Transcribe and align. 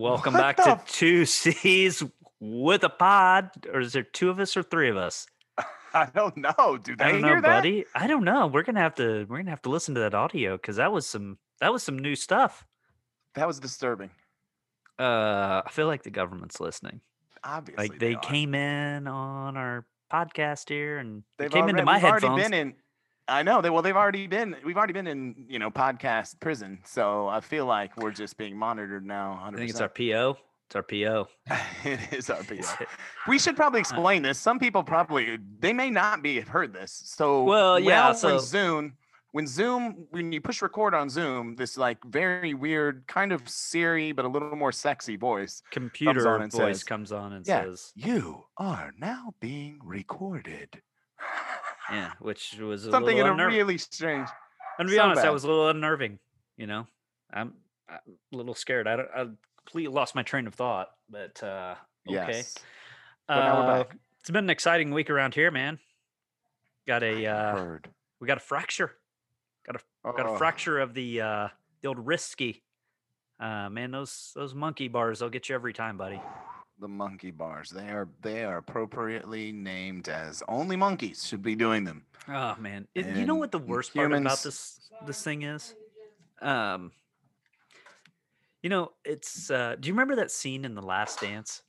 Welcome 0.00 0.32
What 0.32 0.40
back 0.40 0.56
to 0.56 0.70
f- 0.70 0.86
Two 0.88 1.26
C's 1.26 2.02
with 2.40 2.82
a 2.82 2.88
pod. 2.88 3.50
Or 3.72 3.80
is 3.80 3.92
there 3.92 4.02
two 4.02 4.30
of 4.30 4.40
us 4.40 4.56
or 4.56 4.62
three 4.62 4.88
of 4.88 4.96
us? 4.96 5.26
I 5.94 6.06
don't 6.14 6.36
know. 6.38 6.78
Do 6.82 6.96
they 6.96 7.04
I 7.04 7.12
don't 7.12 7.20
know, 7.20 7.28
hear 7.28 7.40
that? 7.42 7.58
buddy. 7.58 7.84
I 7.94 8.06
don't 8.06 8.24
know. 8.24 8.46
We're 8.46 8.62
gonna 8.62 8.80
have 8.80 8.94
to 8.96 9.26
we're 9.28 9.36
gonna 9.36 9.50
have 9.50 9.60
to 9.62 9.68
listen 9.68 9.94
to 9.96 10.00
that 10.00 10.14
audio 10.14 10.56
because 10.56 10.76
that 10.76 10.92
was 10.92 11.06
some 11.06 11.36
that 11.60 11.72
was 11.72 11.82
some 11.82 11.98
new 11.98 12.16
stuff. 12.16 12.64
That 13.34 13.46
was 13.46 13.60
disturbing. 13.60 14.10
Uh 14.98 15.60
I 15.66 15.70
feel 15.70 15.86
like 15.88 16.02
the 16.04 16.10
government's 16.10 16.58
listening. 16.58 17.00
Obviously, 17.44 17.88
Like 17.88 17.98
they 17.98 18.14
are. 18.14 18.20
came 18.20 18.54
in 18.54 19.06
on 19.06 19.56
our 19.58 19.84
podcast 20.10 20.70
here 20.70 20.98
and 20.98 21.22
they 21.38 21.48
came 21.50 21.62
already, 21.64 21.70
into 21.72 21.84
my 21.84 21.98
headphones. 21.98 22.24
already 22.24 22.42
been 22.44 22.54
in. 22.54 22.74
I 23.28 23.42
know 23.42 23.60
they. 23.62 23.70
Well, 23.70 23.82
they've 23.82 23.96
already 23.96 24.26
been. 24.26 24.56
We've 24.64 24.76
already 24.76 24.92
been 24.92 25.06
in. 25.06 25.46
You 25.48 25.58
know, 25.58 25.70
podcast 25.70 26.40
prison. 26.40 26.80
So 26.84 27.28
I 27.28 27.40
feel 27.40 27.66
like 27.66 27.96
we're 27.96 28.10
just 28.10 28.36
being 28.36 28.56
monitored 28.56 29.06
now. 29.06 29.40
100%. 29.44 29.54
I 29.54 29.56
think 29.58 29.70
it's 29.70 29.80
our 29.80 29.88
PO. 29.88 30.36
It's 30.66 30.76
our 30.76 30.82
PO. 30.82 31.28
it 31.84 32.12
is 32.12 32.30
our 32.30 32.42
PO. 32.42 32.56
We 33.28 33.38
should 33.38 33.56
probably 33.56 33.78
Uh 33.78 33.82
explain 33.82 34.22
this. 34.22 34.38
Some 34.38 34.58
people 34.58 34.82
probably 34.82 35.38
they 35.60 35.72
may 35.72 35.90
not 35.90 36.22
be 36.22 36.36
have 36.36 36.48
heard 36.48 36.72
this. 36.72 36.92
So 37.04 37.44
Well, 37.44 37.78
yeah, 37.78 37.88
now 38.08 38.12
so- 38.12 38.28
when 38.30 38.40
Zoom 38.40 38.92
when 39.32 39.46
Zoom 39.46 40.06
when 40.10 40.32
you 40.32 40.40
push 40.40 40.60
record 40.62 40.92
on 40.94 41.08
Zoom, 41.08 41.56
this 41.56 41.76
like 41.78 41.98
very 42.04 42.54
weird 42.54 43.06
kind 43.06 43.32
of 43.32 43.48
Siri 43.48 44.12
but 44.12 44.24
a 44.24 44.28
little 44.28 44.56
more 44.56 44.72
sexy 44.72 45.16
voice. 45.16 45.62
Computer 45.70 46.28
on 46.28 46.42
and 46.42 46.52
voice 46.52 46.78
says- 46.78 46.84
comes 46.84 47.12
on 47.12 47.32
and 47.34 47.46
Yeah. 47.46 47.64
says, 47.64 47.92
You 47.94 48.44
are 48.56 48.92
now 48.98 49.34
being 49.40 49.78
recorded. 49.84 50.82
Yeah, 51.90 52.12
which 52.20 52.56
was 52.58 52.86
a 52.86 52.90
Something 52.90 53.18
in 53.18 53.26
a 53.26 53.32
unnerving. 53.32 53.56
really 53.56 53.78
strange. 53.78 54.28
And 54.78 54.88
to 54.88 54.92
be 54.92 54.96
So 54.96 55.02
honest, 55.04 55.22
that 55.22 55.32
was 55.32 55.44
a 55.44 55.48
little 55.48 55.68
unnerving. 55.68 56.18
You 56.56 56.66
know, 56.66 56.86
I'm, 57.32 57.54
I'm 57.88 57.98
a 58.32 58.36
little 58.36 58.54
scared. 58.54 58.86
I. 58.86 58.94
I 59.14 59.26
completely 59.64 59.92
lost 59.94 60.16
my 60.16 60.24
train 60.24 60.48
of 60.48 60.54
thought. 60.54 60.88
But 61.08 61.40
uh, 61.42 61.76
okay, 62.08 62.38
Yes. 62.38 62.54
But 63.28 63.44
now 63.44 63.56
we're 63.64 63.70
Uh, 63.72 63.84
back. 63.84 63.96
it's 64.18 64.28
been 64.30 64.44
an 64.44 64.50
exciting 64.50 64.90
week 64.90 65.08
around 65.08 65.34
here, 65.34 65.52
man. 65.52 65.78
Got 66.86 67.04
a 67.04 67.26
uh, 67.26 67.76
we 68.20 68.26
got 68.26 68.38
a 68.38 68.40
fracture. 68.40 68.96
Got 69.64 69.76
a 69.76 70.12
got 70.16 70.26
a 70.26 70.30
Oh, 70.30 70.36
fracture 70.36 70.80
of 70.80 70.94
the 70.94 71.20
uh, 71.20 71.48
the 71.80 71.88
old 71.88 72.04
risky. 72.04 72.64
Uh, 73.38 73.68
man, 73.70 73.92
those 73.92 74.32
those 74.34 74.52
monkey 74.54 74.88
bars, 74.88 75.20
they'll 75.20 75.28
get 75.30 75.48
you 75.48 75.54
every 75.54 75.72
time, 75.72 75.96
buddy. 75.96 76.20
The 76.82 76.88
monkey 76.88 77.30
bars. 77.30 77.70
They 77.70 77.90
are 77.90 78.08
they 78.22 78.42
are 78.44 78.56
appropriately 78.58 79.52
named 79.52 80.08
as 80.08 80.42
only 80.48 80.74
monkeys 80.74 81.24
should 81.24 81.40
be 81.40 81.54
doing 81.54 81.84
them. 81.84 82.02
Oh 82.28 82.56
man, 82.58 82.88
It- 82.96 83.06
you 83.16 83.24
know 83.24 83.36
what 83.36 83.52
the 83.52 83.60
worst 83.60 83.94
part 83.94 84.12
about 84.12 84.42
this 84.42 84.80
this 85.06 85.22
thing 85.22 85.42
is? 85.42 85.76
Um, 86.40 86.90
you 88.64 88.68
know, 88.68 88.90
it's. 89.04 89.48
Uh, 89.48 89.76
do 89.78 89.86
you 89.86 89.92
remember 89.94 90.16
that 90.16 90.32
scene 90.32 90.64
in 90.64 90.74
The 90.74 90.82
Last 90.82 91.20
Dance? 91.20 91.62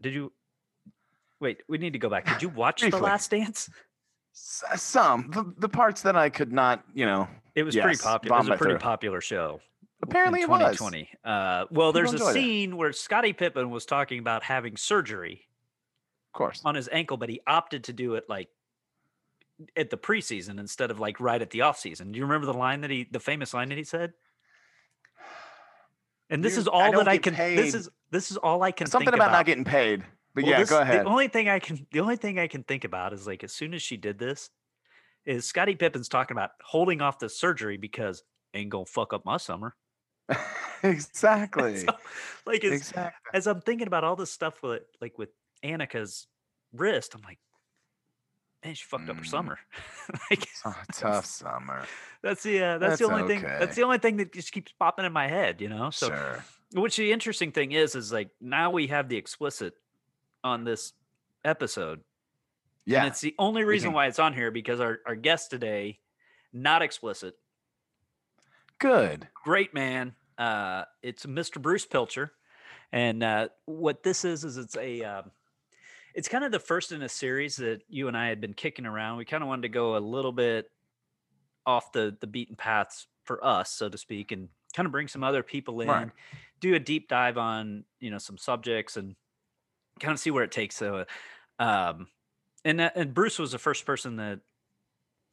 Did 0.00 0.14
you? 0.14 0.32
Wait, 1.40 1.62
we 1.68 1.78
need 1.78 1.92
to 1.94 1.98
go 1.98 2.08
back. 2.08 2.24
Did 2.26 2.40
you 2.40 2.48
watch 2.62 2.80
The 2.82 2.96
Last 2.96 3.32
Dance? 3.32 3.68
S- 4.32 4.62
Some 4.76 5.30
the, 5.32 5.52
the 5.58 5.68
parts 5.68 6.02
that 6.02 6.14
I 6.16 6.28
could 6.30 6.52
not, 6.52 6.84
you 6.94 7.06
know. 7.06 7.26
It 7.56 7.64
was 7.64 7.74
pretty 7.76 7.98
popular. 7.98 8.36
It 8.36 8.38
was 8.38 8.48
a 8.50 8.56
pretty 8.56 8.72
through. 8.74 8.78
popular 8.78 9.20
show. 9.20 9.60
Apparently 10.10 10.40
in 10.40 10.44
it 10.44 10.50
was. 10.50 10.76
2020. 10.78 11.08
Uh, 11.24 11.64
well, 11.70 11.92
there's 11.92 12.12
a 12.12 12.32
scene 12.32 12.76
where 12.76 12.92
Scottie 12.92 13.32
Pippen 13.32 13.70
was 13.70 13.84
talking 13.86 14.18
about 14.18 14.42
having 14.42 14.76
surgery 14.76 15.46
Of 16.32 16.38
course. 16.38 16.60
on 16.64 16.74
his 16.74 16.88
ankle, 16.92 17.16
but 17.16 17.28
he 17.28 17.40
opted 17.46 17.84
to 17.84 17.92
do 17.92 18.14
it 18.14 18.24
like 18.28 18.48
at 19.76 19.90
the 19.90 19.96
preseason 19.96 20.58
instead 20.58 20.90
of 20.90 20.98
like 21.00 21.20
right 21.20 21.40
at 21.40 21.50
the 21.50 21.62
off 21.62 21.78
season. 21.78 22.12
Do 22.12 22.18
you 22.18 22.24
remember 22.24 22.46
the 22.46 22.54
line 22.54 22.80
that 22.82 22.90
he, 22.90 23.06
the 23.10 23.20
famous 23.20 23.54
line 23.54 23.68
that 23.68 23.78
he 23.78 23.84
said? 23.84 24.12
And 26.30 26.42
this 26.42 26.56
is 26.56 26.66
all 26.66 26.90
don't 26.90 27.04
that 27.04 27.08
I 27.10 27.18
can. 27.18 27.34
paid. 27.34 27.58
This 27.58 27.74
is 27.74 27.88
this 28.10 28.30
is 28.30 28.36
all 28.36 28.62
I 28.62 28.72
can. 28.72 28.86
Something 28.86 29.06
think 29.06 29.14
about, 29.16 29.28
about 29.28 29.38
not 29.38 29.46
getting 29.46 29.64
paid. 29.64 30.04
But 30.34 30.44
Well, 30.44 30.50
yeah, 30.52 30.58
this- 30.60 30.70
go 30.70 30.80
ahead. 30.80 31.04
The 31.04 31.10
only 31.10 31.28
thing 31.28 31.48
I 31.48 31.58
can, 31.58 31.86
the 31.92 32.00
only 32.00 32.16
thing 32.16 32.38
I 32.38 32.46
can 32.48 32.62
think 32.64 32.84
about 32.84 33.12
is 33.12 33.26
like 33.26 33.44
as 33.44 33.52
soon 33.52 33.74
as 33.74 33.82
she 33.82 33.96
did 33.96 34.18
this, 34.18 34.50
is 35.24 35.44
Scottie 35.46 35.76
Pippen's 35.76 36.08
talking 36.08 36.34
about 36.36 36.50
holding 36.62 37.00
off 37.00 37.18
the 37.18 37.28
surgery 37.28 37.76
because 37.76 38.22
ain't 38.54 38.70
gonna 38.70 38.86
fuck 38.86 39.12
up 39.12 39.24
my 39.24 39.36
summer. 39.36 39.76
exactly. 40.82 41.78
So, 41.78 41.86
like 42.46 42.64
as, 42.64 42.72
exactly. 42.72 43.30
as 43.32 43.46
I'm 43.46 43.60
thinking 43.60 43.86
about 43.86 44.04
all 44.04 44.16
this 44.16 44.30
stuff 44.30 44.62
with 44.62 44.82
like 45.00 45.18
with 45.18 45.30
Annika's 45.64 46.26
wrist, 46.72 47.14
I'm 47.14 47.22
like, 47.22 47.38
man, 48.64 48.74
she 48.74 48.84
fucked 48.84 49.08
up 49.08 49.16
her 49.16 49.22
Mm. 49.22 49.26
summer. 49.26 49.58
like 50.30 50.46
Oh, 50.64 50.74
tough 50.92 51.26
summer. 51.26 51.84
that's 52.22 52.42
the 52.42 52.62
uh, 52.62 52.78
that's, 52.78 52.98
the 52.98 53.06
That's 53.06 53.20
only 53.22 53.34
thing. 53.34 53.42
That's 53.42 53.76
the 53.76 53.82
only 53.82 53.98
thing 53.98 54.16
that 54.18 54.32
just 54.32 54.52
keeps 54.52 54.72
popping 54.72 55.04
in 55.04 55.12
my 55.12 55.28
head, 55.28 55.60
you 55.60 55.68
know. 55.68 55.90
So, 55.90 56.08
sure. 56.08 56.44
which 56.72 56.96
the 56.96 57.12
interesting 57.12 57.52
thing 57.52 57.72
is, 57.72 57.94
is 57.94 58.12
like 58.12 58.30
now 58.40 58.70
we 58.70 58.86
have 58.88 59.08
the 59.08 59.16
explicit 59.16 59.74
on 60.42 60.64
this 60.64 60.92
episode. 61.44 62.00
And 62.86 62.92
Yeah. 62.92 63.06
it's 63.06 63.20
the 63.22 63.34
only 63.38 63.64
reason 63.64 63.92
why 63.94 64.06
it's 64.08 64.18
on 64.18 64.34
here 64.34 64.50
because 64.50 64.78
our, 64.78 64.98
our 65.06 65.14
guest 65.14 65.50
today, 65.50 66.00
not 66.52 66.82
explicit, 66.82 67.34
Good. 68.84 69.28
great 69.32 69.72
man. 69.72 70.14
Uh, 70.36 70.84
it's 71.02 71.24
Mr. 71.24 71.60
Bruce 71.60 71.86
Pilcher. 71.86 72.32
And 72.92 73.22
uh, 73.22 73.48
what 73.64 74.02
this 74.02 74.26
is, 74.26 74.44
is 74.44 74.58
it's 74.58 74.76
a, 74.76 75.02
um, 75.02 75.30
it's 76.14 76.28
kind 76.28 76.44
of 76.44 76.52
the 76.52 76.58
first 76.58 76.92
in 76.92 77.00
a 77.00 77.08
series 77.08 77.56
that 77.56 77.80
you 77.88 78.08
and 78.08 78.16
I 78.16 78.28
had 78.28 78.42
been 78.42 78.52
kicking 78.52 78.84
around. 78.84 79.16
We 79.16 79.24
kind 79.24 79.42
of 79.42 79.48
wanted 79.48 79.62
to 79.62 79.68
go 79.70 79.96
a 79.96 79.98
little 79.98 80.32
bit 80.32 80.70
off 81.64 81.92
the, 81.92 82.14
the 82.20 82.26
beaten 82.26 82.56
paths 82.56 83.06
for 83.24 83.42
us, 83.42 83.70
so 83.70 83.88
to 83.88 83.96
speak, 83.96 84.32
and 84.32 84.50
kind 84.74 84.84
of 84.84 84.92
bring 84.92 85.08
some 85.08 85.24
other 85.24 85.42
people 85.42 85.80
in, 85.80 85.88
Right. 85.88 86.10
do 86.60 86.74
a 86.74 86.78
deep 86.78 87.08
dive 87.08 87.38
on, 87.38 87.84
you 88.00 88.10
know, 88.10 88.18
some 88.18 88.36
subjects 88.36 88.98
and 88.98 89.16
kind 89.98 90.12
of 90.12 90.20
see 90.20 90.30
where 90.30 90.44
it 90.44 90.52
takes. 90.52 90.76
So, 90.76 91.06
um, 91.58 92.08
and 92.66 92.80
that, 92.80 92.96
and 92.96 93.14
Bruce 93.14 93.38
was 93.38 93.52
the 93.52 93.58
first 93.58 93.86
person 93.86 94.16
that, 94.16 94.40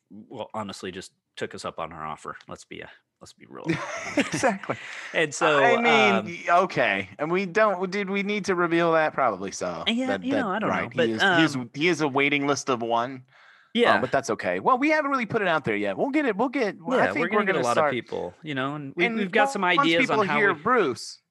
well, 0.09 0.49
honestly, 0.53 0.91
just 0.91 1.11
took 1.35 1.53
us 1.53 1.65
up 1.65 1.79
on 1.79 1.91
our 1.91 2.05
offer. 2.05 2.37
Let's 2.47 2.63
be 2.63 2.79
a 2.79 2.89
let's 3.21 3.33
be 3.33 3.45
real. 3.47 3.65
exactly. 4.17 4.75
and 5.13 5.33
so, 5.33 5.63
I 5.63 5.77
mean, 5.79 6.47
um, 6.49 6.63
okay, 6.63 7.09
and 7.19 7.31
we 7.31 7.45
don't. 7.45 7.89
Did 7.91 8.09
we 8.09 8.23
need 8.23 8.45
to 8.45 8.55
reveal 8.55 8.93
that? 8.93 9.13
Probably 9.13 9.51
so. 9.51 9.83
Yeah, 9.87 10.07
That- 10.07 10.23
you 10.23 10.33
know, 10.33 10.49
I 10.49 10.59
don't 10.59 10.69
know, 10.69 10.75
right, 10.75 10.91
but, 10.93 11.07
he 11.07 11.13
is, 11.13 11.21
he 11.21 11.43
is 11.43 11.55
um, 11.55 11.69
he 11.73 11.87
is 11.87 12.01
a 12.01 12.07
waiting 12.07 12.47
list 12.47 12.69
of 12.69 12.81
one. 12.81 13.23
uh, 13.27 13.31
yeah, 13.73 14.01
but 14.01 14.11
that's 14.11 14.29
okay. 14.31 14.59
Well, 14.59 14.77
we 14.77 14.89
haven't 14.89 15.11
really 15.11 15.25
put 15.25 15.41
it 15.41 15.47
out 15.47 15.63
there 15.63 15.75
yet. 15.75 15.97
We'll 15.97 16.09
get 16.09 16.25
it. 16.25 16.35
We'll 16.35 16.49
get. 16.49 16.77
well, 16.81 16.97
yeah, 16.97 17.05
I 17.05 17.13
think 17.13 17.19
we're 17.19 17.29
gonna 17.29 17.45
get 17.45 17.55
a 17.55 17.59
lot 17.61 17.73
start, 17.73 17.89
of 17.89 17.93
people, 17.93 18.33
you 18.43 18.55
know, 18.55 18.75
and 18.75 18.93
we, 18.95 19.07
we've 19.07 19.31
got 19.31 19.51
some 19.51 19.63
ideas 19.63 20.01
people 20.01 20.19
on 20.21 20.27
how 20.27 20.37
hear 20.37 20.53
we, 20.53 20.61
Bruce. 20.61 21.21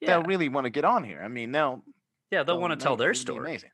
yeah, 0.00 0.10
They'll 0.10 0.22
really 0.22 0.48
want 0.48 0.64
to 0.64 0.70
get 0.70 0.84
on 0.84 1.04
here. 1.04 1.20
I 1.22 1.28
mean, 1.28 1.52
they'll. 1.52 1.82
yeah, 2.30 2.42
they'll 2.44 2.60
want 2.60 2.78
to 2.78 2.82
tell 2.82 2.96
their 2.96 3.12
story. 3.12 3.40
Amazing. 3.50 3.70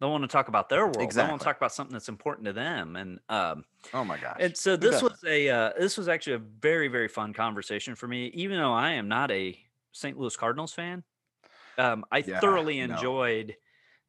They'll 0.00 0.10
want 0.10 0.22
to 0.24 0.28
talk 0.28 0.48
about 0.48 0.68
their 0.68 0.86
world. 0.86 1.14
They 1.14 1.24
want 1.24 1.40
to 1.40 1.44
talk 1.44 1.56
about 1.56 1.72
something 1.72 1.92
that's 1.92 2.08
important 2.08 2.46
to 2.46 2.52
them, 2.52 2.96
and 2.96 3.18
um, 3.28 3.64
Oh 3.94 4.04
my 4.04 4.18
gosh. 4.18 4.40
And 4.40 4.56
so 4.56 4.76
this 4.76 5.00
was 5.00 5.24
a 5.26 5.48
uh, 5.48 5.72
this 5.78 5.96
was 5.96 6.08
actually 6.08 6.34
a 6.34 6.38
very 6.38 6.88
very 6.88 7.08
fun 7.08 7.32
conversation 7.32 7.94
for 7.94 8.08
me, 8.08 8.26
even 8.28 8.58
though 8.58 8.72
I 8.72 8.92
am 8.92 9.08
not 9.08 9.30
a 9.30 9.58
St. 9.92 10.18
Louis 10.18 10.36
Cardinals 10.36 10.72
fan. 10.72 11.04
Um, 11.78 12.04
I 12.10 12.22
Yeah, 12.24 12.40
thoroughly 12.40 12.78
no. 12.78 12.84
enjoyed 12.94 13.56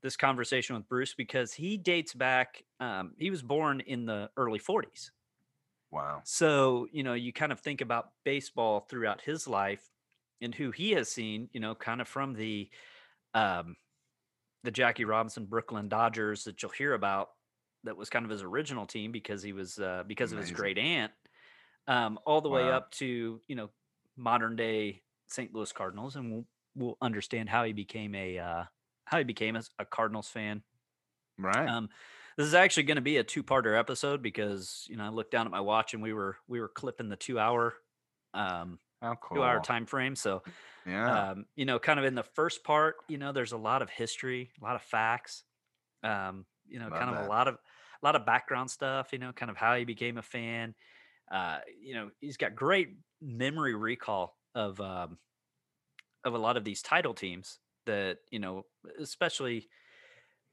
this 0.01 0.17
conversation 0.17 0.75
with 0.75 0.87
Bruce 0.87 1.15
because 1.15 1.53
he 1.53 1.77
dates 1.77 2.13
back. 2.13 2.63
Um, 2.79 3.13
he 3.17 3.29
was 3.29 3.43
born 3.43 3.81
in 3.81 4.05
the 4.05 4.29
early 4.37 4.59
'40s, 4.59 5.11
wow. 5.91 6.23
so 6.23 6.87
you 6.91 7.03
know 7.03 7.13
you 7.13 7.31
kind 7.33 7.51
of 7.51 7.59
think 7.59 7.81
about 7.81 8.11
baseball 8.23 8.81
throughout 8.81 9.21
his 9.21 9.47
life 9.47 9.91
and 10.41 10.53
who 10.53 10.71
he 10.71 10.91
has 10.91 11.09
seen. 11.09 11.49
You 11.53 11.59
know, 11.59 11.75
kind 11.75 12.01
of 12.01 12.07
from 12.07 12.33
the 12.33 12.69
um, 13.33 13.75
the 14.63 14.71
Jackie 14.71 15.05
Robinson 15.05 15.45
Brooklyn 15.45 15.89
Dodgers 15.89 16.43
that 16.45 16.61
you'll 16.61 16.71
hear 16.71 16.93
about. 16.93 17.29
That 17.83 17.95
was 17.95 18.09
kind 18.09 18.25
of 18.25 18.31
his 18.31 18.41
original 18.43 18.85
team 18.85 19.11
because 19.11 19.41
he 19.41 19.53
was 19.53 19.79
uh, 19.79 20.03
because 20.05 20.31
of 20.31 20.39
his 20.39 20.51
great 20.51 20.77
aunt, 20.77 21.11
um, 21.87 22.19
all 22.25 22.41
the 22.41 22.49
way 22.49 22.69
up 22.69 22.91
to 22.93 23.39
you 23.47 23.55
know 23.55 23.69
modern 24.17 24.55
day 24.55 25.03
St. 25.27 25.53
Louis 25.53 25.71
Cardinals, 25.71 26.15
and 26.15 26.31
we'll 26.31 26.45
we'll 26.75 26.97
understand 27.01 27.49
how 27.49 27.63
he 27.63 27.73
became 27.73 28.15
a 28.15 28.39
uh, 28.39 28.63
how 29.05 29.17
he 29.19 29.23
became 29.23 29.55
a, 29.55 29.63
a 29.79 29.85
Cardinals 29.85 30.27
fan. 30.27 30.63
Right. 31.37 31.69
Um, 31.69 31.89
this 32.37 32.47
is 32.47 32.53
actually 32.53 32.83
going 32.83 32.97
to 32.97 33.01
be 33.01 33.17
a 33.17 33.23
two-parter 33.23 33.77
episode 33.77 34.21
because 34.21 34.85
you 34.89 34.97
know 34.97 35.05
I 35.05 35.09
looked 35.09 35.31
down 35.31 35.45
at 35.45 35.51
my 35.51 35.61
watch 35.61 35.93
and 35.93 36.03
we 36.03 36.13
were 36.13 36.37
we 36.47 36.59
were 36.59 36.67
clipping 36.67 37.09
the 37.09 37.15
two-hour 37.15 37.73
um, 38.33 38.79
How 39.01 39.15
cool. 39.15 39.43
two-hour 39.43 39.59
time 39.61 39.85
frame. 39.85 40.15
So 40.15 40.43
Yeah. 40.85 41.25
um, 41.31 41.45
you 41.55 41.65
know, 41.65 41.79
kind 41.79 41.99
of 41.99 42.05
in 42.05 42.15
the 42.15 42.23
first 42.23 42.63
part, 42.63 42.97
you 43.09 43.17
know, 43.17 43.31
there's 43.31 43.53
a 43.53 43.57
lot 43.57 43.81
of 43.81 43.89
history, 43.89 44.51
a 44.61 44.63
lot 44.63 44.75
of 44.75 44.83
facts, 44.83 45.45
um, 46.03 46.45
you 46.67 46.79
know, 46.79 46.91
Love 46.91 46.91
kind 46.91 47.11
of 47.11 47.17
that. 47.17 47.17
a 47.17 47.23
lot 47.27 47.47
of 47.47 47.55
a 47.55 48.05
lot 48.05 48.15
of 48.15 48.25
background 48.25 48.71
stuff, 48.71 49.13
you 49.13 49.19
know, 49.19 49.33
kind 49.33 49.51
of 49.51 49.57
how 49.57 49.75
he 49.75 49.85
became 49.85 50.17
a 50.17 50.23
fan. 50.23 50.75
Uh, 51.31 51.59
you 51.79 51.95
know, 51.95 52.11
he's 52.21 52.37
got 52.37 52.55
great 52.55 52.97
memory 53.21 53.75
recall 53.75 54.37
of 54.55 54.81
um, 54.81 55.19
of 56.23 56.33
a 56.33 56.37
lot 56.37 56.57
of 56.57 56.63
these 56.63 56.81
title 56.81 57.13
teams 57.13 57.59
that 57.85 58.19
you 58.31 58.39
know, 58.39 58.63
especially 58.99 59.69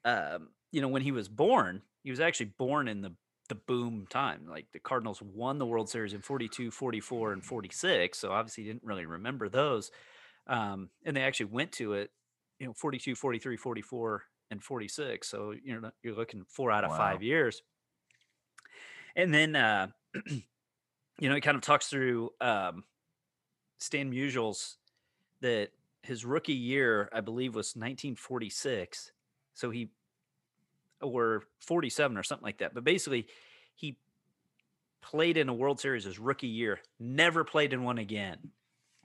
um, 0.04 0.50
you 0.72 0.80
know 0.82 0.88
when 0.88 1.02
he 1.02 1.12
was 1.12 1.28
born, 1.28 1.82
he 2.02 2.10
was 2.10 2.20
actually 2.20 2.54
born 2.58 2.88
in 2.88 3.02
the 3.02 3.16
the 3.48 3.54
boom 3.54 4.06
time. 4.08 4.46
Like 4.48 4.66
the 4.72 4.78
Cardinals 4.78 5.20
won 5.22 5.58
the 5.58 5.66
World 5.66 5.88
Series 5.88 6.12
in 6.14 6.20
42, 6.20 6.70
44, 6.70 7.32
and 7.32 7.44
46. 7.44 8.18
So 8.18 8.32
obviously 8.32 8.64
he 8.64 8.70
didn't 8.70 8.84
really 8.84 9.06
remember 9.06 9.48
those. 9.48 9.90
Um, 10.46 10.90
and 11.04 11.16
they 11.16 11.22
actually 11.22 11.46
went 11.46 11.72
to 11.72 11.94
it, 11.94 12.10
you 12.58 12.66
know, 12.66 12.72
42, 12.72 13.14
43, 13.14 13.56
44, 13.56 14.22
and 14.50 14.62
46. 14.62 15.28
So 15.28 15.54
you're 15.62 15.80
not, 15.80 15.94
you're 16.02 16.14
looking 16.14 16.44
four 16.48 16.70
out 16.70 16.84
of 16.84 16.90
Wow. 16.90 16.96
five 16.96 17.22
years. 17.22 17.62
And 19.16 19.32
then, 19.32 19.56
uh, 19.56 19.88
you 20.28 21.28
know, 21.28 21.34
he 21.34 21.40
kind 21.40 21.56
of 21.56 21.62
talks 21.62 21.86
through 21.88 22.30
um, 22.40 22.84
Stan 23.78 24.10
Musial's 24.10 24.78
that 25.40 25.70
his 26.02 26.24
rookie 26.24 26.52
year, 26.54 27.08
I 27.12 27.20
believe, 27.20 27.54
was 27.54 27.74
1946. 27.76 29.12
So 29.54 29.70
he, 29.70 29.90
or 31.02 31.44
47 31.60 32.16
or 32.16 32.22
something 32.22 32.44
like 32.44 32.58
that. 32.58 32.74
But 32.74 32.84
basically, 32.84 33.28
he 33.74 33.98
played 35.02 35.36
in 35.36 35.48
a 35.48 35.54
World 35.54 35.80
Series 35.80 36.04
his 36.04 36.18
rookie 36.18 36.46
year, 36.48 36.80
never 36.98 37.44
played 37.44 37.72
in 37.72 37.82
one 37.82 37.98
again. 37.98 38.38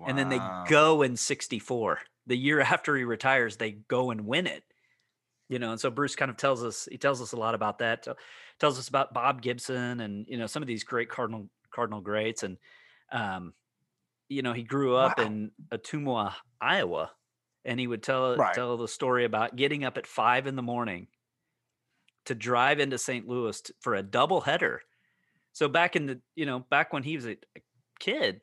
And 0.05 0.17
then 0.17 0.29
they 0.29 0.41
go 0.65 1.01
in 1.01 1.17
64. 1.17 1.99
The 2.27 2.37
year 2.37 2.61
after 2.61 2.95
he 2.95 3.03
retires, 3.03 3.57
they 3.57 3.71
go 3.71 4.11
and 4.11 4.25
win 4.25 4.47
it. 4.47 4.63
You 5.49 5.59
know, 5.59 5.71
and 5.71 5.81
so 5.81 5.89
Bruce 5.91 6.15
kind 6.15 6.31
of 6.31 6.37
tells 6.37 6.63
us 6.63 6.87
he 6.91 6.97
tells 6.97 7.21
us 7.21 7.33
a 7.33 7.37
lot 7.37 7.55
about 7.55 7.79
that. 7.79 8.07
Tells 8.59 8.79
us 8.79 8.87
about 8.87 9.13
Bob 9.13 9.41
Gibson 9.41 9.99
and 9.99 10.27
you 10.29 10.37
know 10.37 10.47
some 10.47 10.63
of 10.63 10.67
these 10.67 10.83
great 10.83 11.09
Cardinal 11.09 11.49
Cardinal 11.71 12.01
greats 12.01 12.43
and 12.43 12.57
um 13.11 13.53
you 14.29 14.41
know, 14.41 14.53
he 14.53 14.63
grew 14.63 14.95
up 14.95 15.17
Wow. 15.17 15.25
in 15.25 15.51
Ottumwa, 15.71 16.35
Iowa, 16.61 17.11
and 17.65 17.79
he 17.79 17.87
would 17.87 18.03
tell 18.03 18.39
Right. 18.39 18.53
tell 18.53 18.77
the 18.77 18.87
story 18.87 19.25
about 19.25 19.55
getting 19.55 19.83
up 19.83 19.97
at 19.97 20.07
five 20.07 20.47
in 20.47 20.55
the 20.55 20.61
morning 20.63 21.07
to 22.25 22.35
drive 22.35 22.79
into 22.79 22.97
St. 22.97 23.27
Louis 23.27 23.59
t- 23.61 23.73
for 23.79 23.95
a 23.95 24.03
double 24.03 24.41
header. 24.41 24.81
So 25.53 25.67
back 25.67 25.95
in 25.95 26.05
the 26.05 26.21
you 26.35 26.45
know 26.45 26.59
back 26.69 26.93
when 26.93 27.03
he 27.03 27.15
was 27.15 27.25
a, 27.25 27.37
a 27.55 27.61
kid, 27.99 28.41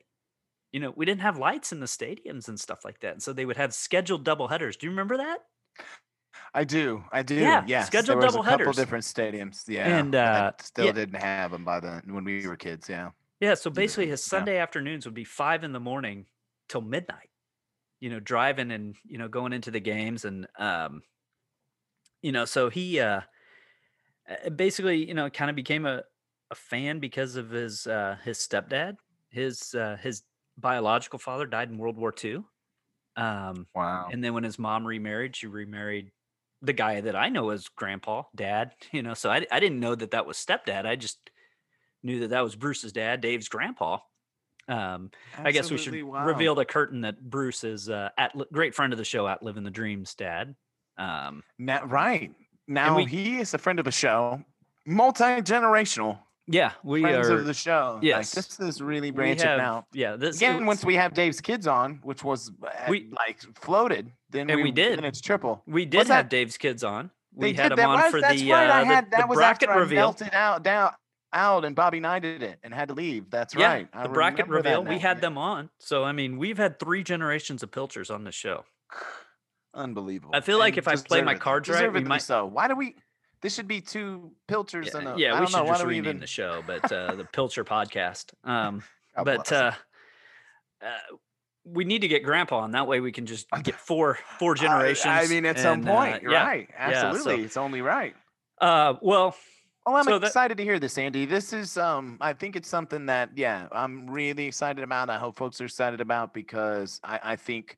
you 0.71 0.79
know 0.79 0.93
we 0.95 1.05
didn't 1.05 1.21
have 1.21 1.37
lights 1.37 1.71
in 1.71 1.79
the 1.79 1.85
stadiums 1.85 2.47
and 2.47 2.59
stuff 2.59 2.83
like 2.83 2.99
that, 3.01 3.13
and 3.13 3.23
so 3.23 3.33
they 3.33 3.45
would 3.45 3.57
have 3.57 3.73
scheduled 3.73 4.23
double 4.23 4.47
headers. 4.47 4.77
Do 4.77 4.87
you 4.87 4.91
remember 4.91 5.17
that? 5.17 5.39
I 6.53 6.63
do. 6.63 7.03
I 7.11 7.23
do. 7.23 7.35
Yeah, 7.35 7.63
yes. 7.67 7.87
scheduled 7.87 8.19
there 8.19 8.25
was 8.25 8.35
a 8.35 8.37
double 8.37 8.49
couple 8.49 8.73
different 8.73 9.03
stadiums. 9.03 9.67
Yeah. 9.67 9.97
And, 9.97 10.15
uh, 10.15 10.51
still 10.61 10.85
yeah. 10.85 10.91
didn't 10.91 11.21
have 11.21 11.51
them 11.51 11.63
by 11.63 11.79
then 11.79 12.03
when 12.07 12.23
we 12.23 12.47
were 12.47 12.55
kids. 12.55 12.89
Yeah. 12.89 13.11
Yeah, 13.39 13.53
so 13.53 13.69
basically 13.69 14.07
his 14.07 14.25
yeah. 14.25 14.37
Sunday 14.37 14.57
afternoons 14.57 15.05
would 15.05 15.13
be 15.13 15.23
five 15.23 15.63
in 15.63 15.71
the 15.71 15.79
morning 15.79 16.25
till 16.69 16.81
midnight. 16.81 17.29
You 17.99 18.09
know, 18.09 18.19
driving 18.19 18.71
and 18.71 18.95
you 19.05 19.17
know 19.17 19.27
going 19.27 19.53
into 19.53 19.71
the 19.71 19.79
games 19.79 20.25
and 20.25 20.47
um, 20.57 21.01
you 22.21 22.31
know, 22.31 22.45
so 22.45 22.69
he 22.69 22.99
uh, 22.99 23.21
basically 24.55 25.07
you 25.07 25.13
know 25.13 25.29
kind 25.29 25.49
of 25.49 25.55
became 25.55 25.85
a, 25.85 26.03
a 26.51 26.55
fan 26.55 26.99
because 26.99 27.35
of 27.35 27.49
his 27.49 27.87
uh, 27.87 28.17
his 28.23 28.37
stepdad. 28.37 28.97
His 29.29 29.73
uh, 29.75 29.97
his 30.01 30.23
biological 30.57 31.19
father 31.19 31.45
died 31.45 31.69
in 31.69 31.77
World 31.77 31.97
War 31.97 32.13
II, 32.23 32.43
um, 33.15 33.67
Wow. 33.75 34.09
and 34.11 34.23
then 34.23 34.33
when 34.33 34.43
his 34.43 34.57
mom 34.57 34.85
remarried, 34.85 35.35
she 35.35 35.47
remarried 35.47 36.11
the 36.61 36.73
guy 36.73 37.01
that 37.01 37.15
I 37.15 37.29
know 37.29 37.49
as 37.49 37.67
grandpa, 37.67 38.23
dad. 38.35 38.73
You 38.91 39.03
know, 39.03 39.13
so 39.13 39.29
I 39.29 39.45
I 39.51 39.59
didn't 39.59 39.79
know 39.79 39.95
that 39.95 40.11
that 40.11 40.25
was 40.25 40.37
stepdad. 40.37 40.85
I 40.85 40.95
just 40.95 41.31
knew 42.03 42.21
that 42.21 42.29
that 42.29 42.41
was 42.41 42.55
Bruce's 42.55 42.93
dad, 42.93 43.21
Dave's 43.21 43.49
grandpa. 43.49 43.99
Um, 44.69 45.11
I 45.37 45.51
guess 45.51 45.71
we 45.71 45.77
should 45.77 46.03
wow. 46.03 46.25
reveal 46.25 46.53
the 46.53 46.65
curtain 46.65 47.01
that 47.01 47.21
Bruce 47.21 47.63
is 47.63 47.89
uh, 47.89 48.09
at 48.17 48.35
great 48.51 48.75
friend 48.75 48.91
of 48.91 48.97
the 48.97 49.05
show, 49.05 49.25
at 49.25 49.41
Living 49.41 49.63
the 49.63 49.71
Dreams 49.71 50.13
dad. 50.13 50.55
Um, 50.97 51.43
Matt, 51.57 51.89
right 51.89 52.33
now, 52.67 52.95
we- 52.97 53.05
he 53.05 53.39
is 53.39 53.53
a 53.53 53.57
friend 53.57 53.79
of 53.79 53.85
the 53.85 53.91
show, 53.91 54.43
multi 54.85 55.23
generational 55.41 56.19
yeah, 56.47 56.71
we 56.83 57.01
friends 57.01 57.27
are. 57.29 57.39
of 57.39 57.45
the 57.45 57.53
show. 57.53 57.93
Like, 57.95 58.03
yes. 58.03 58.31
this 58.31 58.59
is 58.59 58.81
really 58.81 59.11
we 59.11 59.15
branching 59.15 59.47
have- 59.47 59.59
out. 59.59 59.85
Yeah, 59.93 60.15
this 60.15 60.37
Again, 60.37 60.65
once 60.65 60.85
we 60.85 60.95
have 60.95 61.13
Dave's 61.13 61.41
kids 61.41 61.67
on, 61.67 61.99
which 62.03 62.23
was 62.23 62.51
uh, 62.63 62.69
We- 62.87 63.09
like 63.17 63.41
floated, 63.59 64.11
then 64.29 64.49
And 64.49 64.61
we 64.61 64.71
did. 64.71 64.97
Then 64.97 65.05
it's 65.05 65.21
triple. 65.21 65.61
we 65.67 65.85
did 65.85 65.97
was 65.99 66.07
have 66.07 66.25
that- 66.25 66.29
Dave's 66.29 66.57
kids 66.57 66.83
on. 66.83 67.11
They 67.35 67.47
We 67.51 67.53
had 67.53 67.63
did 67.69 67.71
them 67.73 67.77
that. 67.77 67.87
on 67.89 68.01
was, 68.03 68.11
for 68.11 68.21
the, 68.21 68.27
right. 68.51 68.69
uh, 68.69 68.79
the- 68.79 68.85
had 68.85 69.05
the 69.11 69.17
that 69.17 69.29
was 69.29 69.35
bracket 69.37 69.69
after 69.69 69.79
reveal. 69.81 69.97
I 69.99 70.01
melted 70.01 70.33
out 70.33 70.63
down 70.63 70.91
out, 71.33 71.65
and 71.65 71.75
Bobby 71.75 71.99
Knight 71.99 72.21
did 72.21 72.41
it 72.41 72.57
and 72.63 72.73
had 72.73 72.87
to 72.87 72.93
leave. 72.95 73.29
That's 73.29 73.53
yeah, 73.53 73.67
right. 73.67 73.87
I 73.93 74.03
the 74.03 74.09
bracket 74.09 74.47
reveal. 74.47 74.83
We 74.83 74.97
had 74.97 75.19
them 75.19 75.37
on. 75.37 75.69
So 75.79 76.05
I 76.05 76.13
mean, 76.13 76.37
we've 76.37 76.57
had 76.57 76.79
three 76.79 77.03
generations 77.03 77.61
of 77.61 77.69
pilchers 77.71 78.09
on 78.09 78.23
the 78.23 78.31
show. 78.31 78.63
Unbelievable. 79.77 80.35
I 80.35 80.41
feel 80.41 80.57
like 80.59 80.73
And 80.73 80.79
if 80.79 80.87
I 80.87 80.95
play 80.95 81.21
my 81.21 81.35
cards 81.35 81.69
right, 81.69 81.91
we 81.91 82.01
might- 82.01 82.21
So 82.21 82.45
why 82.45 82.67
do 82.67 82.75
we? 82.75 82.95
This 83.41 83.53
should 83.53 83.67
be 83.67 83.81
two 83.81 84.31
pilchers 84.47 84.87
Yeah, 84.87 84.97
and 84.97 85.07
a. 85.09 85.15
yeah, 85.17 85.39
we 85.39 85.45
should 85.45 85.57
know. 85.57 85.65
Just 85.67 85.83
rename 85.85 86.03
even? 86.05 86.19
the 86.19 86.27
show, 86.27 86.63
but 86.65 86.91
uh, 86.91 87.13
the 87.15 87.25
Pilcher 87.25 87.63
podcast. 87.63 88.33
Um, 88.43 88.83
but 89.23 89.51
uh, 89.51 89.71
uh, 90.83 90.87
we 91.63 91.83
need 91.85 92.01
to 92.01 92.07
get 92.07 92.23
Grandpa 92.23 92.59
on. 92.59 92.71
That 92.71 92.87
way, 92.87 92.99
we 92.99 93.11
can 93.11 93.25
just 93.25 93.47
get 93.63 93.75
four 93.75 94.17
four 94.39 94.55
generations. 94.55 95.05
I, 95.13 95.23
I 95.23 95.27
mean, 95.27 95.45
at 95.45 95.59
some 95.59 95.79
and, 95.81 95.89
uh, 95.89 95.93
point, 95.95 96.23
yeah. 96.23 96.43
right? 96.45 96.69
yeah, 96.71 97.01
so- 97.01 97.07
Absolutely, 97.07 97.43
it's 97.45 97.57
only 97.57 97.81
right. 97.81 98.15
Uh, 98.59 98.95
well, 99.01 99.35
Oh, 99.89 99.95
I'm 99.95 100.03
So 100.03 100.19
that- 100.19 100.27
excited 100.27 100.57
to 100.57 100.63
hear 100.65 100.79
this, 100.79 100.97
Andy. 100.97 101.25
This 101.25 101.53
is, 101.53 101.77
um, 101.77 102.17
I 102.19 102.33
think 102.33 102.57
it's 102.57 102.67
something 102.67 103.05
that, 103.05 103.29
yeah, 103.37 103.69
I'm 103.71 104.09
really 104.09 104.45
excited 104.45 104.83
about. 104.83 105.09
I 105.09 105.17
hope 105.17 105.37
folks 105.37 105.61
are 105.61 105.65
excited 105.65 106.01
about 106.01 106.33
because 106.33 106.99
I, 107.05 107.19
I 107.23 107.35
think, 107.37 107.77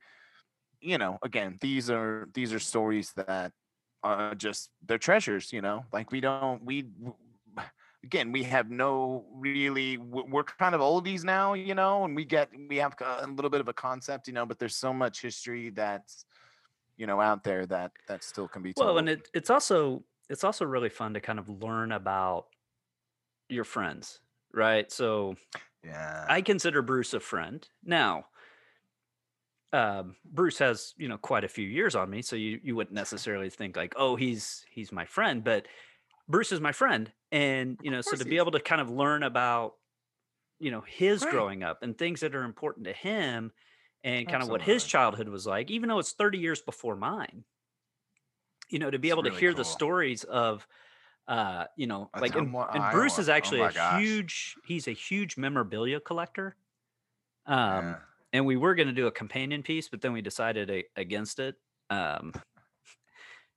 you 0.82 0.98
know, 0.98 1.20
again, 1.24 1.58
these 1.62 1.90
are 1.90 2.28
these 2.34 2.54
are 2.54 2.60
stories 2.60 3.14
that 3.16 3.52
are 4.04 4.36
just 4.36 4.70
they're 4.86 4.98
treasures. 4.98 5.52
You 5.54 5.62
know, 5.62 5.86
like 5.92 6.12
we 6.12 6.22
don't 6.22 6.64
we. 6.64 6.86
Again, 8.02 8.32
we 8.32 8.44
have 8.44 8.72
no 8.72 9.26
really. 9.34 9.98
We're 9.98 10.46
kind 10.46 10.74
of 10.74 10.80
oldies 10.80 11.26
now, 11.26 11.54
you 11.54 11.76
know, 11.76 12.06
and 12.06 12.16
we 12.16 12.24
get 12.24 12.50
we 12.70 12.78
have 12.78 12.96
a 13.02 13.28
little 13.28 13.50
bit 13.50 13.60
of 13.60 13.68
a 13.68 13.74
concept, 13.74 14.28
you 14.28 14.34
know, 14.34 14.46
but 14.46 14.58
there's 14.58 14.78
so 14.78 14.94
much 14.94 15.22
history 15.22 15.70
that's, 15.72 16.24
you 16.96 17.08
know, 17.08 17.20
out 17.20 17.44
there 17.44 17.66
that 17.66 17.92
that 18.08 18.24
still 18.24 18.48
can 18.48 18.62
be 18.62 18.72
told. 18.72 18.88
well, 18.88 18.98
and 19.00 19.10
it, 19.10 19.28
it's 19.34 19.50
also 19.50 20.02
it's 20.30 20.46
also 20.46 20.64
really 20.64 20.88
fun 20.88 21.14
to 21.16 21.20
kind 21.20 21.40
of 21.40 21.50
learn 21.62 21.92
about 21.92 22.46
your 23.50 23.66
friends, 23.66 24.22
right? 24.54 24.90
So 24.90 25.36
yeah, 25.84 26.26
I 26.30 26.42
consider 26.42 26.82
Bruce 26.82 27.14
a 27.14 27.20
friend. 27.20 27.68
Now, 27.84 28.28
um, 29.74 30.18
Bruce 30.26 30.58
has 30.60 30.94
you 30.98 31.08
know 31.08 31.18
quite 31.18 31.44
a 31.44 31.48
few 31.50 31.68
years 31.68 31.96
on 31.96 32.10
me, 32.10 32.22
so 32.22 32.36
you 32.36 32.60
you 32.64 32.76
wouldn't 32.76 32.96
necessarily 32.96 33.50
think 33.50 33.76
like, 33.78 33.94
oh, 33.98 34.16
he's 34.16 34.66
he's 34.72 34.92
my 34.92 35.06
friend, 35.06 35.44
but 35.44 35.68
Bruce 36.30 36.52
is 36.52 36.62
my 36.62 36.72
friend, 36.74 37.14
and 37.32 37.78
you 37.82 37.92
know, 37.92 38.02
so 38.02 38.18
to 38.18 38.26
be 38.26 38.38
able 38.38 38.52
to 38.52 38.60
kind 38.62 38.82
of 38.82 38.90
learn 38.90 39.24
about 39.24 39.76
you 40.60 40.72
know 40.72 40.82
his 40.82 41.26
Right. 41.26 41.26
growing 41.26 41.64
up 41.64 41.84
and 41.84 41.98
things 41.98 42.22
that 42.22 42.36
are 42.36 42.44
important 42.44 42.86
to 42.88 42.94
him, 42.94 43.52
and 44.04 44.30
kind 44.30 44.44
of 44.44 44.50
what 44.50 44.62
his 44.64 44.86
childhood 44.86 45.30
was 45.30 45.48
like, 45.48 45.72
even 45.72 45.90
though 45.90 46.00
it's 46.00 46.14
thirty 46.14 46.40
years 46.40 46.62
before 46.62 46.96
mine. 46.96 47.46
You 48.70 48.78
know, 48.78 48.92
to 48.92 49.00
be 49.00 49.10
It's 49.10 49.10
able 49.10 49.24
to 49.24 49.30
really 49.30 49.32
hear 49.32 49.54
the 49.54 49.66
stories 49.66 50.24
of 50.24 50.68
uh, 51.28 51.66
you 51.78 51.88
know, 51.88 52.12
That's 52.14 52.30
like 52.30 52.36
and, 52.36 52.52
Ottumwa, 52.52 52.68
and 52.74 52.90
Bruce 52.90 53.20
is 53.20 53.30
Oh 53.40 53.52
actually 53.52 53.62
my 53.62 53.70
a 53.70 53.72
gosh. 53.72 54.24
huge 54.30 54.58
he's 54.64 54.88
a 54.88 54.94
huge 54.94 55.38
memorabilia 55.38 56.00
collector. 56.02 56.58
Um 57.46 57.98
Yeah. 57.98 58.09
And 58.34 58.46
we 58.46 58.58
were 58.58 58.76
going 58.76 58.88
to 58.88 58.94
do 58.94 59.08
a 59.08 59.12
companion 59.12 59.64
piece, 59.64 59.90
but 59.90 60.02
then 60.02 60.14
we 60.14 60.22
decided 60.22 60.70
a, 60.70 60.84
against 60.96 61.40
it. 61.40 61.56
Um 61.90 62.34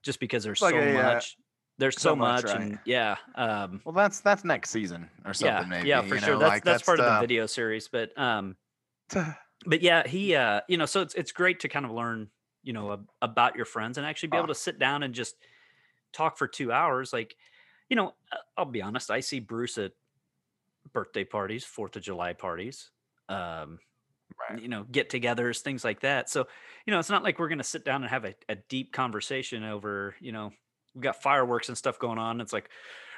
just 0.02 0.21
because 0.21 0.45
there's 0.45 0.61
Like 0.61 0.75
so 0.75 0.81
a, 0.81 0.99
uh, 0.99 1.02
much 1.14 1.37
there's 1.79 1.99
so 1.99 2.12
so 2.12 2.17
much, 2.17 2.45
much, 2.45 2.45
right. 2.45 2.61
and 2.61 2.79
yeah, 2.85 3.17
um 3.35 3.83
Well, 3.85 3.93
that's 3.95 4.21
that's 4.21 4.45
next 4.45 4.71
season 4.71 5.11
or 5.25 5.33
yeah, 5.38 5.64
something. 5.64 5.69
maybe. 5.69 5.88
yeah, 5.88 6.02
for 6.02 6.17
sure. 6.19 6.35
know, 6.35 6.38
That's 6.38 6.50
like, 6.57 6.64
that's 6.64 6.83
part 6.83 7.00
of 7.00 7.05
the 7.07 7.12
uh, 7.12 7.21
video 7.21 7.47
series, 7.47 7.88
but 7.88 8.17
um 8.19 8.57
but 9.67 9.81
yeah, 9.83 10.07
he 10.07 10.35
uh 10.35 10.61
you 10.69 10.76
know, 10.76 10.87
so 10.87 11.00
it's 11.00 11.14
it's 11.14 11.33
great 11.33 11.61
to 11.61 11.69
kind 11.69 11.85
of 11.85 11.93
learn, 11.93 12.31
you 12.62 12.73
know, 12.73 12.93
ab- 12.93 13.11
about 13.23 13.57
your 13.57 13.64
friends 13.64 13.99
and 13.99 14.07
actually 14.07 14.29
be 14.31 14.37
able 14.37 14.49
Ah. 14.49 14.49
to 14.49 14.55
sit 14.55 14.79
down 14.79 15.02
and 15.02 15.14
just 15.14 15.37
talk 16.12 16.38
for 16.38 16.49
2 16.49 16.73
hours 16.73 17.12
like 17.12 17.37
you 17.91 17.97
know, 17.97 18.14
uh, 18.33 18.38
I'll 18.57 18.64
be 18.67 18.83
honest, 18.83 19.11
I 19.11 19.21
see 19.21 19.41
Bruce 19.41 19.79
at 19.79 19.93
birthday 20.93 21.25
parties, 21.25 21.64
4th 21.64 21.97
of 21.97 22.02
July 22.02 22.33
parties. 22.33 22.91
Um 23.29 23.79
Right. 24.51 24.61
you 24.61 24.69
know, 24.69 24.85
get-togethers, 24.91 25.61
things 25.61 25.85
like 25.85 26.01
that. 26.01 26.29
So, 26.31 26.47
you 26.87 26.93
know, 26.93 26.99
it's 26.99 27.11
not 27.11 27.23
like 27.23 27.39
we're 27.39 27.49
going 27.49 27.59
to 27.59 27.65
sit 27.65 27.85
down 27.85 28.03
and 28.03 28.11
have 28.11 28.25
a, 28.25 28.35
a 28.49 28.57
deep 28.69 28.93
conversation 28.93 29.65
over, 29.65 30.15
you 30.21 30.33
know, 30.33 30.53
we've 30.95 31.03
got 31.03 31.23
fireworks 31.23 31.69
and 31.69 31.79
stuff 31.79 31.99
going 31.99 32.19
on. 32.19 32.41
It's 32.41 32.53
like, 32.53 32.69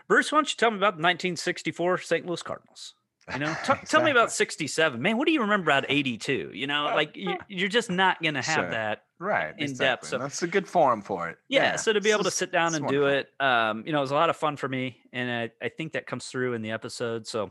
Bruce, 0.09 0.30
why 0.30 0.37
don't 0.38 0.50
you 0.52 0.56
tell 0.56 0.71
me 0.71 0.76
about 0.76 0.97
the 0.99 1.02
1964 1.02 1.99
St. 1.99 2.26
Louis 2.26 2.42
Cardinals? 2.42 2.94
You 3.33 3.38
know, 3.38 3.56
T- 3.64 3.73
tell 3.87 4.02
me 4.02 4.11
about 4.11 4.30
67. 4.30 5.00
Man, 5.00 5.16
what 5.16 5.26
do 5.26 5.33
you 5.33 5.40
remember 5.40 5.71
about 5.71 5.87
82? 5.88 6.50
You 6.52 6.66
know, 6.66 6.85
like 6.94 7.16
you, 7.16 7.37
you're 7.49 7.71
just 7.71 7.90
not 7.90 8.21
going 8.23 8.35
to 8.35 8.42
have 8.42 8.54
Sure. 8.64 8.71
that. 8.71 9.04
right 9.18 9.54
in 9.56 9.71
exactly. 9.71 9.87
depth, 9.87 10.06
so- 10.09 10.18
That's 10.18 10.42
a 10.42 10.47
good 10.47 10.68
forum 10.68 11.00
for 11.00 11.30
it. 11.30 11.38
Yeah. 11.49 11.76
so 11.76 11.94
to 11.94 12.02
be 12.02 12.11
able 12.11 12.25
to 12.25 12.30
sit 12.30 12.52
down 12.52 12.75
and 12.75 12.87
do 12.87 13.06
it, 13.06 13.28
um, 13.40 13.83
you 13.87 13.92
know, 13.92 13.99
it 13.99 14.02
was 14.02 14.11
a 14.11 14.14
lot 14.14 14.28
of 14.28 14.37
fun 14.37 14.59
for 14.59 14.68
me. 14.68 14.99
And 15.14 15.30
I, 15.30 15.50
I 15.64 15.71
think 15.71 15.94
that 15.94 16.06
comes 16.06 16.26
through 16.26 16.52
in 16.52 16.61
the 16.61 16.73
episode. 16.73 17.26
So, 17.26 17.50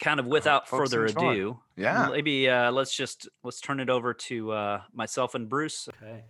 kind 0.00 0.18
of 0.20 0.26
without 0.26 0.68
folks 0.68 0.90
further 0.90 1.06
enjoy. 1.06 1.32
ado, 1.32 1.58
Yeah. 1.76 2.08
maybe 2.10 2.48
uh, 2.48 2.70
let's 2.72 2.94
just 2.94 3.28
let's 3.42 3.60
turn 3.60 3.80
it 3.80 3.88
over 3.90 4.12
to 4.14 4.52
uh, 4.52 4.80
myself 4.92 5.34
and 5.34 5.48
Bruce. 5.48 5.88
Okay. 6.02 6.24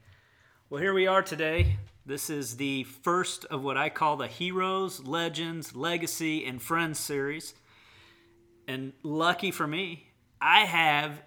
Well, 0.71 0.80
here 0.80 0.94
we 0.94 1.06
are 1.06 1.23
today. 1.23 1.76
This 2.06 2.28
is 2.30 2.56
the 2.56 2.85
first 2.85 3.44
of 3.47 3.62
what 3.64 3.76
I 3.76 3.88
call 3.88 4.16
the 4.16 4.26
Heroes, 4.26 5.02
Legends, 5.04 5.75
Legacy, 5.75 6.44
and 6.44 6.61
Friends 6.61 6.99
series. 6.99 7.54
And 8.68 8.92
lucky 9.02 9.50
for 9.50 9.66
me, 9.66 10.09
I 10.40 10.61
have 10.61 11.23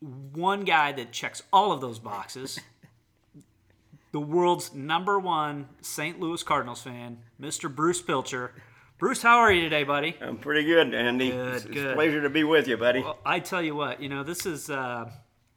one 0.00 0.64
guy 0.64 0.92
that 0.92 1.12
checks 1.12 1.42
all 1.52 1.72
of 1.72 1.80
those 1.80 1.98
boxes. 1.98 2.58
the 4.12 4.20
world's 4.20 4.74
number 4.74 5.18
one 5.18 5.68
St. 5.80 6.20
Louis 6.20 6.42
Cardinals 6.42 6.82
fan, 6.82 7.18
Mr. 7.40 7.74
Bruce 7.74 8.02
Pilcher. 8.02 8.52
Bruce, 9.02 9.20
how 9.20 9.38
are 9.38 9.50
you 9.50 9.62
today, 9.62 9.82
buddy? 9.82 10.14
I'm 10.20 10.36
pretty 10.36 10.62
good, 10.62 10.94
Andy. 10.94 11.32
Good, 11.32 11.54
it's, 11.56 11.64
it's 11.64 11.74
good. 11.74 11.90
a 11.90 11.94
pleasure 11.94 12.22
to 12.22 12.30
be 12.30 12.44
with 12.44 12.68
you, 12.68 12.76
buddy. 12.76 13.00
Well, 13.00 13.18
I 13.26 13.40
tell 13.40 13.60
you 13.60 13.74
what, 13.74 14.00
you 14.00 14.08
know, 14.08 14.22
this 14.22 14.46
is 14.46 14.70
uh, 14.70 15.10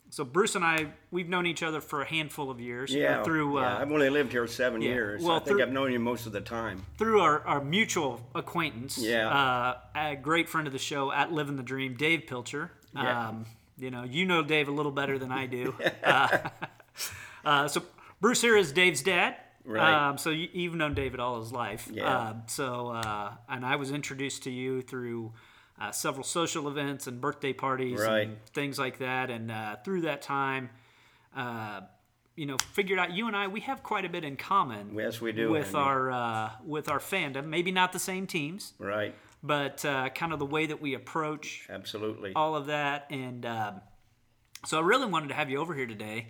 so 0.10 0.24
Bruce 0.24 0.56
and 0.56 0.66
I 0.66 0.88
we've 1.12 1.30
known 1.30 1.46
each 1.46 1.62
other 1.62 1.80
for 1.80 2.02
a 2.02 2.08
handful 2.08 2.50
of 2.50 2.60
years. 2.60 2.92
yeah, 2.92 3.22
through 3.22 3.60
yeah. 3.60 3.76
uh, 3.76 3.82
I've 3.82 3.92
only 3.92 4.10
lived 4.10 4.32
here 4.32 4.48
seven 4.48 4.82
yeah, 4.82 4.90
years. 4.90 5.22
well, 5.22 5.36
I 5.36 5.38
think 5.42 5.58
through- 5.58 5.62
I've 5.62 5.72
known 5.72 5.92
you 5.92 6.00
most 6.00 6.26
of 6.26 6.32
the 6.32 6.42
time. 6.42 6.88
through 6.98 7.20
our, 7.20 7.46
our 7.46 7.64
mutual 7.64 8.20
acquaintance. 8.34 8.98
Yeah. 8.98 9.30
Uh, 9.30 9.78
a 9.96 10.16
great 10.16 10.50
friend 10.50 10.66
of 10.66 10.74
the 10.74 10.80
show 10.80 11.12
at 11.12 11.32
Living 11.32 11.56
the 11.56 11.62
Dream, 11.62 11.94
Dave 11.94 12.26
Pilcher. 12.26 12.72
Yeah. 12.96 13.28
Um, 13.28 13.46
you 13.78 13.92
know, 13.92 14.06
you 14.06 14.26
know 14.26 14.42
Dave 14.42 14.70
a 14.70 14.72
little 14.72 14.92
better 14.92 15.20
than 15.20 15.32
I 15.32 15.46
do. 15.46 15.76
uh, 16.04 16.50
uh, 17.46 17.68
so 17.68 17.84
Bruce 18.20 18.42
here 18.42 18.58
is 18.58 18.72
Dave's 18.72 19.04
dad. 19.04 19.36
Right. 19.66 20.10
Um, 20.10 20.18
so 20.18 20.30
you, 20.30 20.48
you've 20.54 20.76
known 20.76 20.94
David 20.94 21.20
all 21.20 21.40
his 21.40 21.52
life. 21.52 21.90
Yeah. 21.92 22.06
Uh, 22.08 22.34
so, 22.48 22.90
uh, 22.90 23.32
and 23.50 23.66
I 23.66 23.76
was 23.78 23.92
introduced 23.92 24.44
to 24.44 24.52
you 24.52 24.82
through 24.82 25.34
uh, 25.82 25.92
several 25.92 26.24
social 26.24 26.68
events 26.70 27.08
and 27.08 27.20
birthday 27.20 27.52
parties 27.52 28.00
Right. 28.00 28.28
and 28.28 28.38
things 28.54 28.78
like 28.80 29.00
that. 29.00 29.30
And 29.30 29.52
uh, 29.52 29.78
through 29.84 30.02
that 30.02 30.22
time, 30.22 30.70
uh, 31.36 31.82
you 32.36 32.46
know, 32.46 32.58
figured 32.74 33.00
out 33.00 33.12
you 33.14 33.28
and 33.28 33.36
I 33.36 33.48
we 33.48 33.62
have 33.62 33.82
quite 33.82 34.06
a 34.06 34.10
bit 34.10 34.24
in 34.24 34.36
common. 34.36 34.94
Yes, 34.94 35.20
we 35.22 35.32
do, 35.32 35.50
with 35.50 35.74
our 35.74 36.12
uh, 36.12 36.52
with 36.66 36.90
our 36.90 37.00
fandom. 37.00 37.48
Maybe 37.48 37.72
not 37.72 37.92
the 37.94 38.00
same 38.00 38.28
teams, 38.28 38.74
Right. 38.78 39.16
but 39.42 39.84
uh, 39.86 40.10
kind 40.10 40.34
of 40.34 40.40
the 40.40 40.46
way 40.46 40.66
that 40.66 40.82
we 40.82 40.94
approach 40.96 41.66
Absolutely. 41.70 42.34
all 42.36 42.56
of 42.56 42.66
that. 42.68 43.08
And 43.10 43.46
um, 43.46 43.82
so 44.66 44.78
I 44.78 44.82
really 44.82 45.08
wanted 45.08 45.30
to 45.30 45.34
have 45.34 45.50
you 45.50 45.60
over 45.60 45.74
here 45.74 45.88
today 45.88 46.28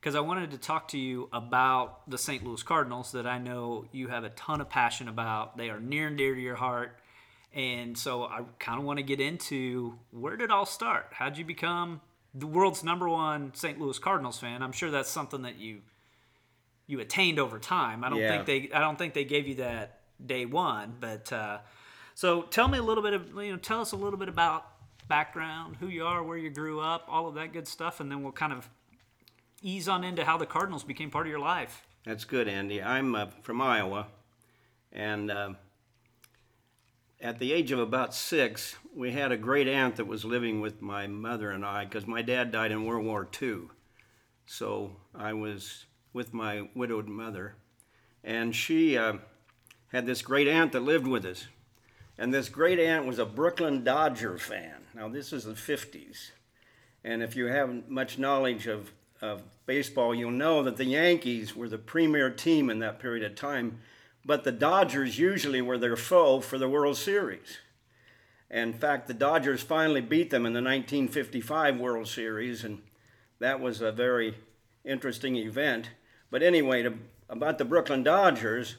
because 0.00 0.14
I 0.14 0.20
wanted 0.20 0.50
to 0.52 0.58
talk 0.58 0.88
to 0.88 0.98
you 0.98 1.28
about 1.32 2.08
the 2.08 2.16
St. 2.16 2.42
Louis 2.44 2.62
Cardinals 2.62 3.12
that 3.12 3.26
I 3.26 3.38
know 3.38 3.84
you 3.92 4.08
have 4.08 4.24
a 4.24 4.30
ton 4.30 4.60
of 4.60 4.68
passion 4.70 5.08
about. 5.08 5.56
They 5.58 5.68
are 5.68 5.78
near 5.80 6.06
and 6.08 6.16
dear 6.16 6.34
to 6.34 6.40
your 6.40 6.56
heart. 6.56 6.98
And 7.52 7.98
so 7.98 8.22
I 8.24 8.42
kind 8.58 8.78
of 8.78 8.84
want 8.86 8.98
to 8.98 9.02
get 9.02 9.20
into 9.20 9.98
where 10.10 10.36
did 10.36 10.44
it 10.44 10.50
all 10.50 10.64
start? 10.66 11.08
How'd 11.12 11.36
you 11.36 11.44
become 11.44 12.00
the 12.34 12.46
world's 12.46 12.82
number 12.84 13.08
one 13.08 13.52
St. 13.54 13.78
Louis 13.80 13.98
Cardinals 13.98 14.38
fan? 14.38 14.62
I'm 14.62 14.72
sure 14.72 14.90
that's 14.90 15.10
something 15.10 15.42
that 15.42 15.58
you 15.58 15.80
you 16.86 16.98
attained 17.00 17.38
over 17.38 17.58
time. 17.58 18.02
I 18.02 18.08
don't 18.08 18.18
Yeah. 18.20 18.42
think 18.44 18.46
they 18.70 18.74
I 18.76 18.80
don't 18.80 18.96
think 18.96 19.14
they 19.14 19.24
gave 19.24 19.46
you 19.48 19.56
that 19.56 20.00
day 20.24 20.46
one, 20.46 20.94
but 21.00 21.32
uh, 21.32 21.58
so 22.14 22.42
tell 22.42 22.68
me 22.68 22.78
a 22.78 22.82
little 22.82 23.02
bit 23.02 23.12
of 23.14 23.34
you 23.34 23.50
know 23.52 23.56
tell 23.58 23.80
us 23.80 23.92
a 23.92 23.96
little 23.96 24.18
bit 24.18 24.28
about 24.28 24.66
background, 25.08 25.76
who 25.80 25.88
you 25.88 26.04
are, 26.06 26.22
where 26.22 26.38
you 26.38 26.50
grew 26.50 26.80
up, 26.80 27.04
all 27.08 27.26
of 27.28 27.34
that 27.34 27.52
good 27.52 27.66
stuff, 27.68 27.98
and 28.00 28.10
then 28.10 28.22
we'll 28.22 28.32
kind 28.32 28.52
of 28.52 28.68
ease 29.62 29.88
on 29.88 30.04
into 30.04 30.24
how 30.24 30.36
the 30.36 30.46
Cardinals 30.46 30.84
became 30.84 31.10
part 31.10 31.26
of 31.26 31.30
your 31.30 31.40
life. 31.40 31.86
That's 32.04 32.24
good, 32.24 32.48
Andy. 32.48 32.82
I'm 32.82 33.14
uh, 33.14 33.26
from 33.42 33.60
Iowa, 33.60 34.06
and 34.92 35.30
uh, 35.30 35.52
at 37.20 37.38
the 37.38 37.52
age 37.52 37.70
of 37.70 37.78
about 37.78 38.14
six, 38.14 38.76
we 38.96 39.12
had 39.12 39.32
a 39.32 39.36
great 39.36 39.68
aunt 39.68 39.96
that 39.96 40.06
was 40.06 40.24
living 40.24 40.60
with 40.60 40.80
my 40.80 41.06
mother 41.06 41.50
and 41.50 41.64
I 41.64 41.84
because 41.84 42.06
my 42.06 42.22
dad 42.22 42.50
died 42.50 42.72
in 42.72 42.84
World 42.84 43.04
War 43.04 43.28
II. 43.40 43.62
So 44.46 44.96
I 45.14 45.34
was 45.34 45.84
with 46.12 46.32
my 46.32 46.68
widowed 46.74 47.08
mother, 47.08 47.54
and 48.24 48.56
she 48.56 48.96
uh, 48.96 49.14
had 49.92 50.06
this 50.06 50.22
great 50.22 50.48
aunt 50.48 50.72
that 50.72 50.80
lived 50.80 51.06
with 51.06 51.24
us. 51.24 51.46
And 52.18 52.34
this 52.34 52.48
great 52.48 52.78
aunt 52.78 53.06
was 53.06 53.18
a 53.18 53.24
Brooklyn 53.24 53.82
Dodger 53.82 54.36
fan. 54.38 54.86
Now, 54.94 55.08
this 55.08 55.32
is 55.32 55.44
the 55.44 55.52
50s. 55.52 56.30
And 57.02 57.22
if 57.22 57.34
you 57.34 57.46
haven't 57.46 57.88
much 57.88 58.18
knowledge 58.18 58.66
of, 58.66 58.92
of 59.22 59.42
baseball, 59.66 60.14
you'll 60.14 60.30
know 60.30 60.62
that 60.62 60.76
the 60.76 60.84
Yankees 60.84 61.54
were 61.54 61.68
the 61.68 61.78
premier 61.78 62.30
team 62.30 62.70
in 62.70 62.78
that 62.78 62.98
period 62.98 63.24
of 63.24 63.36
time, 63.36 63.78
but 64.24 64.44
the 64.44 64.52
Dodgers 64.52 65.18
usually 65.18 65.60
were 65.60 65.78
their 65.78 65.96
foe 65.96 66.40
for 66.40 66.58
the 66.58 66.68
World 66.68 66.96
Series. 66.96 67.58
In 68.50 68.72
fact, 68.72 69.06
the 69.06 69.14
Dodgers 69.14 69.62
finally 69.62 70.00
beat 70.00 70.30
them 70.30 70.44
in 70.44 70.52
the 70.52 70.58
1955 70.58 71.78
World 71.78 72.08
Series, 72.08 72.64
and 72.64 72.82
that 73.38 73.60
was 73.60 73.80
a 73.80 73.92
very 73.92 74.34
interesting 74.84 75.36
event. 75.36 75.90
But 76.30 76.42
anyway, 76.42 76.82
to, 76.82 76.94
about 77.28 77.58
the 77.58 77.64
Brooklyn 77.64 78.02
Dodgers, 78.02 78.76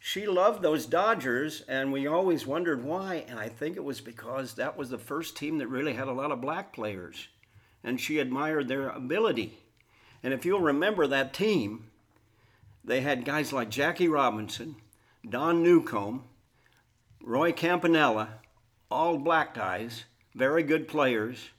she 0.00 0.26
loved 0.26 0.62
those 0.62 0.84
Dodgers, 0.84 1.62
and 1.68 1.92
we 1.92 2.06
always 2.06 2.46
wondered 2.46 2.84
why. 2.84 3.24
And 3.28 3.38
I 3.38 3.48
think 3.48 3.76
it 3.76 3.84
was 3.84 4.00
because 4.00 4.54
that 4.54 4.76
was 4.76 4.90
the 4.90 4.98
first 4.98 5.36
team 5.36 5.58
that 5.58 5.68
really 5.68 5.94
had 5.94 6.08
a 6.08 6.12
lot 6.12 6.32
of 6.32 6.40
black 6.40 6.72
players, 6.72 7.28
and 7.82 8.00
she 8.00 8.18
admired 8.18 8.68
their 8.68 8.88
ability. 8.88 9.58
And 10.24 10.32
if 10.32 10.46
you'll 10.46 10.60
remember 10.60 11.06
that 11.06 11.34
team, 11.34 11.90
they 12.82 13.02
had 13.02 13.26
guys 13.26 13.52
like 13.52 13.68
Jackie 13.68 14.08
Robinson, 14.08 14.76
Don 15.28 15.62
Newcombe, 15.62 16.24
Roy 17.22 17.52
Campanella, 17.52 18.40
all 18.90 19.18
black 19.18 19.54
guys, 19.54 20.04
very 20.34 20.62
good 20.62 20.88
players. 20.88 21.50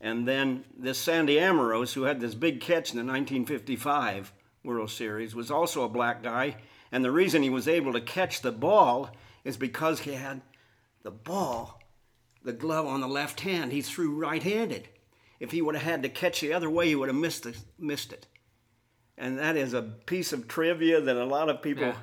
And 0.00 0.26
then 0.26 0.64
this 0.78 0.98
Sandy 0.98 1.34
Amoros, 1.34 1.94
who 1.94 2.04
had 2.04 2.20
this 2.20 2.36
big 2.36 2.60
catch 2.60 2.92
in 2.92 2.96
the 2.96 3.12
1955 3.12 4.32
World 4.62 4.90
Series, 4.90 5.34
was 5.34 5.50
also 5.50 5.82
a 5.82 5.88
black 5.88 6.22
guy. 6.22 6.58
And 6.92 7.04
the 7.04 7.10
reason 7.10 7.42
he 7.42 7.50
was 7.50 7.66
able 7.66 7.92
to 7.92 8.00
catch 8.00 8.40
the 8.40 8.52
ball 8.52 9.10
is 9.42 9.56
because 9.56 10.00
he 10.00 10.12
had 10.12 10.42
the 11.02 11.10
ball, 11.10 11.80
the 12.44 12.52
glove 12.52 12.86
on 12.86 13.00
the 13.00 13.08
left 13.08 13.40
hand. 13.40 13.72
He 13.72 13.82
threw 13.82 14.14
right 14.14 14.44
handed. 14.44 14.88
If 15.40 15.50
he 15.52 15.60
would 15.62 15.74
have 15.74 15.84
had 15.84 16.02
to 16.02 16.08
catch 16.08 16.40
the 16.40 16.52
other 16.52 16.70
way, 16.70 16.88
he 16.88 16.94
would 16.94 17.08
have 17.08 17.16
missed, 17.16 17.42
the, 17.44 17.56
missed 17.78 18.12
it. 18.12 18.26
And 19.18 19.38
that 19.38 19.56
is 19.56 19.72
a 19.74 19.82
piece 19.82 20.32
of 20.32 20.48
trivia 20.48 21.00
that 21.00 21.16
a 21.16 21.24
lot 21.24 21.48
of 21.48 21.62
people 21.62 21.84
Yeah. 21.84 21.96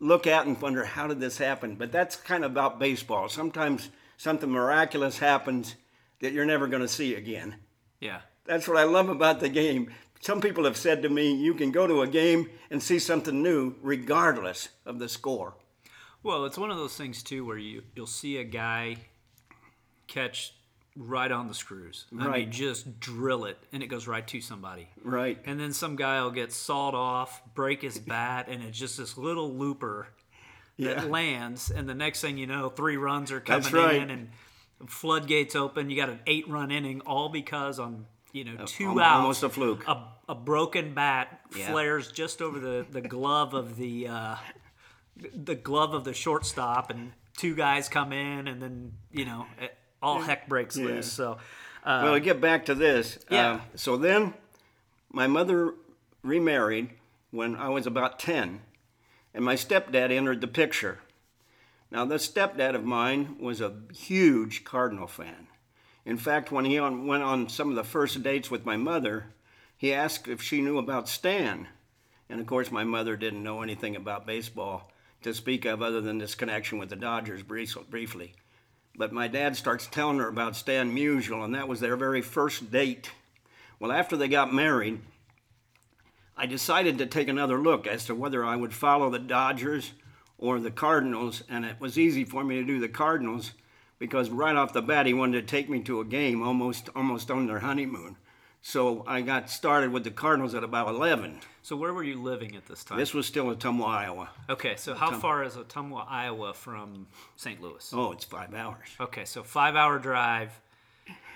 look 0.00 0.26
at 0.26 0.46
and 0.46 0.60
wonder 0.60 0.84
how 0.84 1.06
did 1.06 1.20
this 1.20 1.38
happen. 1.38 1.76
But 1.76 1.92
that's 1.92 2.16
kind 2.16 2.44
of 2.44 2.52
about 2.52 2.78
baseball. 2.78 3.28
Sometimes 3.28 3.90
something 4.16 4.50
miraculous 4.50 5.18
happens 5.18 5.74
that 6.20 6.32
you're 6.32 6.44
never 6.46 6.66
going 6.66 6.82
to 6.82 6.88
see 6.88 7.14
again. 7.14 7.56
Yeah. 8.00 8.20
That's 8.44 8.66
what 8.68 8.76
I 8.78 8.84
love 8.84 9.08
about 9.08 9.40
the 9.40 9.48
game. 9.48 9.90
Some 10.20 10.40
people 10.40 10.64
have 10.64 10.76
said 10.76 11.02
to 11.02 11.08
me, 11.08 11.34
you 11.34 11.54
can 11.54 11.70
go 11.70 11.86
to 11.86 12.02
a 12.02 12.06
game 12.08 12.50
and 12.70 12.82
see 12.82 12.98
something 12.98 13.42
new 13.42 13.74
regardless 13.82 14.68
of 14.84 14.98
the 14.98 15.08
score. 15.08 15.54
Well, 16.22 16.44
it's 16.44 16.58
one 16.58 16.70
of 16.70 16.76
those 16.76 16.96
things 16.96 17.22
too 17.22 17.44
where 17.44 17.58
you 17.58 17.82
you'll 17.94 18.06
see 18.06 18.38
a 18.38 18.44
guy 18.44 18.96
catch 20.08 20.54
right 21.00 21.30
on 21.30 21.46
the 21.46 21.54
screws. 21.54 22.06
I 22.10 22.14
mean, 22.16 22.26
Right. 22.26 22.50
just 22.50 22.98
drill 22.98 23.44
it 23.44 23.56
and 23.72 23.82
it 23.82 23.86
goes 23.86 24.08
right 24.08 24.26
to 24.26 24.40
somebody. 24.40 24.88
Right. 25.04 25.40
And 25.46 25.58
then 25.60 25.72
some 25.72 25.94
guy 25.94 26.20
will 26.22 26.32
get 26.32 26.52
sawed 26.52 26.94
off, 26.94 27.40
break 27.54 27.82
his 27.82 27.98
bat, 27.98 28.46
and 28.48 28.62
it's 28.64 28.76
just 28.78 28.96
this 28.98 29.16
little 29.16 29.54
looper 29.54 30.08
that 30.78 30.96
Yeah. 30.96 31.04
lands. 31.04 31.70
And 31.70 31.88
the 31.88 31.94
next 31.94 32.20
thing 32.20 32.36
you 32.36 32.46
know, 32.48 32.68
three 32.68 32.96
runs 32.96 33.30
are 33.30 33.40
coming 33.40 33.72
right. 33.72 33.94
in 33.96 34.10
and 34.10 34.30
floodgates 34.90 35.54
open. 35.56 35.88
You 35.88 35.96
got 35.96 36.08
an 36.08 36.20
eight 36.26 36.48
run 36.48 36.70
inning, 36.72 37.00
all 37.02 37.28
because 37.28 37.78
on 37.78 38.06
you 38.32 38.44
know 38.44 38.64
two 38.66 38.90
al- 38.90 39.00
outs, 39.00 39.20
almost 39.20 39.42
a 39.44 39.48
fluke. 39.48 39.86
A, 39.88 40.04
a 40.28 40.34
broken 40.34 40.94
bat 40.94 41.40
Yeah. 41.56 41.70
flares 41.70 42.10
just 42.12 42.42
over 42.42 42.58
the, 42.58 42.86
the 42.90 43.00
glove 43.00 43.54
of 43.54 43.76
the 43.76 44.08
uh, 44.08 44.36
the 45.16 45.54
glove 45.54 45.94
of 45.94 46.04
the 46.04 46.12
shortstop, 46.14 46.90
and 46.90 47.12
two 47.36 47.54
guys 47.54 47.88
come 47.88 48.12
in, 48.12 48.46
and 48.48 48.60
then 48.62 48.92
you 49.12 49.24
know 49.24 49.46
all 50.02 50.20
heck 50.20 50.48
breaks 50.48 50.76
Yeah. 50.76 50.84
loose. 50.86 51.12
So. 51.12 51.38
Uh, 51.84 52.00
well, 52.04 52.14
to 52.14 52.20
get 52.20 52.40
back 52.40 52.66
to 52.66 52.74
this. 52.74 53.18
Yeah. 53.30 53.52
Uh, 53.52 53.60
so 53.74 53.96
then 53.96 54.34
my 55.10 55.26
mother 55.26 55.74
remarried 56.22 56.90
when 57.30 57.56
I 57.56 57.68
was 57.68 57.86
about 57.86 58.18
10, 58.18 58.60
and 59.34 59.44
my 59.44 59.54
stepdad 59.54 60.10
entered 60.10 60.40
the 60.40 60.48
picture. 60.48 61.00
Now, 61.90 62.04
this 62.04 62.28
stepdad 62.28 62.74
of 62.74 62.84
mine 62.84 63.36
was 63.40 63.60
a 63.60 63.74
huge 63.94 64.64
Cardinal 64.64 65.06
fan. 65.06 65.46
In 66.04 66.18
fact, 66.18 66.52
when 66.52 66.64
he 66.64 66.78
on, 66.78 67.06
went 67.06 67.22
on 67.22 67.48
some 67.48 67.70
of 67.70 67.76
the 67.76 67.84
first 67.84 68.22
dates 68.22 68.50
with 68.50 68.66
my 68.66 68.76
mother, 68.76 69.26
he 69.76 69.92
asked 69.92 70.28
if 70.28 70.42
she 70.42 70.60
knew 70.60 70.78
about 70.78 71.08
Stan. 71.08 71.68
And 72.28 72.40
of 72.40 72.46
course, 72.46 72.70
my 72.70 72.84
mother 72.84 73.16
didn't 73.16 73.42
know 73.42 73.62
anything 73.62 73.96
about 73.96 74.26
baseball 74.26 74.90
to 75.22 75.32
speak 75.32 75.64
of 75.64 75.80
other 75.82 76.00
than 76.00 76.18
this 76.18 76.34
connection 76.34 76.78
with 76.78 76.90
the 76.90 76.96
Dodgers 76.96 77.42
briefly. 77.42 78.34
But 78.98 79.12
my 79.12 79.28
dad 79.28 79.56
starts 79.56 79.86
telling 79.86 80.18
her 80.18 80.26
about 80.26 80.56
Stan 80.56 80.92
Musial, 80.92 81.44
and 81.44 81.54
that 81.54 81.68
was 81.68 81.78
their 81.78 81.96
very 81.96 82.20
first 82.20 82.72
date. 82.72 83.12
Well, 83.78 83.92
after 83.92 84.16
they 84.16 84.26
got 84.26 84.52
married, 84.52 85.00
I 86.36 86.46
decided 86.46 86.98
to 86.98 87.06
take 87.06 87.28
another 87.28 87.58
look 87.58 87.86
as 87.86 88.06
to 88.06 88.14
whether 88.16 88.44
I 88.44 88.56
would 88.56 88.74
follow 88.74 89.08
the 89.08 89.20
Dodgers 89.20 89.92
or 90.36 90.58
the 90.58 90.72
Cardinals, 90.72 91.44
and 91.48 91.64
it 91.64 91.80
was 91.80 91.96
easy 91.96 92.24
for 92.24 92.42
me 92.42 92.56
to 92.56 92.64
do 92.64 92.80
the 92.80 92.88
Cardinals 92.88 93.52
because 94.00 94.30
right 94.30 94.56
off 94.56 94.72
the 94.72 94.82
bat 94.82 95.06
he 95.06 95.14
wanted 95.14 95.40
to 95.40 95.46
take 95.46 95.68
me 95.68 95.80
to 95.82 96.00
a 96.00 96.04
game 96.04 96.42
almost 96.42 96.88
almost 96.96 97.30
on 97.30 97.46
their 97.46 97.60
honeymoon. 97.60 98.16
So 98.62 99.04
I 99.06 99.20
got 99.22 99.50
started 99.50 99.92
with 99.92 100.04
the 100.04 100.10
Cardinals 100.10 100.54
at 100.54 100.64
about 100.64 100.88
11. 100.88 101.40
so 101.62 101.76
where 101.76 101.92
were 101.94 102.02
you 102.02 102.20
living 102.20 102.56
at 102.56 102.66
this 102.66 102.84
time? 102.84 102.98
This 102.98 103.14
was 103.14 103.26
still 103.26 103.46
Ottumwa, 103.54 103.86
Iowa. 103.86 104.30
Okay, 104.50 104.74
so 104.76 104.94
how 104.94 105.12
far 105.12 105.44
is 105.44 105.54
Ottumwa, 105.54 106.04
Iowa 106.08 106.52
from 106.54 107.06
St. 107.36 107.60
Louis? 107.62 107.90
Oh, 107.94 108.12
it's 108.12 108.24
five 108.24 108.52
hours. 108.54 108.88
Okay, 109.00 109.24
so 109.24 109.42
five 109.42 109.76
hour 109.76 109.98
drive. 109.98 110.50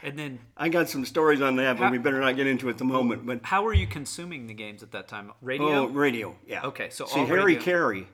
And 0.02 0.18
then 0.18 0.40
I 0.56 0.68
got 0.68 0.88
some 0.88 1.04
stories 1.04 1.40
on 1.40 1.56
that, 1.56 1.78
but 1.78 1.84
How- 1.84 1.90
we 1.92 1.98
better 1.98 2.20
not 2.20 2.34
get 2.34 2.48
into 2.48 2.66
it 2.68 2.72
at 2.72 2.78
the 2.78 2.84
moment. 2.84 3.24
But 3.24 3.40
how 3.44 3.62
were 3.62 3.72
you 3.72 3.86
consuming 3.86 4.48
the 4.48 4.54
games 4.54 4.82
at 4.82 4.90
that 4.92 5.06
time? 5.06 5.32
Radio? 5.40 5.68
oh, 5.68 5.86
radio, 5.86 6.36
yeah. 6.44 6.62
Okay, 6.64 6.90
so 6.90 7.06
see, 7.06 7.20
Harry 7.24 7.54
radio. 7.54 7.62
Caray, 7.62 8.06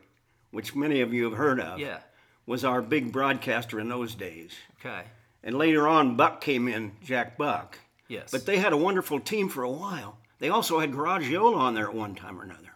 which 0.50 0.76
many 0.76 1.00
of 1.00 1.14
you 1.14 1.24
have 1.24 1.38
heard 1.38 1.58
of, 1.60 1.78
Yeah. 1.78 2.00
was 2.44 2.62
our 2.62 2.82
big 2.82 3.10
broadcaster 3.10 3.80
in 3.80 3.88
those 3.88 4.14
days. 4.14 4.52
Okay. 4.80 5.04
And 5.42 5.56
later 5.56 5.88
on, 5.88 6.14
Buck 6.16 6.42
came 6.42 6.68
in, 6.68 6.92
Jack 7.02 7.38
Buck. 7.38 7.78
Yes. 8.08 8.30
But 8.30 8.46
they 8.46 8.58
had 8.58 8.72
a 8.72 8.76
wonderful 8.76 9.20
team 9.20 9.48
for 9.48 9.62
a 9.62 9.70
while. 9.70 10.18
They 10.38 10.48
also 10.48 10.78
had 10.80 10.92
Garagiola 10.92 11.56
on 11.56 11.74
there 11.74 11.88
at 11.88 11.94
one 11.94 12.14
time 12.14 12.40
or 12.40 12.44
another. 12.44 12.74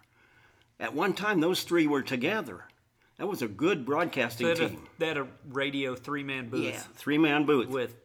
At 0.79 0.93
one 0.93 1.13
time, 1.13 1.39
those 1.39 1.63
three 1.63 1.87
were 1.87 2.01
together. 2.01 2.65
That 3.17 3.27
was 3.27 3.41
a 3.41 3.47
good 3.47 3.85
broadcasting 3.85 4.47
they, 4.47 4.53
had 4.53 4.61
a, 4.61 4.69
team. 4.69 4.87
they 4.97 5.07
had 5.07 5.17
a 5.17 5.27
radio 5.49 5.95
three 5.95 6.23
man 6.23 6.49
booth 6.49 6.63
Yeah, 6.73 6.79
three 6.95 7.17
man 7.17 7.45
booth. 7.45 7.69
with 7.69 7.95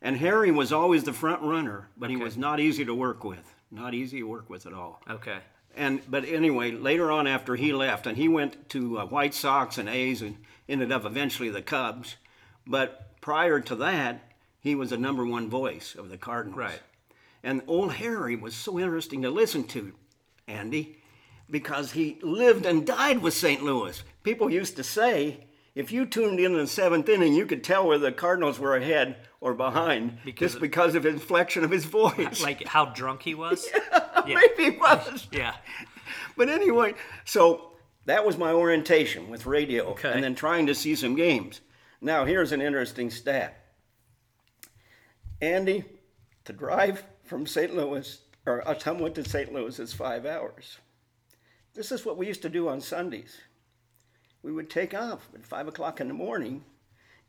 And 0.00 0.16
Harry 0.16 0.50
was 0.50 0.72
always 0.72 1.04
the 1.04 1.12
front 1.12 1.42
runner, 1.42 1.88
but 1.96 2.10
he 2.10 2.16
was 2.16 2.36
not 2.36 2.58
easy 2.60 2.84
to 2.84 2.94
work 2.94 3.24
with. 3.24 3.54
Not 3.70 3.92
easy 3.94 4.18
to 4.20 4.24
work 4.24 4.48
with 4.50 4.66
at 4.66 4.72
all. 4.72 5.00
okay. 5.08 5.38
And 5.74 6.02
but 6.10 6.26
anyway, 6.26 6.70
later 6.72 7.10
on 7.10 7.26
after 7.26 7.56
he 7.56 7.72
left, 7.72 8.06
and 8.06 8.16
he 8.16 8.28
went 8.28 8.68
to 8.70 8.98
uh, 8.98 9.06
White 9.06 9.32
Sox 9.32 9.78
and 9.78 9.88
A's, 9.88 10.20
and 10.20 10.36
ended 10.68 10.92
up 10.92 11.06
eventually 11.06 11.48
the 11.48 11.62
Cubs. 11.62 12.16
But 12.66 13.18
prior 13.22 13.58
to 13.60 13.76
that, 13.76 14.31
he 14.62 14.74
was 14.74 14.90
the 14.90 14.96
number 14.96 15.26
one 15.26 15.50
voice 15.50 15.94
of 15.94 16.08
the 16.08 16.16
Cardinals. 16.16 16.56
Right. 16.58 16.80
And 17.42 17.60
old 17.66 17.92
Harry 17.94 18.36
was 18.36 18.54
so 18.54 18.78
interesting 18.78 19.22
to 19.22 19.30
listen 19.30 19.64
to, 19.64 19.92
Andy, 20.48 20.96
because 21.50 21.92
he 21.92 22.18
lived 22.22 22.64
and 22.64 22.86
died 22.86 23.18
with 23.20 23.34
St. 23.34 23.62
Louis. 23.62 24.02
People 24.22 24.48
used 24.48 24.76
to 24.76 24.84
say, 24.84 25.46
if 25.74 25.90
you 25.90 26.06
tuned 26.06 26.38
in 26.38 26.52
in 26.52 26.58
the 26.58 26.66
seventh 26.66 27.08
inning, 27.08 27.34
you 27.34 27.44
could 27.46 27.64
tell 27.64 27.86
whether 27.86 28.04
the 28.04 28.12
Cardinals 28.12 28.58
were 28.60 28.76
ahead 28.76 29.16
or 29.40 29.54
behind 29.54 30.18
Because 30.24 30.52
just 30.52 30.54
of- 30.56 30.60
because 30.62 30.94
of 30.94 31.04
inflection 31.04 31.64
of 31.64 31.70
his 31.70 31.84
voice. 31.84 32.40
Like 32.44 32.66
how 32.66 32.86
drunk 32.86 33.22
he 33.22 33.34
was? 33.34 33.68
yeah. 34.26 34.38
Maybe 34.56 34.70
he 34.74 34.78
was. 34.78 35.26
Yeah. 35.32 35.54
But 36.36 36.48
anyway, 36.48 36.94
so 37.24 37.72
that 38.06 38.24
was 38.24 38.38
my 38.38 38.52
orientation 38.52 39.28
with 39.28 39.46
radio 39.46 39.84
Okay. 39.90 40.12
and 40.12 40.22
then 40.22 40.34
trying 40.34 40.66
to 40.66 40.74
see 40.74 40.94
some 40.94 41.14
games. 41.16 41.60
Now, 42.00 42.24
here's 42.24 42.52
an 42.52 42.60
interesting 42.62 43.10
stat. 43.10 43.61
Andy, 45.42 45.84
to 46.44 46.52
drive 46.52 47.02
from 47.24 47.46
St. 47.48 47.74
Louis, 47.74 48.20
or 48.46 48.66
uh, 48.66 48.74
Ottumwa 48.74 49.12
to 49.12 49.28
St. 49.28 49.52
Louis 49.52 49.76
is 49.80 49.92
five 49.92 50.24
hours. 50.24 50.78
This 51.74 51.90
is 51.90 52.06
what 52.06 52.16
we 52.16 52.28
used 52.28 52.42
to 52.42 52.48
do 52.48 52.68
on 52.68 52.80
Sundays. 52.80 53.40
We 54.44 54.52
would 54.52 54.70
take 54.70 54.94
off 54.94 55.28
at 55.34 55.44
five 55.44 55.66
o'clock 55.66 56.00
in 56.00 56.06
the 56.06 56.14
morning, 56.14 56.64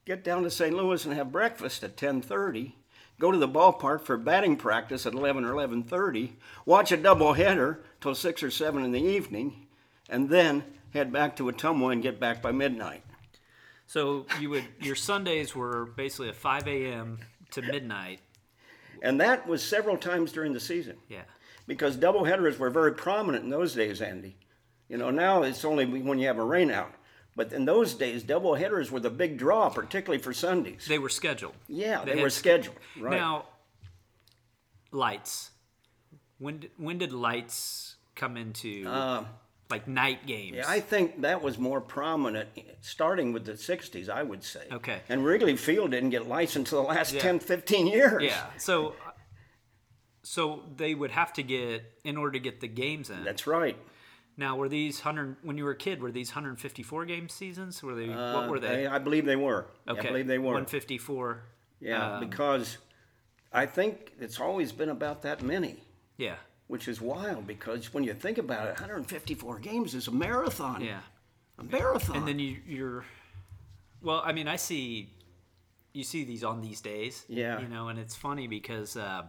get 0.06 0.24
down 0.24 0.44
to 0.44 0.52
St. 0.52 0.76
Louis 0.76 1.04
and 1.06 1.16
have 1.16 1.32
breakfast 1.32 1.84
at 1.84 1.98
10:30, 1.98 2.76
go 3.20 3.32
to 3.32 3.38
the 3.40 3.48
ballpark 3.48 4.02
for 4.02 4.18
batting 4.18 4.58
practice 4.58 5.08
at 5.08 5.14
11 5.14 5.44
or 5.44 5.54
11:30, 5.54 6.34
watch 6.68 6.92
a 6.92 6.98
doubleheader 6.98 7.80
till 8.00 8.14
six 8.14 8.44
or 8.44 8.52
seven 8.52 8.86
in 8.86 8.92
the 8.92 9.02
evening, 9.02 9.66
and 10.08 10.30
then 10.30 10.64
head 10.94 11.12
back 11.12 11.36
to 11.36 11.52
Ottumwa 11.52 11.92
and 11.92 12.04
get 12.04 12.20
back 12.20 12.44
by 12.44 12.52
midnight. 12.52 13.04
So 13.88 14.28
you 14.40 14.52
would 14.52 14.66
your 14.80 14.96
Sundays 14.96 15.56
were 15.56 15.86
basically 15.86 16.30
at 16.30 16.36
five 16.36 16.68
AM 16.68 17.20
to 17.54 17.62
midnight. 17.62 18.20
And 19.02 19.20
that 19.20 19.48
was 19.48 19.64
several 19.64 19.98
times 19.98 20.32
during 20.32 20.54
the 20.54 20.60
season. 20.60 20.98
Yeah. 21.10 21.24
because 21.68 21.96
doubleheaders 21.98 22.58
were 22.58 22.70
very 22.70 22.94
prominent 22.94 23.44
in 23.44 23.50
those 23.50 23.74
days, 23.74 24.02
Andy. 24.02 24.36
You 24.90 24.98
know, 24.98 25.10
now 25.12 25.44
it's 25.44 25.64
only 25.66 25.86
when 25.86 26.20
you 26.20 26.28
have 26.28 26.38
a 26.38 26.44
rainout. 26.44 26.92
But 27.36 27.52
in 27.52 27.66
those 27.66 27.96
days, 27.96 28.24
doubleheaders 28.24 28.92
were 28.92 29.00
the 29.00 29.10
big 29.10 29.38
draw, 29.38 29.70
particularly 29.70 30.22
for 30.22 30.34
Sundays. 30.34 30.86
They 30.88 31.00
were 31.00 31.10
scheduled. 31.10 31.56
yeah, 31.68 32.04
they, 32.06 32.12
had 32.12 32.22
were 32.22 32.30
scheduled. 32.30 32.76
Right. 33.00 33.18
Now, 33.18 33.46
lights. 34.92 35.50
When 36.38 36.66
when 36.78 36.98
did 36.98 37.12
lights 37.12 37.96
come 38.16 38.38
into 38.38 38.86
uh, 38.88 39.24
like 39.74 39.88
night 39.88 40.26
games? 40.28 40.56
Yeah, 40.58 40.66
I 40.68 40.80
think 40.80 41.22
that 41.22 41.42
was 41.42 41.58
more 41.58 41.82
prominent 41.82 42.50
starting 42.82 43.34
with 43.34 43.44
the 43.46 43.54
60s, 43.54 44.08
I 44.10 44.22
would 44.24 44.44
say. 44.44 44.66
Okay. 44.72 45.00
And 45.10 45.26
Wrigley 45.26 45.56
Field 45.58 45.92
didn't 45.92 46.12
get 46.12 46.28
licensed 46.28 46.72
until 46.72 46.84
the 46.84 46.90
last 46.90 47.14
Yeah. 47.14 47.22
10, 47.22 47.40
15 47.40 47.88
years. 47.88 48.22
yeah. 48.24 48.46
So 48.58 48.96
so 50.24 50.64
they 50.78 50.96
would 50.96 51.12
have 51.12 51.34
to 51.34 51.44
get 51.44 51.84
in 52.04 52.18
order 52.18 52.34
to 52.34 52.40
get 52.40 52.62
the 52.62 52.68
games 52.68 53.10
in. 53.10 53.24
That's 53.24 53.46
right. 53.48 53.78
now, 54.38 54.56
were 54.56 54.70
these 54.70 55.02
hundred 55.02 55.36
when 55.44 55.58
you 55.58 55.64
were 55.66 55.72
a 55.72 55.76
kid? 55.88 56.02
Were 56.02 56.12
these 56.12 56.30
154 56.32 57.06
game 57.06 57.30
seasons? 57.30 57.84
Were 57.84 57.96
they? 57.96 58.08
what 58.10 58.18
Uh, 58.18 58.48
were 58.50 58.60
they? 58.60 58.88
I, 58.88 58.96
I 58.96 59.00
believe 59.00 59.26
they 59.26 59.36
were. 59.36 59.68
okay, 59.88 60.00
I 60.08 60.12
believe 60.12 60.28
they 60.28 60.40
were. 60.40 60.54
154. 60.54 61.44
yeah, 61.80 62.16
um, 62.16 62.20
because 62.28 62.78
I 63.52 63.66
think 63.66 64.14
it's 64.20 64.40
always 64.40 64.72
been 64.72 64.90
about 64.90 65.22
that 65.24 65.42
many. 65.44 65.76
Yeah. 66.18 66.36
Which 66.68 66.88
is 66.88 67.02
wild 67.02 67.46
because 67.48 67.94
when 67.94 68.04
you 68.04 68.14
think 68.14 68.38
about 68.38 68.68
it, 68.68 68.80
154 68.80 69.60
games 69.60 69.94
is 69.94 70.08
a 70.08 70.12
marathon. 70.12 70.82
Yeah. 70.82 71.00
A 71.60 71.64
marathon. 71.64 72.16
And 72.18 72.28
then 72.28 72.40
you, 72.40 72.58
you're, 72.68 73.06
well, 74.02 74.22
I 74.26 74.32
mean, 74.34 74.48
I 74.48 74.56
see, 74.56 75.10
you 75.94 76.04
see 76.04 76.24
these 76.24 76.44
on 76.44 76.62
these 76.62 76.82
days. 76.82 77.26
Yeah. 77.28 77.60
You 77.60 77.68
know, 77.68 77.90
and 77.90 78.00
it's 78.00 78.16
funny 78.16 78.48
because 78.48 78.98
uh, 78.98 79.24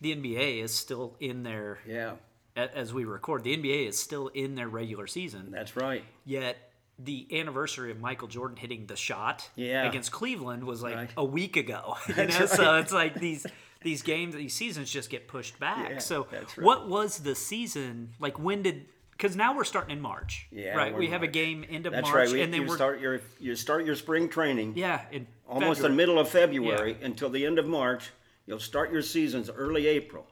the 0.00 0.14
NBA 0.14 0.62
is 0.62 0.72
still 0.74 1.16
in 1.20 1.42
their, 1.42 1.78
yeah, 1.86 2.12
as 2.56 2.92
we 2.94 3.04
record, 3.04 3.44
the 3.44 3.56
NBA 3.56 3.86
is 3.88 3.98
still 3.98 4.28
in 4.28 4.54
their 4.54 4.68
regular 4.68 5.06
season. 5.06 5.50
that's 5.50 5.76
right. 5.76 6.02
Yet 6.24 6.56
the 6.98 7.28
anniversary 7.38 7.92
of 7.92 8.00
Michael 8.00 8.26
Jordan 8.26 8.56
hitting 8.56 8.86
the 8.86 8.96
shot 8.96 9.48
Yeah. 9.54 9.86
against 9.88 10.10
Cleveland 10.10 10.64
was 10.64 10.82
like 10.82 10.96
Right. 10.96 11.10
a 11.16 11.24
week 11.24 11.56
ago. 11.56 11.96
You 12.08 12.26
know, 12.26 12.46
so 12.46 12.76
it's 12.78 12.92
like 12.92 13.14
these 13.20 13.46
these 13.82 14.02
games, 14.02 14.34
these 14.34 14.54
seasons 14.54 14.90
just 14.90 15.10
get 15.10 15.28
pushed 15.28 15.58
back. 15.58 15.90
Yeah, 15.90 15.98
so 15.98 16.26
right. 16.32 16.44
what 16.58 16.88
was 16.88 17.18
the 17.18 17.34
season 17.34 18.14
like? 18.18 18.38
When 18.38 18.62
did? 18.62 18.86
Because 19.12 19.34
now 19.34 19.56
we're 19.56 19.64
starting 19.64 19.96
in 19.96 20.00
March. 20.00 20.46
Yeah, 20.52 20.76
Right. 20.76 20.96
We 20.96 21.08
have 21.08 21.24
a 21.24 21.26
game 21.28 21.64
end 21.68 21.86
of 21.86 21.92
That's 21.92 22.04
March, 22.04 22.14
right. 22.14 22.30
We, 22.30 22.40
and 22.42 22.54
then 22.54 22.62
you 22.62 22.74
start 22.74 23.00
your 23.00 23.20
you 23.40 23.54
start 23.56 23.84
your 23.84 23.96
spring 23.96 24.28
training 24.28 24.74
yeah 24.76 25.02
almost 25.48 25.80
in 25.80 25.90
the 25.90 25.96
middle 25.96 26.18
of 26.18 26.28
February 26.28 26.96
until 27.02 27.28
the 27.30 27.44
end 27.44 27.58
of 27.58 27.66
March. 27.66 28.10
You'll 28.46 28.60
start 28.60 28.92
your 28.92 29.02
seasons 29.02 29.50
early 29.50 29.86
April, 29.86 30.26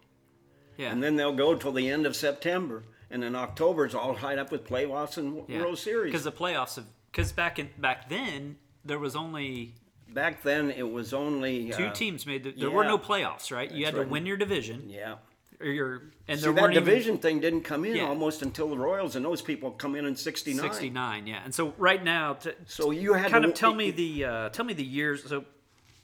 Yeah. 0.79 0.91
and 0.91 1.03
then 1.03 1.17
they'll 1.17 1.35
go 1.35 1.55
till 1.55 1.73
the 1.73 1.91
end 1.91 2.07
of 2.07 2.17
September, 2.17 2.85
and 3.11 3.23
then 3.23 3.35
October 3.37 3.85
is 3.85 3.95
all 3.95 4.15
tied 4.15 4.39
up 4.39 4.51
with 4.51 4.65
playoffs 4.65 5.19
and 5.19 5.47
World 5.49 5.79
Series. 5.79 6.13
Because 6.13 6.25
the 6.25 6.33
playoffs 6.33 6.77
have. 6.77 6.87
Because 7.13 7.33
back 7.33 7.59
in 7.59 7.71
back 7.79 8.09
then 8.09 8.57
there 8.85 8.99
was 8.99 9.15
only 9.17 9.75
Back 10.09 10.43
then 10.43 10.71
it 10.71 10.91
was 10.91 11.13
only 11.13 11.71
two 11.71 11.87
uh, 11.87 11.93
teams 11.93 12.27
made. 12.27 12.45
The, 12.45 12.53
there 12.53 12.71
were 12.71 12.85
no 12.85 12.99
playoffs, 12.99 13.51
right? 13.51 13.71
You 13.71 13.85
had 13.85 13.95
to 13.95 14.05
win 14.05 14.25
your 14.27 14.37
division, 14.37 14.89
Yeah. 14.89 15.17
or 15.61 15.67
your 15.67 16.03
and 16.29 16.39
See, 16.39 16.45
there 16.45 16.53
that 16.55 16.63
weren't 16.63 16.75
even 16.75 16.85
division 16.85 17.19
thing 17.19 17.41
didn't 17.41 17.63
come 17.63 17.85
in 17.85 17.97
Yeah. 17.97 18.07
almost 18.09 18.43
until 18.43 18.69
the 18.71 18.79
Royals 18.79 19.17
and 19.17 19.25
those 19.25 19.43
people 19.43 19.71
come 19.73 19.95
in 19.95 20.07
in 20.07 20.17
'69. 20.17 20.63
69 20.63 21.27
yeah 21.27 21.41
and 21.45 21.55
so 21.55 21.75
right 21.79 22.03
now 22.03 22.35
to, 22.35 22.55
So 22.67 22.91
you 22.93 23.13
had 23.15 23.31
kind 23.31 23.43
to- 23.45 23.51
of 23.51 23.55
tell 23.55 23.75
me 23.75 23.91
the 23.91 24.25
uh, 24.25 24.49
tell 24.51 24.65
me 24.65 24.73
the 24.75 24.85
years 24.85 25.25
so 25.29 25.45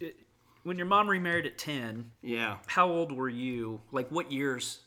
it, 0.01 0.17
when 0.63 0.77
your 0.77 0.87
mom 0.87 1.09
remarried 1.09 1.47
at 1.47 1.57
10 1.59 2.11
Yeah, 2.23 2.57
how 2.67 2.89
old 2.91 3.13
were 3.13 3.29
you 3.29 3.81
like 3.93 4.09
what 4.11 4.31
years 4.33 4.81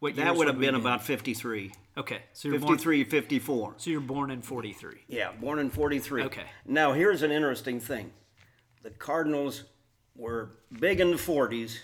what 0.00 0.14
that 0.16 0.24
years 0.26 0.36
would 0.38 0.46
have 0.46 0.58
been 0.60 0.74
in? 0.74 0.80
about 0.80 1.02
53, 1.04 1.72
okay 1.98 2.22
so 2.32 2.48
you're 2.48 2.58
born 2.58 2.72
53, 2.78 3.04
54. 3.04 3.74
so 3.78 3.90
you're 3.90 4.00
born 4.00 4.30
in 4.30 4.40
43 4.42 5.02
Yeah, 5.08 5.32
born 5.32 5.58
in 5.58 5.68
43. 5.70 6.22
Okay. 6.24 6.44
Now 6.66 6.92
here's 6.92 7.22
an 7.22 7.30
interesting 7.32 7.80
thing: 7.80 8.12
the 8.86 8.90
Cardinals 8.90 9.64
were 10.14 10.50
big 10.78 11.00
in 11.00 11.10
the 11.10 11.16
40s 11.16 11.78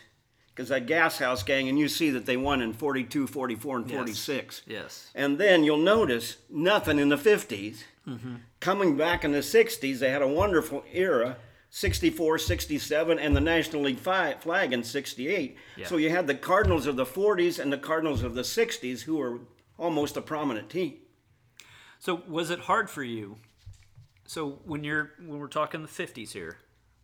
because 0.55 0.69
that 0.69 0.87
Gas 0.87 1.19
House 1.19 1.43
gang, 1.43 1.69
and 1.69 1.77
you 1.77 1.89
see 1.89 2.11
that 2.11 2.27
they 2.27 2.37
won 2.37 2.63
in 2.63 2.73
42, 2.73 3.27
44, 3.27 3.77
and 3.79 3.91
46. 3.91 4.63
yes 4.69 5.11
And 5.13 5.37
then 5.37 5.65
you'll 5.65 5.79
notice 5.79 6.37
nothing 6.49 7.01
in 7.01 7.09
the 7.09 7.17
50s. 7.17 7.79
Mm-hmm. 8.07 8.37
Coming 8.61 8.97
back 8.97 9.25
in 9.25 9.33
the 9.33 9.39
60s, 9.39 9.99
they 9.99 10.11
had 10.11 10.23
a 10.23 10.29
wonderful 10.29 10.85
era 10.93 11.39
64, 11.71 12.39
67, 12.39 13.19
and 13.19 13.35
the 13.35 13.41
National 13.41 13.83
League 13.83 13.99
flag 13.99 14.73
in 14.73 14.85
68. 14.85 15.57
Yeah. 15.77 15.87
So 15.87 15.97
you 15.97 16.11
had 16.11 16.29
the 16.29 16.37
Cardinals 16.37 16.87
of 16.87 16.95
the 16.95 17.07
40s 17.07 17.59
and 17.59 17.73
the 17.73 17.79
Cardinals 17.79 18.23
of 18.23 18.37
the 18.37 18.43
60s, 18.43 19.01
who 19.01 19.17
were 19.17 19.41
almost 19.77 20.17
a 20.17 20.23
prominent 20.23 20.71
team. 20.71 20.99
so 21.99 22.23
was 22.29 22.51
it 22.51 22.61
hard 22.61 22.89
for 22.89 23.03
you 23.03 23.39
so 24.25 24.61
when 24.65 24.85
you're 24.85 25.11
when 25.27 25.39
we're 25.41 25.49
talking 25.49 25.83
the 25.83 25.89
50s 25.89 26.31
here 26.31 26.59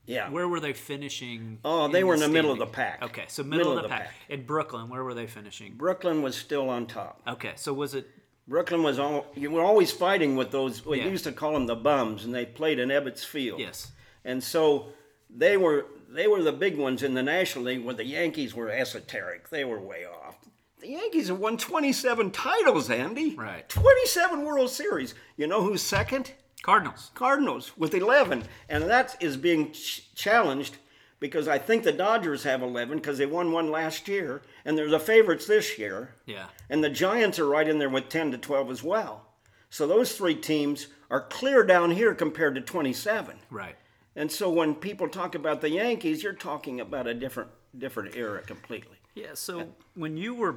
Yeah. 0.08 0.30
where 0.30 0.48
were 0.48 0.58
they 0.60 0.72
finishing 0.72 1.58
Oh, 1.64 1.86
they 1.88 2.02
were 2.02 2.14
in 2.14 2.20
the 2.20 2.28
middle 2.28 2.50
of 2.50 2.58
the 2.58 2.66
pack. 2.66 3.02
okay 3.02 3.24
so 3.28 3.42
middle, 3.44 3.76
of 3.76 3.82
the, 3.84 3.88
pack. 3.88 4.12
in 4.28 4.44
brooklyn 4.44 4.88
where 4.88 5.04
were 5.04 5.14
they 5.14 5.26
finishing 5.26 5.74
Brooklyn 5.74 6.22
was 6.22 6.34
still 6.36 6.68
on 6.70 6.86
top. 6.86 7.20
okay 7.28 7.52
so 7.56 7.72
was 7.72 7.94
it 7.94 8.06
Brooklyn 8.48 8.82
was 8.82 8.98
all, 8.98 9.26
you 9.34 9.50
were 9.50 9.60
always 9.60 9.90
fighting 9.92 10.34
with 10.34 10.50
those, 10.50 10.84
we 10.84 10.98
Yeah. 10.98 11.08
used 11.08 11.24
to 11.24 11.32
call 11.32 11.52
them 11.52 11.66
the 11.66 11.76
bums, 11.76 12.24
and 12.24 12.34
they 12.34 12.46
played 12.46 12.78
in 12.78 12.88
Ebbets 12.88 13.24
Field. 13.24 13.60
yes 13.60 13.92
And 14.24 14.42
so 14.42 14.88
they 15.30 15.56
were 15.58 15.86
they 16.10 16.26
were 16.26 16.42
the 16.42 16.52
big 16.52 16.78
ones 16.78 17.02
in 17.02 17.12
the 17.12 17.22
National 17.22 17.66
League 17.66 17.84
where 17.84 17.94
the 17.94 18.06
Yankees 18.06 18.54
were 18.54 18.70
esoteric. 18.70 19.50
They 19.50 19.64
were 19.66 19.78
way 19.78 20.06
off. 20.06 20.36
The 20.80 20.88
Yankees 20.88 21.28
have 21.28 21.38
won 21.38 21.58
27 21.58 22.30
titles, 22.30 22.88
Andy. 22.88 23.34
Right. 23.36 23.68
27 23.68 24.42
World 24.46 24.70
Series. 24.70 25.14
You 25.36 25.46
know 25.46 25.60
who's 25.62 25.82
second? 25.82 26.32
Cardinals 26.62 27.10
Cardinals 27.14 27.76
with 27.76 27.94
11. 27.94 28.44
And 28.68 28.84
that 28.84 29.16
is 29.20 29.36
being 29.36 29.72
ch- 29.72 30.14
challenged 30.14 30.76
because 31.20 31.48
I 31.48 31.58
think 31.58 31.82
the 31.82 31.92
Dodgers 31.92 32.44
have 32.44 32.62
11 32.62 32.98
because 32.98 33.18
they 33.18 33.26
won 33.26 33.50
one 33.50 33.70
last 33.70 34.06
year, 34.06 34.42
and 34.64 34.78
they're 34.78 34.88
the 34.88 35.00
favorites 35.00 35.46
this 35.46 35.78
year. 35.78 36.14
Yeah. 36.26 36.46
And 36.70 36.82
the 36.82 36.90
Giants 36.90 37.38
are 37.38 37.48
right 37.48 37.68
in 37.68 37.78
there 37.78 37.88
with 37.88 38.08
10 38.08 38.32
to 38.32 38.38
12 38.38 38.70
as 38.70 38.82
well. 38.82 39.26
So 39.70 39.86
those 39.86 40.16
three 40.16 40.34
teams 40.34 40.88
are 41.10 41.26
clear 41.28 41.64
down 41.64 41.90
here 41.90 42.14
compared 42.14 42.54
to 42.54 42.60
27. 42.60 43.36
Right. 43.50 43.76
And 44.16 44.30
so 44.30 44.50
when 44.50 44.74
people 44.74 45.08
talk 45.08 45.34
about 45.34 45.60
the 45.60 45.70
Yankees, 45.70 46.22
you're 46.22 46.32
talking 46.32 46.80
about 46.80 47.06
a 47.06 47.14
different 47.14 47.50
different 47.76 48.16
era 48.16 48.42
completely. 48.42 48.96
Yeah. 49.14 49.34
So 49.34 49.68
when 49.94 50.16
you 50.16 50.34
were 50.34 50.56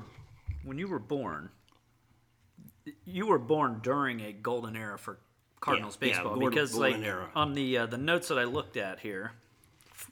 when 0.64 0.78
you 0.78 0.88
were 0.88 1.00
born, 1.00 1.50
you 3.06 3.28
were 3.28 3.40
born 3.40 3.80
during 3.84 4.22
a 4.22 4.32
golden 4.32 4.76
era 4.76 4.98
for 4.98 5.20
Cardinals 5.62 5.98
Yeah, 6.02 6.08
yeah, 6.08 6.14
baseball 6.16 6.40
because 6.50 6.74
golden 6.74 6.92
like 7.00 7.08
era. 7.08 7.30
on 7.36 7.54
the 7.54 7.78
uh, 7.78 7.86
the 7.86 7.98
notes 7.98 8.28
that 8.28 8.38
I 8.40 8.44
looked 8.46 8.76
at 8.78 9.00
here, 9.00 9.32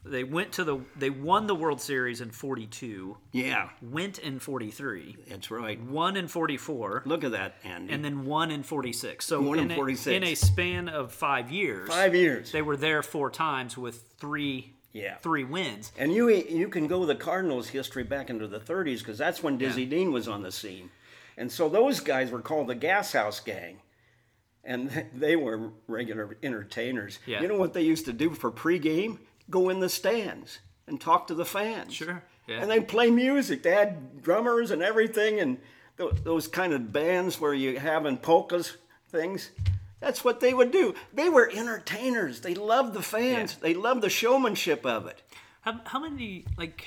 they 0.06 0.24
went 0.24 0.52
to 0.54 0.64
the 0.64 0.80
they 0.96 1.10
won 1.10 1.48
the 1.48 1.56
World 1.56 1.82
Series 1.82 2.22
in 2.22 2.30
42, 2.32 3.18
Yeah, 3.34 3.70
went 3.82 4.20
in 4.20 4.40
43, 4.40 5.18
that's 5.28 5.50
right. 5.52 5.82
won 5.82 6.16
in 6.16 6.28
44, 6.28 7.02
Look 7.06 7.24
at 7.24 7.32
that, 7.32 7.56
Andy. 7.64 7.92
and 7.94 8.06
then 8.06 8.26
one 8.26 8.52
in 8.52 8.62
46. 8.64 9.26
So 9.26 9.42
One 9.42 9.60
in 9.60 9.72
a- 9.72 9.76
46. 9.76 10.16
in 10.16 10.24
a 10.24 10.36
span 10.36 10.88
of 10.88 11.12
5 11.12 11.52
years. 11.52 11.90
Five 11.90 12.14
years. 12.16 12.52
They 12.52 12.62
were 12.62 12.78
there 12.78 13.02
four 13.04 13.30
times 13.32 13.76
with 13.78 14.04
3 14.20 14.74
Yeah. 14.94 15.16
3 15.18 15.44
wins. 15.46 15.92
And 15.98 16.14
you 16.14 16.30
you 16.30 16.70
can 16.70 16.88
go 16.88 17.06
the 17.06 17.16
Cardinals' 17.16 17.70
history 17.70 18.04
back 18.04 18.30
into 18.30 18.48
the 18.48 18.60
30s 18.60 19.00
because 19.00 19.18
that's 19.18 19.42
when 19.44 19.58
Dizzy 19.58 19.86
Dean 19.88 20.12
was 20.12 20.28
on 20.28 20.44
the 20.44 20.52
scene, 20.52 20.92
and 21.38 21.52
so 21.52 21.68
those 21.70 22.00
guys 22.00 22.30
were 22.32 22.42
called 22.42 22.68
the 22.68 22.76
Gas 22.76 23.14
House 23.14 23.40
Gang, 23.40 23.80
and 24.70 25.08
they 25.14 25.36
were 25.36 25.72
regular 25.88 26.38
entertainers. 26.42 27.20
Yeah. 27.26 27.42
You 27.42 27.50
know 27.50 27.58
what 27.58 27.74
they 27.74 27.82
used 27.82 28.06
to 28.06 28.14
do 28.14 28.30
for 28.30 28.52
pregame? 28.52 29.18
Go 29.50 29.70
in 29.70 29.82
the 29.82 29.90
stands 29.90 30.60
and 30.88 31.02
talk 31.02 31.28
to 31.28 31.34
the 31.34 31.44
fans. 31.44 31.94
Sure, 31.96 32.24
yeah. 32.48 32.62
And 32.62 32.72
they 32.72 32.80
play 32.80 33.10
music. 33.10 33.64
They 33.64 33.72
had 33.72 34.22
drummers 34.22 34.72
and 34.72 34.82
everything, 34.82 35.40
and 35.40 35.58
th- 35.98 36.14
those 36.24 36.48
kind 36.48 36.72
of 36.72 36.94
bands 36.94 37.42
where 37.42 37.54
you 37.54 37.80
have 37.80 38.06
in 38.06 38.18
polkas 38.18 38.78
things. 39.10 39.50
That's 40.00 40.24
what 40.24 40.40
they 40.40 40.54
would 40.54 40.72
do. 40.72 40.94
They 41.14 41.28
were 41.28 41.52
entertainers. 41.54 42.40
They 42.40 42.54
loved 42.54 42.94
the 42.94 43.02
fans. 43.02 43.56
They 43.56 43.74
loved 43.74 44.02
the 44.02 44.10
showmanship 44.10 44.86
of 44.86 45.08
it. 45.08 45.22
How, 45.62 45.82
how 45.84 46.00
many 46.00 46.46
like 46.58 46.86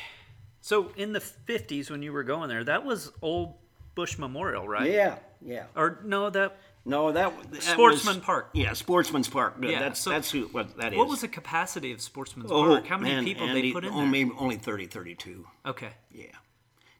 so 0.60 0.92
in 0.96 1.12
the 1.12 1.18
50s 1.18 1.90
when 1.90 2.02
you 2.02 2.12
were 2.12 2.22
going 2.22 2.48
there, 2.48 2.64
that 2.64 2.84
was 2.84 3.10
old 3.20 3.54
Busch 3.94 4.18
Memorial, 4.18 4.66
right? 4.66 4.90
Yeah, 4.90 5.18
yeah. 5.44 5.64
Or 5.76 6.00
no, 6.04 6.30
that 6.30 6.56
No, 6.84 7.12
that, 7.12 7.32
that 7.52 7.62
Sportsman 7.62 8.16
was- 8.16 8.24
Park. 8.24 8.50
Yeah, 8.54 8.72
Sportsman's 8.72 9.28
Park. 9.28 9.56
Yeah, 9.62 9.78
that's 9.78 10.00
so 10.00 10.10
that's 10.10 10.30
who, 10.30 10.42
what 10.48 10.76
that 10.78 10.92
is. 10.92 10.98
what 10.98 11.08
was 11.08 11.20
the 11.20 11.28
capacity 11.28 11.92
of 11.92 12.00
Sportsman's 12.00 12.50
oh, 12.50 12.66
Park? 12.66 12.86
How 12.86 12.98
many 12.98 13.14
man, 13.14 13.24
people 13.24 13.46
Andy, 13.46 13.62
they 13.62 13.72
put 13.72 13.84
in 13.84 13.92
only, 13.92 14.30
Only 14.36 14.56
30, 14.56 14.86
32. 14.86 15.46
Okay, 15.66 15.90
Yeah. 16.10 16.26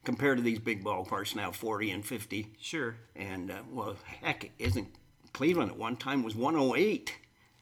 Compared 0.04 0.38
to 0.38 0.42
these 0.42 0.58
big 0.58 0.82
ballparks 0.84 1.36
now, 1.36 1.52
40 1.52 1.90
and 1.92 2.04
50. 2.04 2.48
sure. 2.60 2.96
And, 3.14 3.50
uh, 3.52 3.62
well, 3.70 3.96
heck, 4.20 4.50
isn't 4.58 4.88
Cleveland 5.32 5.70
at 5.70 5.76
one 5.76 5.96
time 5.96 6.22
was 6.24 6.34
108. 6.34 7.14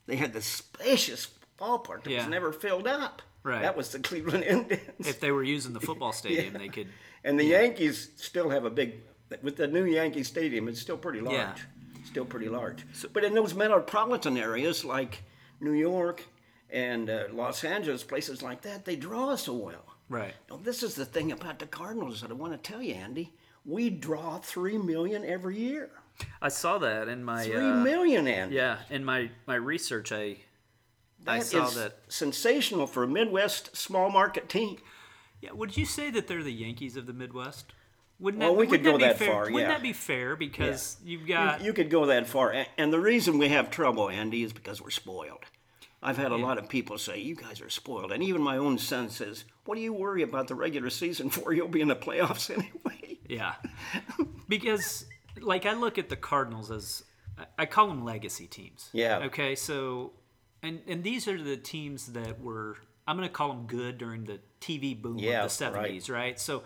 They 0.07 0.17
had 0.17 0.33
the 0.33 0.41
spacious 0.43 1.29
ballpark 1.59 2.05
that 2.05 2.11
Yeah. 2.11 2.19
was 2.21 2.29
never 2.29 2.53
filled 2.53 2.87
up. 2.87 3.23
Right. 3.43 3.63
That 3.63 3.77
was 3.77 3.91
the 3.93 3.99
Cleveland 4.01 4.45
Indians. 4.45 4.83
If 4.99 5.21
they 5.21 5.31
were 5.31 5.43
using 5.43 5.73
the 5.73 5.81
football 5.81 6.13
stadium, 6.15 6.55
they 6.55 6.69
could. 6.69 6.89
And 7.25 7.39
the 7.39 7.45
Yankees 7.45 8.11
still 8.17 8.51
have 8.51 8.65
a 8.65 8.71
big, 8.71 9.01
with 9.43 9.57
the 9.57 9.67
new 9.67 9.85
Yankee 9.85 10.23
Stadium, 10.25 10.69
it's 10.69 10.81
still 10.81 10.97
pretty 10.97 11.21
large. 11.21 11.37
Yeah. 11.37 11.55
Still 12.11 12.25
pretty 12.25 12.49
large. 12.49 12.85
but 13.13 13.25
in 13.25 13.35
those 13.35 13.55
metropolitan 13.55 14.37
areas 14.37 14.85
like 14.85 15.23
New 15.61 15.73
York 15.73 16.25
and 16.71 17.09
uh, 17.09 17.25
Los 17.33 17.63
Angeles, 17.65 18.03
places 18.03 18.43
like 18.43 18.63
that, 18.63 18.85
they 18.85 18.97
draw 18.97 19.37
so 19.37 19.55
well. 19.55 19.85
Right. 20.09 20.35
Now, 20.51 20.59
this 20.63 20.83
is 20.83 20.95
the 20.97 21.05
thing 21.05 21.31
about 21.31 21.61
the 21.61 21.67
Cardinals 21.67 22.21
that 22.23 22.31
I 22.31 22.35
want 22.35 22.53
to 22.53 22.59
tell 22.59 22.83
you, 22.83 22.95
Andy. 22.95 23.33
We 23.65 23.91
draw 23.91 24.39
three 24.39 24.77
million 24.79 25.25
every 25.25 25.57
year. 25.59 25.91
I 26.43 26.49
saw 26.49 26.79
that 26.79 27.09
in 27.09 27.23
my 27.25 27.45
Three 27.45 27.57
uh, 27.57 27.77
million, 27.77 28.27
Andy. 28.27 28.57
yeah 28.57 28.79
in 28.91 29.05
my 29.05 29.31
my 29.47 29.55
research. 29.55 30.11
I 30.13 30.39
I 31.27 31.41
saw 31.41 31.69
that. 31.71 31.99
sensational 32.09 32.87
for 32.87 33.05
a 33.05 33.09
Midwest 33.09 33.77
small 33.77 34.11
market 34.11 34.49
team. 34.49 34.79
Yeah, 35.41 35.53
would 35.53 35.77
you 35.77 35.87
say 35.87 36.11
that 36.11 36.27
they're 36.27 36.43
the 36.43 36.53
Yankees 36.53 36.97
of 36.97 37.07
the 37.07 37.13
Midwest? 37.13 37.73
Wouldn't 38.21 38.43
Well, 38.43 38.53
that, 38.53 38.59
we 38.61 38.67
could 38.67 38.85
go 38.85 38.99
be 38.99 39.05
that 39.05 39.19
fair? 39.19 39.29
far, 39.33 39.43
Wouldn't 39.45 39.61
yeah. 39.63 39.69
that 39.69 39.83
be 39.83 39.93
fair? 39.95 40.37
Because 40.37 40.99
you've 41.05 41.27
got 41.27 41.63
You, 41.63 41.73
could 41.73 41.91
go 41.91 42.07
that 42.07 42.27
far. 42.27 42.67
And 42.77 42.93
the 42.93 43.01
reason 43.01 43.39
we 43.39 43.49
have 43.49 43.71
trouble, 43.71 44.11
Andy, 44.11 44.43
is 44.43 44.53
because 44.53 44.81
we're 44.83 44.91
spoiled. 44.91 45.45
I've 46.03 46.17
had 46.19 46.31
a 46.33 46.37
lot 46.37 46.59
of 46.59 46.69
people 46.69 46.97
say, 46.99 47.19
you 47.21 47.35
guys 47.35 47.61
are 47.61 47.69
spoiled. 47.71 48.13
And 48.13 48.23
even 48.23 48.41
my 48.43 48.57
own 48.57 48.79
son 48.79 49.11
says, 49.11 49.45
what 49.65 49.75
do 49.75 49.81
you 49.81 49.93
worry 49.93 50.23
about 50.23 50.49
the 50.49 50.55
regular 50.55 50.91
season 50.91 51.31
for? 51.31 51.53
You'll 51.55 51.69
be 51.69 51.81
in 51.81 51.89
the 51.89 51.97
playoffs 51.97 52.51
anyway. 52.55 53.19
Yeah. 53.29 53.55
because 54.49 55.07
like 55.41 55.67
I 55.67 55.75
look 55.75 55.99
at 55.99 56.09
the 56.09 56.17
Cardinals 56.17 56.71
as 56.71 57.05
I- 57.59 57.67
call 57.67 57.89
them 57.89 58.05
legacy 58.05 58.47
teams. 58.47 58.91
Yeah. 58.93 59.19
Okay, 59.27 59.55
so 59.55 60.13
and 60.63 60.81
and 60.87 61.03
these 61.03 61.27
are 61.29 61.41
the 61.41 61.57
teams 61.57 62.09
that 62.13 62.41
were 62.41 62.77
I'm 63.07 63.17
going 63.17 63.29
to 63.29 63.33
call 63.33 63.49
them 63.49 63.67
good 63.67 63.99
during 63.99 64.25
the 64.25 64.41
TV 64.61 65.01
boom 65.01 65.19
Yeah, 65.19 65.45
of 65.45 65.57
the 65.59 65.65
70s, 65.65 66.11
right. 66.11 66.39
So 66.39 66.63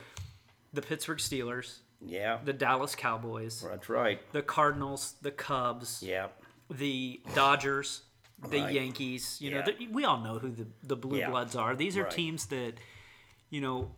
the 0.74 0.82
Pittsburgh 0.82 1.18
Steelers, 1.18 1.78
Yeah, 2.00 2.38
the 2.44 2.52
Dallas 2.52 2.94
Cowboys, 2.94 3.62
that's 3.62 3.88
right. 3.88 4.20
the 4.32 4.42
Cardinals, 4.42 5.14
the 5.22 5.30
Cubs, 5.30 6.02
Yeah, 6.02 6.28
the 6.70 7.20
Dodgers, 7.34 8.02
the 8.50 8.60
Right. 8.60 8.72
Yankees. 8.74 9.38
You 9.40 9.52
know, 9.52 9.62
the, 9.62 9.86
we 9.88 10.04
all 10.04 10.18
know 10.20 10.38
who 10.38 10.50
the 10.50 10.66
the 10.82 10.96
Blue 10.96 11.18
Yeah. 11.18 11.30
Bloods 11.30 11.54
are. 11.56 11.74
These 11.76 11.96
are 11.96 12.02
Right. 12.02 12.10
teams 12.12 12.46
that, 12.46 12.74
you 13.50 13.60
know, 13.60 13.90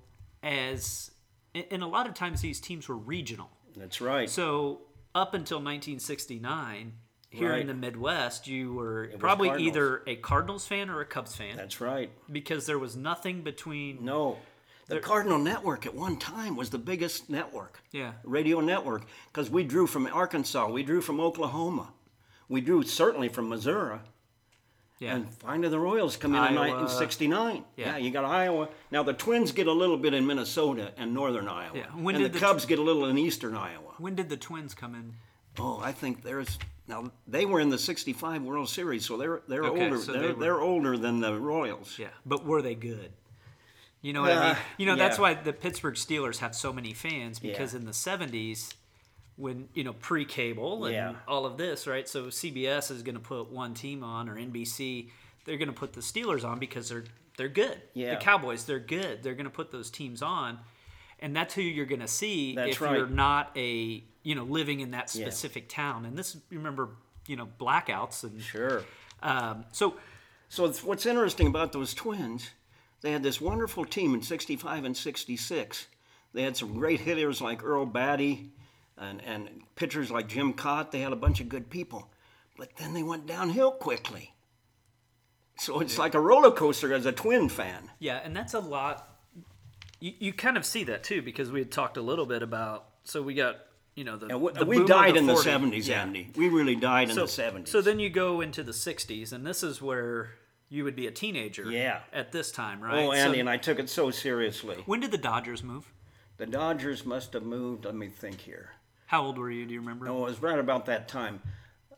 as 0.42 1.10
and 1.54 1.82
a 1.82 1.86
lot 1.86 2.06
of 2.06 2.12
times 2.14 2.42
these 2.42 2.60
teams 2.60 2.86
were 2.88 2.96
regional. 2.96 3.50
that's 3.76 4.00
right. 4.00 4.28
So 4.30 4.82
up 5.14 5.32
until 5.34 5.58
1969, 5.60 6.92
here 7.30 7.50
Right. 7.50 7.60
in 7.60 7.66
the 7.66 7.74
Midwest, 7.74 8.46
you 8.46 8.72
were 8.74 9.10
probably 9.18 9.48
Cardinals. 9.48 9.68
either 9.76 10.02
a 10.06 10.16
Cardinals 10.16 10.66
fan 10.66 10.88
or 10.90 11.00
a 11.00 11.06
Cubs 11.06 11.34
fan 11.34 11.56
that's 11.56 11.80
right. 11.80 12.10
because 12.30 12.66
there 12.66 12.78
was 12.78 12.96
nothing 12.96 13.42
between. 13.42 14.04
No, 14.04 14.38
the 14.88 15.01
Cardinal 15.01 15.38
Network 15.38 15.87
at 15.87 15.94
one 15.94 16.16
time 16.16 16.57
was 16.57 16.70
the 16.70 16.79
biggest 16.79 17.29
network. 17.31 17.83
Yeah. 17.92 18.12
radio 18.25 18.61
network 18.61 19.03
because 19.33 19.51
we 19.51 19.64
drew 19.64 19.87
from 19.87 20.07
Arkansas, 20.07 20.68
we 20.68 20.83
drew 20.83 21.01
from 21.01 21.20
Oklahoma, 21.20 21.92
we 22.49 22.61
drew 22.61 22.83
certainly 22.83 23.29
from 23.29 23.49
Missouri. 23.49 23.99
Yeah. 24.99 25.16
And 25.16 25.31
finally, 25.35 25.68
the 25.68 25.79
Royals 25.79 26.16
come 26.16 26.35
in 26.35 26.42
in 26.42 26.57
Iowa. 26.57 26.83
in 26.83 26.88
'69. 26.88 27.64
Yeah. 27.77 27.87
Yeah. 27.87 27.96
you 27.99 28.11
got 28.11 28.25
Iowa. 28.25 28.68
Now 28.90 29.03
the 29.03 29.12
Twins 29.12 29.53
get 29.53 29.66
a 29.66 29.72
little 29.72 29.99
bit 29.99 30.14
in 30.14 30.27
Minnesota 30.27 30.92
and 30.96 31.12
northern 31.12 31.49
Iowa, 31.49 31.77
Yeah, 31.77 31.87
when 31.88 32.14
and 32.14 32.25
did 32.25 32.33
the 32.33 32.38
the 32.38 32.46
Cubs 32.46 32.64
get 32.64 32.79
a 32.79 32.83
little 32.83 33.05
in 33.05 33.18
eastern 33.18 33.55
Iowa. 33.55 33.92
when 33.99 34.14
did 34.14 34.31
the 34.31 34.38
Twins 34.38 34.72
come 34.75 34.94
in? 34.94 35.12
Oh, 35.59 35.81
I 35.83 35.92
think 35.92 36.22
there's 36.22 36.59
now 36.88 37.11
they 37.27 37.44
were 37.44 37.61
in 37.61 37.68
the 37.68 37.77
'65 37.79 38.42
World 38.42 38.70
Series, 38.70 39.05
so 39.05 39.18
they're 39.18 39.42
they're 39.49 39.64
Okay, 39.64 39.85
older. 39.85 39.99
so 39.99 40.12
they're, 40.12 40.33
they 40.33 40.49
were- 40.49 40.57
are 40.57 40.61
older 40.62 40.96
than 40.96 41.20
the 41.20 41.38
Royals. 41.38 41.99
Yeah, 41.99 42.09
but 42.25 42.46
were 42.46 42.62
they 42.62 42.75
good? 42.75 43.12
You 44.02 44.12
know 44.12 44.22
what 44.22 44.32
I 44.32 44.35
mean? 44.35 44.54
Uh, 44.56 44.59
You 44.78 44.87
know 44.87 44.96
that's 44.96 45.18
why 45.18 45.35
the 45.35 45.52
Pittsburgh 45.52 45.94
Steelers 45.94 46.38
have 46.38 46.54
so 46.54 46.72
many 46.72 46.92
fans 46.92 47.38
because 47.38 47.72
Yeah. 47.72 47.80
in 47.80 47.87
the 47.87 47.92
'70s, 47.92 48.74
when 49.37 49.68
you 49.74 49.85
know 49.85 49.92
pre-cable 49.92 50.85
and 50.87 50.94
Yeah. 50.94 51.14
all 51.26 51.44
of 51.46 51.56
this, 51.59 51.87
right? 51.87 52.09
So 52.09 52.30
CBS 52.30 52.90
is 52.90 53.02
going 53.02 53.16
to 53.16 53.20
put 53.20 53.50
one 53.50 53.74
team 53.74 54.02
on, 54.04 54.28
or 54.28 54.37
NBC, 54.38 55.11
they're 55.44 55.56
going 55.59 55.68
to 55.68 55.74
put 55.74 55.92
the 55.92 56.00
Steelers 56.00 56.44
on 56.44 56.59
because 56.59 56.88
they're 56.88 57.04
they're 57.37 57.48
good. 57.48 57.82
Yeah. 57.92 58.14
The 58.14 58.20
Cowboys, 58.20 58.64
they're 58.64 58.78
good. 58.78 59.22
They're 59.22 59.35
going 59.35 59.44
to 59.44 59.50
put 59.50 59.70
those 59.70 59.90
teams 59.90 60.22
on, 60.22 60.59
and 61.20 61.37
that's 61.37 61.52
who 61.54 61.61
you're 61.62 61.85
going 61.85 62.00
to 62.00 62.09
see 62.09 62.54
That's 62.54 62.72
if 62.72 62.80
right. 62.80 62.96
you're 62.96 63.06
not 63.09 63.50
a 63.56 64.02
you 64.22 64.35
know 64.35 64.44
living 64.44 64.80
in 64.80 64.92
that 64.92 65.11
specific 65.11 65.68
town. 65.68 66.04
And 66.06 66.16
this, 66.16 66.37
remember, 66.50 66.90
you 67.26 67.37
know, 67.37 67.46
blackouts 67.61 68.24
and 68.24 68.40
Sure. 68.42 68.85
um, 69.22 69.64
so 69.72 69.96
So 70.48 70.64
it's- 70.64 70.82
what's 70.85 71.04
interesting 71.06 71.48
about 71.48 71.72
those 71.72 71.92
twins, 71.92 72.50
they 73.02 73.12
had 73.12 73.22
this 73.22 73.40
wonderful 73.40 73.85
team 73.85 74.14
in 74.14 74.22
65 74.22 74.85
and 74.85 74.96
66. 74.96 75.87
They 76.32 76.42
had 76.42 76.56
some 76.56 76.74
great 76.74 77.00
hitters 77.00 77.40
like 77.40 77.64
Earl 77.64 77.87
Battey 77.87 78.48
and, 78.98 79.22
and 79.22 79.48
pitchers 79.74 80.11
like 80.11 80.28
Jim 80.28 80.54
Kaat. 80.54 80.90
They 80.90 81.00
had 81.00 81.12
a 81.12 81.16
bunch 81.16 81.40
of 81.40 81.48
good 81.48 81.70
people. 81.70 82.11
But 82.56 82.70
then 82.76 82.94
they 82.94 83.02
went 83.02 83.26
downhill 83.26 83.72
quickly. 83.72 84.32
So 85.59 85.80
it's 85.80 85.98
like 85.98 86.14
a 86.14 86.20
roller 86.20 86.50
coaster 86.50 86.92
as 86.92 87.06
a 87.06 87.12
twin 87.12 87.48
fan. 87.48 87.90
Yeah, 87.98 88.20
and 88.22 88.37
that's 88.37 88.54
a 88.54 88.59
lot. 88.61 89.09
You, 90.00 90.12
you 90.18 90.32
kind 90.32 90.56
of 90.56 90.66
see 90.66 90.85
that 90.85 91.02
too 91.02 91.22
because 91.22 91.50
we 91.50 91.61
had 91.61 91.70
talked 91.70 91.96
a 91.96 92.02
little 92.02 92.26
bit 92.26 92.42
about. 92.42 92.87
So 93.04 93.22
we 93.22 93.35
got 93.35 93.56
you 93.94 94.04
know 94.04 94.16
the, 94.18 94.37
we, 94.37 94.52
the 94.52 94.66
we 94.66 94.85
died 94.85 95.14
the 95.14 95.20
in 95.20 95.26
the 95.26 95.35
70s, 95.35 95.87
Yeah. 95.87 96.02
Andy. 96.02 96.30
We 96.37 96.50
really 96.50 96.76
died 96.76 97.09
in 97.09 97.14
So 97.14 97.22
the 97.22 97.42
70s. 97.42 97.68
So 97.68 97.80
then 97.80 97.98
you 97.98 98.11
go 98.11 98.42
into 98.42 98.62
the 98.62 98.72
'60s, 98.72 99.32
and 99.32 99.46
this 99.46 99.62
is 99.62 99.80
where 99.80 100.32
you 100.68 100.85
would 100.85 100.96
be 100.96 101.07
a 101.07 101.11
teenager. 101.11 101.70
Yeah. 101.70 102.00
At 102.12 102.33
this 102.33 102.50
time, 102.50 102.81
right? 102.81 103.05
oh, 103.05 103.12
Andy, 103.12 103.37
So 103.37 103.40
and 103.40 103.50
I 103.50 103.57
took 103.57 103.79
it 103.79 103.88
so 103.88 104.11
seriously. 104.11 104.76
when 104.87 105.00
did 105.00 105.11
the 105.11 105.18
Dodgers 105.18 105.62
move? 105.62 105.92
The 106.38 106.46
Dodgers 106.46 107.07
must 107.07 107.33
have 107.33 107.44
moved, 107.44 107.85
let 107.85 107.94
me 107.94 108.09
think 108.09 108.40
here. 108.40 108.70
How 109.07 109.24
old 109.24 109.38
were 109.38 109.50
you? 109.50 109.64
Do 109.66 109.72
you 109.72 109.81
remember? 109.81 110.05
No, 110.07 110.18
it 110.26 110.31
was 110.31 110.42
right 110.42 110.59
about 110.59 110.87
that 110.87 111.09
time. 111.09 111.40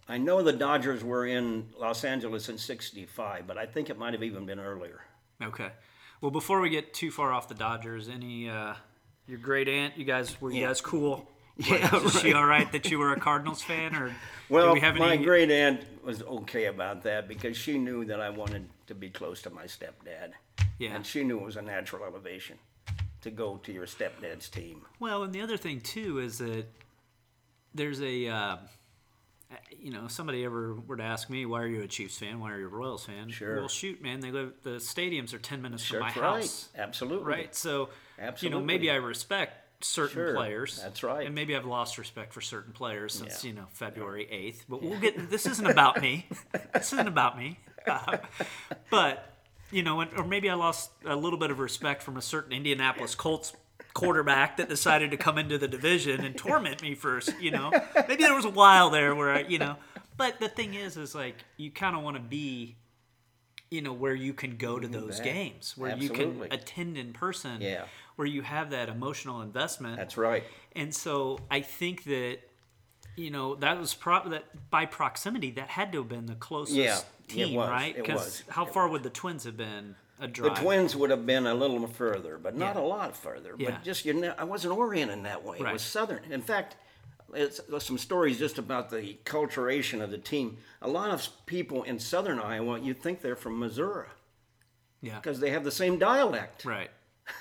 I 0.09 0.19
know 0.19 0.43
the 0.43 0.53
Dodgers 0.53 1.03
were 1.03 1.27
in 1.27 1.69
Los 1.79 2.05
Angeles 2.05 2.49
in 2.49 2.57
'65, 2.59 3.47
but 3.47 3.59
I 3.59 3.67
think 3.67 3.91
it 3.91 3.99
might 3.99 4.13
have 4.13 4.23
even 4.23 4.47
been 4.47 4.61
earlier. 4.61 5.01
Okay. 5.43 5.71
Well, 6.21 6.31
before 6.31 6.61
we 6.61 6.69
get 6.71 6.93
too 6.95 7.11
far 7.11 7.33
off 7.33 7.49
the 7.49 7.55
Dodgers, 7.55 8.09
any 8.09 8.49
uh, 8.49 8.75
your 9.27 9.39
great 9.39 9.69
aunt? 9.69 9.97
You 9.97 10.05
guys 10.05 10.39
were 10.41 10.51
you 10.51 10.65
guys 10.67 10.81
cool? 10.81 11.31
Yeah, 11.59 12.05
Is 12.05 12.21
she 12.21 12.33
all 12.35 12.45
right 12.45 12.71
that 12.73 12.89
you 12.91 12.99
were 13.01 13.13
a 13.13 13.19
Cardinals 13.19 13.63
fan, 13.63 13.95
or 13.97 14.15
Well, 14.49 14.75
we 14.75 14.81
have 14.81 14.97
my 14.97 15.17
great 15.17 15.51
aunt 15.51 15.83
was 16.05 16.23
okay 16.23 16.67
about 16.67 17.03
that 17.03 17.27
because 17.27 17.57
she 17.57 17.79
knew 17.79 18.05
that 18.05 18.21
I 18.21 18.31
wanted 18.31 18.69
to 18.87 18.95
be 18.95 19.11
close 19.11 19.43
to 19.43 19.51
my 19.51 19.65
stepdad. 19.65 20.33
Yeah. 20.79 20.95
And 20.95 21.05
she 21.05 21.25
knew 21.25 21.39
it 21.41 21.45
was 21.45 21.57
a 21.57 21.63
natural 21.63 22.05
elevation 22.05 22.59
to 23.23 23.31
go 23.31 23.57
to 23.59 23.73
your 23.73 23.87
stepdad's 23.87 24.49
team. 24.49 24.83
Well, 25.01 25.25
and 25.25 25.33
the 25.33 25.41
other 25.41 25.57
thing 25.57 25.81
too 25.81 26.21
is 26.21 26.39
that 26.39 26.67
there's 27.75 28.01
a, 28.01 28.29
uh, 28.29 28.57
you 29.81 29.91
know, 29.91 30.05
if 30.07 30.13
somebody 30.13 30.45
ever 30.45 30.75
were 30.87 30.97
to 30.97 31.03
ask 31.03 31.29
me, 31.29 31.45
why 31.45 31.63
are 31.63 31.67
you 31.67 31.83
a 31.83 31.89
Chiefs 31.89 32.19
fan? 32.19 32.39
Why 32.39 32.53
are 32.53 32.61
you 32.61 32.67
a 32.67 32.71
Royals 32.71 33.05
fan? 33.05 33.31
Sure. 33.31 33.57
Well, 33.57 33.69
shoot, 33.69 34.01
man, 34.01 34.21
they 34.21 34.31
live. 34.31 34.53
The 34.63 34.77
stadiums 34.77 35.35
are 35.35 35.39
ten 35.39 35.61
minutes 35.61 35.83
Sure, 35.83 35.99
from 35.99 36.07
my 36.07 36.09
that's 36.13 36.21
right. 36.21 36.41
house. 36.43 36.69
Absolutely. 36.77 37.27
Right. 37.27 37.55
So, 37.55 37.89
Absolutely. 38.19 38.57
you 38.57 38.61
know, 38.61 38.67
maybe 38.67 38.91
I 38.91 38.97
respect 38.97 39.65
certain 39.81 40.15
Sure, 40.15 40.35
players. 40.35 40.81
that's 40.83 41.03
right. 41.03 41.27
And 41.27 41.35
maybe 41.35 41.55
I've 41.57 41.67
lost 41.67 41.99
respect 41.99 42.33
for 42.33 42.41
certain 42.41 42.73
players 42.73 43.15
since 43.15 43.45
Yeah. 43.45 43.49
you 43.51 43.57
know 43.57 43.67
February 43.73 44.27
eighth. 44.31 44.65
But 44.69 44.83
we'll 44.83 44.99
get. 45.01 45.31
This 45.31 45.47
isn't 45.47 45.67
about 45.67 46.01
me. 46.03 46.27
this 46.75 46.93
isn't 46.93 47.09
about 47.09 47.39
me. 47.39 47.59
Uh, 47.87 48.19
but 48.91 49.35
you 49.71 49.83
know, 49.83 50.01
and- 50.01 50.11
or 50.19 50.25
maybe 50.25 50.49
I 50.51 50.55
lost 50.55 50.91
a 51.05 51.17
little 51.17 51.39
bit 51.39 51.51
of 51.51 51.59
respect 51.59 52.03
from 52.03 52.17
a 52.17 52.23
certain 52.23 52.53
Indianapolis 52.53 53.15
Colts 53.15 53.53
quarterback 53.95 54.57
that 54.59 54.69
decided 54.69 55.11
to 55.11 55.17
come 55.17 55.39
into 55.39 55.59
the 55.59 55.69
division 55.69 56.25
and 56.25 56.37
torment 56.37 56.83
me 56.83 56.95
first. 56.95 57.33
You 57.41 57.51
know, 57.53 57.73
maybe 58.09 58.23
there 58.25 58.35
was 58.35 58.45
a 58.45 58.51
while 58.51 58.91
there 58.91 59.15
where 59.15 59.31
I, 59.33 59.41
you 59.41 59.59
know. 59.59 59.77
But 60.17 60.41
the 60.41 60.49
thing 60.49 60.75
is, 60.75 60.97
is 60.97 61.15
like 61.15 61.37
you 61.57 61.71
kind 61.71 61.95
of 61.97 62.03
want 62.03 62.17
to 62.17 62.23
be 62.23 62.77
you 63.71 63.83
know 63.83 63.93
where 63.93 64.15
you 64.15 64.33
can 64.33 64.57
go 64.57 64.79
to 64.79 64.89
mm-hmm. 64.89 65.01
those 65.01 65.21
games 65.21 65.75
where 65.77 65.97
you 65.97 66.11
can 66.11 66.47
attend 66.51 66.97
in 66.97 67.13
person 67.13 67.61
Yeah. 67.61 67.85
where 68.17 68.27
you 68.27 68.43
have 68.43 68.71
that 68.71 68.89
emotional 68.89 69.43
investment 69.43 69.97
That's 69.97 70.17
right. 70.17 70.45
and 70.75 70.95
so 70.95 71.39
i 71.51 71.61
think 71.61 72.05
that 72.05 72.39
you 73.17 73.31
know 73.31 73.55
that 73.57 73.79
was 73.79 73.95
pro- 73.95 74.29
that 74.29 74.71
by 74.71 74.87
proximity 74.87 75.51
that 75.53 75.69
had 75.69 75.93
to 75.93 75.99
have 75.99 76.09
been 76.09 76.27
the 76.27 76.35
closest 76.35 76.77
Yeah, 76.77 76.99
it 76.99 77.29
team 77.29 77.55
was, 77.55 77.69
right 77.69 77.95
because 77.95 78.43
how 78.49 78.67
it 78.67 78.73
far 78.73 78.89
would 78.89 79.03
the 79.03 79.11
twins 79.11 79.45
have 79.45 79.57
been 79.57 79.97
a 80.21 80.29
The 80.29 80.51
twins 80.51 80.97
would 80.97 81.11
have 81.11 81.27
been 81.27 81.47
a 81.47 81.55
little 81.55 81.87
further, 81.87 82.39
but 82.39 82.57
not 82.57 82.75
Yeah. 82.75 82.83
a 82.83 82.85
lot 82.85 83.17
further. 83.17 83.55
Yeah. 83.57 83.71
But 83.71 83.85
just 83.85 84.05
you 84.05 84.15
know, 84.15 84.35
I 84.37 84.45
wasn't 84.45 84.77
oriented 84.77 85.25
that 85.25 85.45
way. 85.45 85.59
It 85.59 85.73
was 85.73 85.83
southern. 85.83 86.25
In 86.31 86.43
fact, 86.43 86.77
some 87.79 87.99
stories 87.99 88.39
just 88.39 88.59
about 88.59 88.91
the 88.91 89.19
culturation 89.25 90.01
of 90.03 90.11
the 90.11 90.19
team. 90.19 90.57
A 90.83 90.89
lot 90.89 91.11
of 91.11 91.29
people 91.47 91.83
in 91.83 91.99
southern 91.99 92.39
Iowa, 92.39 92.81
you'd 92.81 93.03
think 93.03 93.21
they're 93.21 93.37
from 93.37 93.59
Missouri 93.59 94.07
yeah 95.01 95.15
because 95.17 95.39
they 95.39 95.51
have 95.51 95.63
the 95.65 95.71
same 95.71 95.99
dialect. 95.99 96.65
right 96.65 96.91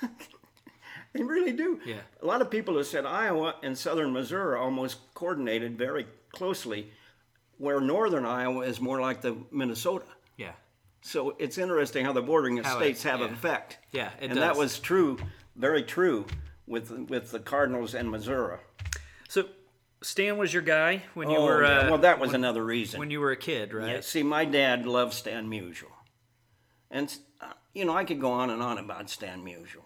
They 1.14 1.22
really 1.24 1.52
do. 1.52 1.80
Yeah. 1.86 2.00
A 2.22 2.26
lot 2.26 2.42
of 2.42 2.50
people 2.50 2.76
have 2.76 2.86
said 2.86 3.06
Iowa 3.06 3.54
and 3.62 3.76
southern 3.76 4.12
Missouri 4.12 4.52
are 4.52 4.58
almost 4.58 4.98
coordinated 5.14 5.78
very 5.78 6.06
closely, 6.32 6.90
where 7.56 7.80
northern 7.80 8.26
Iowa 8.26 8.60
is 8.60 8.78
more 8.80 9.00
like 9.00 9.22
the 9.22 9.34
Minnesota. 9.50 10.04
yeah 10.36 10.52
So 11.00 11.34
it's 11.38 11.56
interesting 11.56 12.04
how 12.04 12.12
the 12.12 12.22
bordering 12.22 12.58
How 12.58 12.76
it- 12.76 12.82
states 12.82 13.02
have 13.04 13.20
an 13.22 13.28
yeah. 13.28 13.32
effect. 13.34 13.78
Yeah, 13.92 14.10
it 14.20 14.30
and 14.30 14.38
that 14.38 14.56
was 14.56 14.78
true, 14.78 15.18
very 15.56 15.82
true, 15.82 16.26
with 16.66 16.90
with 17.08 17.30
the 17.30 17.40
Cardinals 17.40 17.94
and 17.94 18.10
Missouri. 18.10 18.58
so 19.28 19.46
stan 20.02 20.38
was 20.38 20.52
your 20.52 20.62
guy 20.62 21.02
when 21.14 21.30
you 21.30 21.36
Oh, 21.38 21.44
were 21.44 21.64
uh, 21.64 21.88
well, 21.90 21.98
that 21.98 22.18
was 22.18 22.32
another 22.34 22.64
reason. 22.64 22.98
when 23.00 23.10
you 23.10 23.20
were 23.20 23.30
a 23.32 23.36
kid 23.36 23.72
right 23.74 23.88
Yeah, 23.88 24.00
see, 24.00 24.22
my 24.22 24.44
dad 24.44 24.86
loved 24.86 25.12
Stan 25.14 25.48
Musial. 25.48 25.90
And, 26.90 27.14
uh, 27.40 27.52
you 27.74 27.84
know, 27.84 27.96
I 27.96 28.04
could 28.04 28.20
go 28.20 28.30
on 28.30 28.50
and 28.50 28.62
on 28.62 28.78
about 28.78 29.10
Stan 29.10 29.44
Musial. 29.44 29.84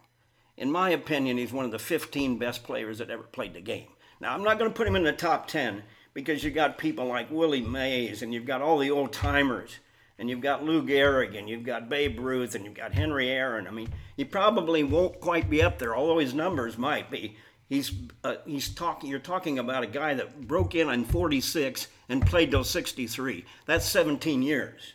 In 0.56 0.70
my 0.70 0.90
opinion, 0.90 1.38
he's 1.38 1.52
one 1.52 1.64
of 1.64 1.70
the 1.70 1.78
15 1.78 2.38
best 2.38 2.62
players 2.62 2.98
that 2.98 3.10
ever 3.10 3.22
played 3.24 3.54
the 3.54 3.60
game. 3.60 3.88
Now, 4.20 4.34
I'm 4.34 4.44
not 4.44 4.58
going 4.58 4.70
to 4.70 4.76
put 4.76 4.86
him 4.86 4.94
in 4.96 5.02
the 5.02 5.12
top 5.12 5.48
10 5.48 5.82
because 6.14 6.44
you've 6.44 6.54
got 6.54 6.78
people 6.78 7.06
like 7.06 7.30
Willie 7.30 7.62
Mays 7.62 8.22
and 8.22 8.32
you've 8.32 8.46
got 8.46 8.62
all 8.62 8.78
the 8.78 8.90
old 8.90 9.12
timers 9.12 9.78
and 10.18 10.28
you've 10.30 10.42
got 10.42 10.62
Lou 10.62 10.82
Gehrig 10.82 11.36
and 11.36 11.48
you've 11.48 11.64
got 11.64 11.88
Babe 11.88 12.20
Ruth 12.20 12.54
and 12.54 12.64
you've 12.64 12.74
got 12.74 12.92
Henry 12.92 13.28
Aaron. 13.30 13.66
I 13.66 13.70
mean, 13.70 13.88
he 14.16 14.24
probably 14.24 14.84
won't 14.84 15.20
quite 15.20 15.50
be 15.50 15.62
up 15.62 15.78
there, 15.78 15.96
although 15.96 16.18
his 16.18 16.34
numbers 16.34 16.78
might 16.78 17.10
be. 17.10 17.36
He's 17.72 17.90
uh, 18.22 18.34
he's 18.44 18.68
talking. 18.68 19.08
You're 19.08 19.18
talking 19.18 19.58
about 19.58 19.82
a 19.82 19.86
guy 19.86 20.12
that 20.12 20.46
broke 20.46 20.74
in 20.74 20.90
on 20.90 21.06
46 21.06 21.86
and 22.10 22.20
played 22.26 22.50
till 22.50 22.64
63. 22.64 23.46
That's 23.64 23.86
17 23.86 24.42
years. 24.42 24.92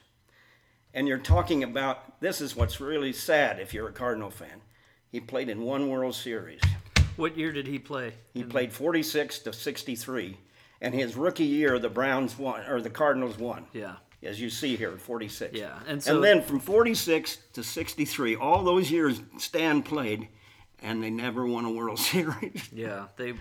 And 0.94 1.08
you're 1.08 1.18
talking 1.18 1.64
about 1.64 2.22
this 2.22 2.40
is 2.40 2.56
what's 2.56 2.80
really 2.80 3.14
sad 3.14 3.60
if 3.60 3.74
you're 3.74 3.88
a 3.88 3.92
Cardinal 3.92 4.30
fan. 4.30 4.62
He 5.12 5.20
played 5.20 5.50
in 5.50 5.64
one 5.64 5.90
World 5.90 6.14
Series. 6.14 6.62
what 7.16 7.36
year 7.36 7.52
did 7.52 7.66
he 7.66 7.80
play 7.80 8.14
He 8.36 8.44
played 8.44 8.72
46 8.72 9.40
to 9.40 9.54
63, 9.54 10.38
and 10.80 10.94
his 10.94 11.16
rookie 11.16 11.46
year 11.46 11.80
the 11.80 11.90
Browns 11.90 12.38
won 12.38 12.62
or 12.70 12.80
the 12.80 12.92
Cardinals 12.92 13.40
won. 13.40 13.66
yeah 13.74 13.96
As 14.22 14.40
you 14.40 14.52
see 14.52 14.76
here, 14.76 14.96
46. 15.00 15.58
Yeah, 15.58 15.80
and 15.88 16.04
so- 16.04 16.14
and 16.14 16.24
then 16.24 16.44
from 16.44 16.60
46 16.60 17.40
to 17.54 17.64
63, 17.64 18.36
all 18.36 18.64
those 18.64 18.92
years 18.92 19.20
Stan 19.40 19.82
played, 19.82 20.28
and 20.82 21.02
they 21.04 21.10
never 21.10 21.46
won 21.46 21.66
a 21.66 21.72
World 21.72 22.00
Series. 22.14 22.70
yeah 22.72 23.08
they 23.18 23.34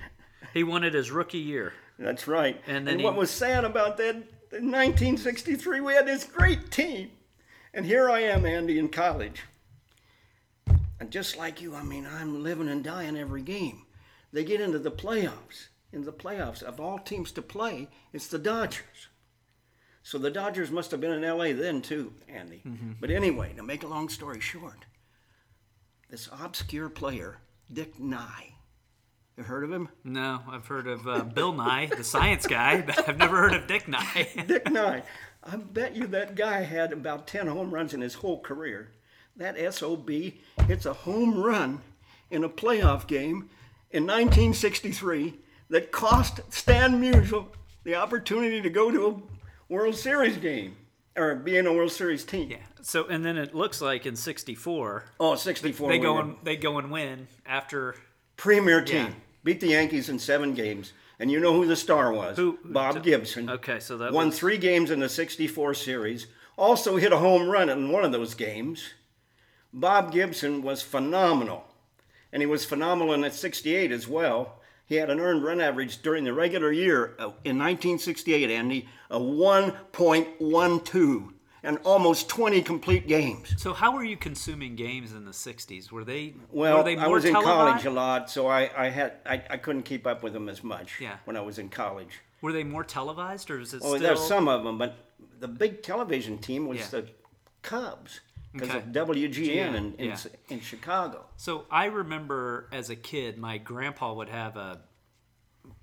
he 0.55 0.63
won 0.65 0.85
it 0.85 0.95
his 0.95 1.11
rookie 1.11 1.39
year 1.39 1.73
That's 1.99 2.27
right. 2.29 2.61
And 2.67 2.87
then 2.87 3.03
what 3.03 3.15
he- 3.15 3.19
was 3.19 3.31
sad 3.31 3.65
about 3.65 3.97
that, 3.99 4.15
in 4.53 4.71
1963, 4.71 5.81
we 5.81 5.95
had 5.95 6.07
this 6.07 6.25
great 6.25 6.71
team. 6.71 7.11
And 7.75 7.85
here 7.87 8.09
I 8.11 8.21
am, 8.21 8.45
Andy, 8.47 8.79
in 8.79 8.89
college. 8.89 9.43
And 11.01 11.11
just 11.11 11.37
like 11.37 11.61
you, 11.61 11.75
I 11.75 11.83
mean, 11.83 12.07
I'm 12.07 12.43
living 12.43 12.69
and 12.69 12.83
dying 12.85 13.17
every 13.19 13.43
game. 13.43 13.83
They 14.33 14.45
get 14.45 14.61
into 14.61 14.79
the 14.79 14.91
playoffs. 14.91 15.69
In 15.93 16.05
the 16.05 16.13
playoffs, 16.13 16.63
of 16.63 16.81
all 16.81 16.99
teams 16.99 17.33
to 17.33 17.43
play, 17.43 17.89
it's 18.13 18.27
the 18.29 18.39
Dodgers. 18.39 19.09
So 20.03 20.19
the 20.19 20.31
Dodgers 20.31 20.71
must 20.71 20.91
have 20.91 21.01
been 21.01 21.13
in 21.13 21.23
LA 21.23 21.53
then, 21.53 21.81
too, 21.83 22.13
Andy. 22.29 22.63
Mm-hmm. 22.67 22.93
But 23.01 23.11
anyway, 23.11 23.53
to 23.57 23.63
make 23.63 23.83
a 23.83 23.89
long 23.89 24.09
story 24.09 24.41
short, 24.41 24.85
this 26.09 26.29
obscure 26.33 26.89
player, 26.89 27.39
Dick 27.73 27.99
Nye, 27.99 28.55
you 29.37 29.45
heard 29.45 29.65
of 29.65 29.73
him? 29.73 29.89
no 30.03 30.41
i've 30.49 30.67
heard 30.67 30.87
of 30.87 31.07
uh, 31.07 31.23
bill 31.23 31.53
nye 31.53 31.91
the 31.95 32.03
science 32.03 32.47
guy 32.47 32.81
but 32.81 33.07
i've 33.09 33.19
never 33.19 33.37
heard 33.37 33.53
of 33.53 33.67
dick 33.67 33.87
nye 33.87 34.27
Dick 34.47 34.71
Nye. 34.71 35.03
I 35.49 35.57
bet 35.57 35.95
you 35.95 36.07
that 36.09 36.35
guy 36.35 36.63
had 36.63 36.93
about 36.93 37.29
10 37.29 37.47
home 37.47 37.73
runs 37.73 37.95
in 37.95 38.01
his 38.01 38.15
whole 38.15 38.41
career. 38.41 38.91
That 39.37 39.75
SOB 39.75 40.11
hits 40.67 40.87
a 40.87 40.93
home 40.93 41.41
run 41.41 41.83
in 42.33 42.43
a 42.43 42.49
playoff 42.49 43.07
game 43.07 43.49
in 43.93 44.03
1963 44.05 45.39
that 45.71 45.93
cost 45.93 46.41
Stan 46.53 47.01
Musial 47.01 47.47
the 47.85 47.95
opportunity 47.95 48.61
to 48.61 48.71
go 48.71 48.91
to 48.91 49.07
a 49.07 49.73
World 49.73 49.95
Series 49.95 50.37
game 50.39 50.77
or 51.17 51.35
be 51.35 51.57
in 51.57 51.67
a 51.67 51.73
World 51.73 51.93
Series 51.93 52.25
team. 52.25 52.51
Yeah. 52.51 52.57
So 52.83 53.07
and 53.07 53.25
then 53.25 53.37
it 53.37 53.55
looks 53.55 53.81
like 53.81 54.07
in 54.07 54.17
'64 54.17 55.05
Oh, 55.21 55.35
64. 55.35 55.89
they 55.89 55.99
go 55.99 56.19
and 56.19 56.37
they 56.43 56.57
go 56.57 56.79
and 56.79 56.91
win 56.91 57.27
after 57.45 57.95
premier 58.37 58.83
team. 58.83 59.07
Yeah. 59.07 59.13
Beat 59.45 59.61
the 59.61 59.69
Yankees 59.69 60.09
in 60.09 60.19
seven 60.19 60.55
games. 60.55 60.93
And 61.19 61.31
you 61.31 61.41
know 61.41 61.55
who 61.55 61.67
the 61.67 61.77
star 61.77 62.13
was? 62.13 62.37
Who- 62.37 62.59
Bob 62.65 63.03
Gibson. 63.03 63.49
Okay, 63.49 63.81
so 63.81 63.97
that 63.99 64.13
won 64.13 64.27
was- 64.27 64.39
three 64.39 64.59
games 64.59 64.91
in 64.91 65.01
the 65.01 65.09
64 65.09 65.73
series. 65.75 66.27
Also 66.59 66.97
hit 66.97 67.13
a 67.13 67.17
home 67.19 67.49
run 67.49 67.69
in 67.71 67.91
one 67.91 68.05
of 68.05 68.13
those 68.13 68.35
games. 68.35 68.91
Bob 69.73 70.13
Gibson 70.13 70.63
was 70.63 70.83
phenomenal. 70.83 71.65
And 72.33 72.43
he 72.43 72.47
was 72.47 72.65
phenomenal 72.65 73.15
in 73.15 73.23
that 73.23 73.35
68 73.35 73.91
as 73.93 74.07
well. 74.07 74.61
He 74.87 74.97
had 74.97 75.11
an 75.11 75.21
earned 75.21 75.45
run 75.45 75.61
average 75.61 76.03
during 76.03 76.25
the 76.25 76.33
regular 76.33 76.73
year 76.73 77.15
uh, 77.19 77.25
in 77.45 77.59
1968, 77.59 78.51
Andy, 78.51 78.89
of 79.11 79.23
1.12 79.23 81.33
and 81.63 81.79
almost 81.85 82.29
20 82.29 82.63
complete 82.63 83.09
games. 83.09 83.55
So 83.61 83.73
how 83.73 83.93
were 83.93 84.05
you 84.05 84.17
consuming 84.17 84.77
games 84.77 85.13
in 85.13 85.25
the 85.25 85.33
'60s? 85.33 85.91
Were 85.91 86.05
they 86.05 86.35
Well, 86.53 86.79
were 86.79 86.85
they 86.85 86.97
I 86.97 87.09
was 87.09 87.25
in 87.25 87.33
televised? 87.33 87.83
college 87.83 87.87
a 87.87 87.91
lot, 87.91 88.31
so 88.31 88.47
I, 88.47 88.71
I 88.77 88.89
had 88.91 89.15
I, 89.27 89.43
I 89.51 89.57
couldn't 89.57 89.83
keep 89.83 90.07
up 90.07 90.23
with 90.23 90.33
them 90.33 90.49
as 90.49 90.63
much 90.63 91.01
Yeah. 91.01 91.17
when 91.25 91.37
I 91.37 91.41
was 91.41 91.59
in 91.59 91.69
college. 91.69 92.21
Were 92.41 92.53
they 92.53 92.63
more 92.63 92.85
televised, 92.85 93.51
or 93.51 93.59
is 93.59 93.75
it 93.75 93.81
Oh, 93.83 93.97
still? 93.97 93.99
there's 94.01 94.23
some 94.25 94.47
of 94.47 94.63
them, 94.63 94.79
but 94.79 94.95
the 95.41 95.49
big 95.49 95.83
television 95.83 96.39
team 96.39 96.69
was 96.69 96.79
Yeah. 96.79 96.87
the 97.01 97.09
Cubs 97.63 98.21
because 98.59 98.75
Okay. 98.75 98.79
of 99.01 99.09
WGN 99.09 99.33
GN, 99.33 99.75
in, 99.75 99.95
in, 99.95 100.05
yeah. 100.09 100.17
in 100.49 100.61
Chicago. 100.61 101.27
So 101.37 101.65
I 101.71 101.87
remember 101.87 102.69
as 102.73 102.91
a 102.91 102.97
kid, 102.97 103.39
my 103.39 103.59
grandpa 103.59 104.13
would 104.15 104.29
have 104.29 104.57
a 104.57 104.81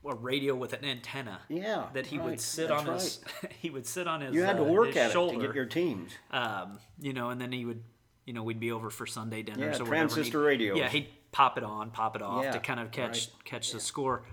a 0.05 0.15
radio 0.15 0.55
with 0.55 0.71
an 0.73 0.85
antenna. 0.85 1.41
Yeah, 1.49 1.87
That 1.93 2.05
he 2.05 2.17
would 2.17 2.39
sit 2.39 2.69
that's 2.69 2.87
on 2.87 2.93
his. 2.93 3.19
he 3.59 3.69
would 3.69 3.85
sit 3.85 4.07
on 4.07 4.21
his. 4.21 4.33
You 4.33 4.43
had 4.43 4.57
to 4.57 4.63
uh, 4.63 4.71
work 4.71 4.95
at 4.95 5.11
shoulder, 5.11 5.35
it 5.35 5.39
to 5.41 5.47
get 5.47 5.55
your 5.55 5.65
teams. 5.65 6.11
um, 6.31 6.79
you 6.99 7.11
know, 7.13 7.29
and 7.29 7.39
then 7.41 7.51
he 7.51 7.65
would, 7.65 7.83
you 8.25 8.33
know, 8.33 8.43
we'd 8.43 8.59
be 8.61 8.71
over 8.71 8.89
for 8.89 9.05
Sunday 9.05 9.41
dinners 9.43 9.77
Yeah, 9.77 9.83
or 9.83 9.87
transistor 9.87 10.49
he'd- 10.51 10.63
Yeah, 10.75 10.87
he'd 10.89 11.07
pop 11.33 11.57
it 11.57 11.63
on, 11.65 11.91
pop 11.91 12.15
it 12.15 12.21
off 12.21 12.43
Yeah, 12.45 12.51
to 12.51 12.59
kind 12.59 12.79
of 12.79 12.91
catch 12.91 13.27
right. 13.27 13.43
catch 13.45 13.71
the 13.71 13.79
score. 13.81 14.23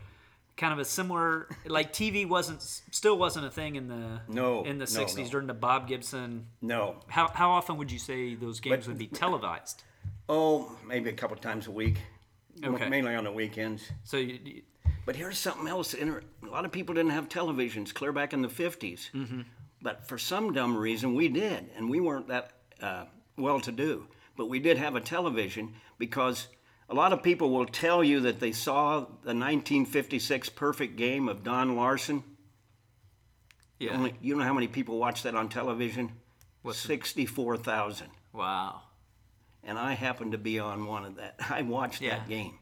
Kind 0.60 0.74
of 0.74 0.78
a 0.78 0.84
similar, 0.84 1.48
like 1.64 1.90
TV 1.94 2.28
wasn't 2.28 2.60
still 2.60 3.16
wasn't 3.16 3.46
a 3.46 3.50
thing 3.50 3.76
in 3.76 3.88
the 3.88 4.20
No, 4.28 4.62
in 4.64 4.76
the 4.76 4.84
'60s 4.84 5.16
no. 5.24 5.30
during 5.30 5.46
the 5.46 5.54
Bob 5.54 5.88
Gibson. 5.88 6.48
No. 6.60 7.00
How 7.08 7.28
how 7.28 7.50
often 7.52 7.78
would 7.78 7.90
you 7.90 7.98
say 7.98 8.34
those 8.34 8.60
games 8.60 8.86
would 8.86 8.98
be 8.98 9.06
televised? 9.06 9.82
Oh, 10.28 10.70
maybe 10.86 11.08
a 11.08 11.14
couple 11.14 11.36
times 11.38 11.66
a 11.66 11.70
week. 11.70 11.96
Okay. 12.62 12.88
Mainly 12.90 13.14
on 13.14 13.24
the 13.24 13.32
weekends. 13.32 13.90
So 14.04 14.18
you, 14.18 14.38
you- 14.44 14.62
But 15.06 15.16
here's 15.16 15.38
something 15.38 15.66
else. 15.66 15.94
A 15.94 16.20
lot 16.46 16.66
of 16.66 16.72
people 16.72 16.94
didn't 16.94 17.12
have 17.12 17.28
televisions 17.30 17.94
clear 17.94 18.12
back 18.12 18.34
in 18.34 18.42
the 18.42 18.48
50s. 18.48 19.10
Mm-hmm. 19.12 19.40
But 19.80 20.06
for 20.06 20.18
some 20.18 20.52
dumb 20.52 20.76
reason, 20.76 21.14
we 21.14 21.28
did. 21.28 21.70
And 21.74 21.88
we 21.88 22.00
weren't 22.00 22.28
that 22.28 22.52
uh, 22.82 23.06
well 23.38 23.60
to 23.60 23.72
do. 23.72 24.06
But 24.36 24.50
we 24.50 24.58
did 24.58 24.76
have 24.76 24.94
a 24.94 25.00
television 25.00 25.72
because 25.98 26.48
a 26.90 26.94
lot 26.94 27.12
of 27.12 27.22
people 27.22 27.50
will 27.50 27.66
tell 27.66 28.02
you 28.04 28.20
that 28.20 28.40
they 28.40 28.52
saw 28.52 29.00
the 29.00 29.34
1956 29.34 30.48
perfect 30.50 30.96
game 30.96 31.28
of 31.28 31.42
Don 31.44 31.76
Larsen. 31.76 32.24
yeah. 33.78 33.94
Only, 33.96 34.14
you 34.20 34.34
know 34.36 34.44
how 34.44 34.52
many 34.52 34.66
people 34.68 34.98
watched 34.98 35.22
that 35.22 35.34
on 35.34 35.48
television? 35.48 36.12
64,000. 36.70 38.08
wow. 38.32 38.82
and 39.64 39.78
I 39.78 39.92
happened 39.94 40.32
to 40.32 40.38
be 40.38 40.58
on 40.58 40.86
one 40.86 41.04
of 41.04 41.16
that. 41.16 41.36
I 41.50 41.62
watched 41.62 42.00
Yeah. 42.02 42.18
that 42.18 42.28
game. 42.28 42.54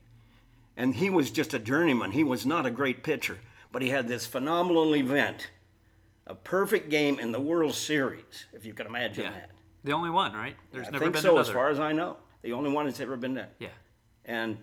And 0.77 0.95
he 0.95 1.11
was 1.11 1.31
just 1.33 1.55
a 1.55 1.59
journeyman. 1.59 2.13
He 2.13 2.23
was 2.23 2.47
not 2.47 2.67
a 2.67 2.71
great 2.71 3.03
pitcher, 3.03 3.39
but 3.73 3.83
he 3.83 3.89
had 3.91 4.07
this 4.07 4.27
phenomenal 4.27 4.95
event, 4.95 5.51
a 6.27 6.35
perfect 6.35 6.89
game 6.91 7.19
in 7.19 7.33
the 7.33 7.41
World 7.41 7.75
Series, 7.75 8.47
if 8.53 8.65
you 8.65 8.75
can 8.75 8.87
imagine 8.87 9.25
Yeah. 9.25 9.31
that. 9.33 9.51
The 9.85 9.93
only 9.93 10.11
one, 10.11 10.33
right? 10.35 10.57
There's 10.73 10.87
I 10.89 10.91
never 10.91 11.05
think 11.05 11.15
been 11.15 11.23
so, 11.23 11.31
another. 11.37 11.49
as 11.51 11.55
far 11.55 11.71
as 11.71 11.81
I 11.81 11.93
know. 11.93 12.17
The 12.43 12.53
only 12.53 12.71
one 12.71 12.87
that's 12.87 13.01
ever 13.01 13.17
been 13.17 13.35
done. 13.35 13.49
yeah. 13.59 13.69
And 14.29 14.59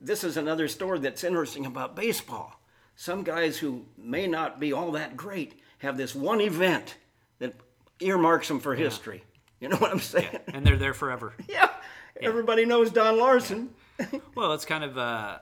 this 0.00 0.22
is 0.22 0.36
another 0.36 0.68
story 0.68 1.00
that's 1.00 1.24
interesting 1.24 1.66
about 1.66 1.96
baseball. 1.96 2.60
Some 2.94 3.24
guys 3.24 3.56
who 3.58 3.86
may 3.96 4.26
not 4.28 4.60
be 4.60 4.72
all 4.72 4.92
that 4.92 5.16
great 5.16 5.58
have 5.78 5.96
this 5.96 6.14
one 6.14 6.40
event 6.40 6.96
that 7.40 7.54
earmarks 8.00 8.46
them 8.48 8.60
for 8.60 8.74
history. 8.76 9.24
You 9.60 9.68
know 9.70 9.76
what 9.78 9.90
I'm 9.90 9.98
saying? 10.00 10.28
Yeah. 10.32 10.38
And 10.54 10.64
they're 10.66 10.76
there 10.76 10.94
forever. 10.94 11.34
Yeah. 11.48 11.70
Everybody 12.20 12.64
knows 12.64 12.90
Don 12.90 13.16
Larsen. 13.18 13.70
Well, 14.34 14.52
it's 14.52 14.64
kind 14.64 14.82
of 14.84 14.98
uh, 14.98 15.38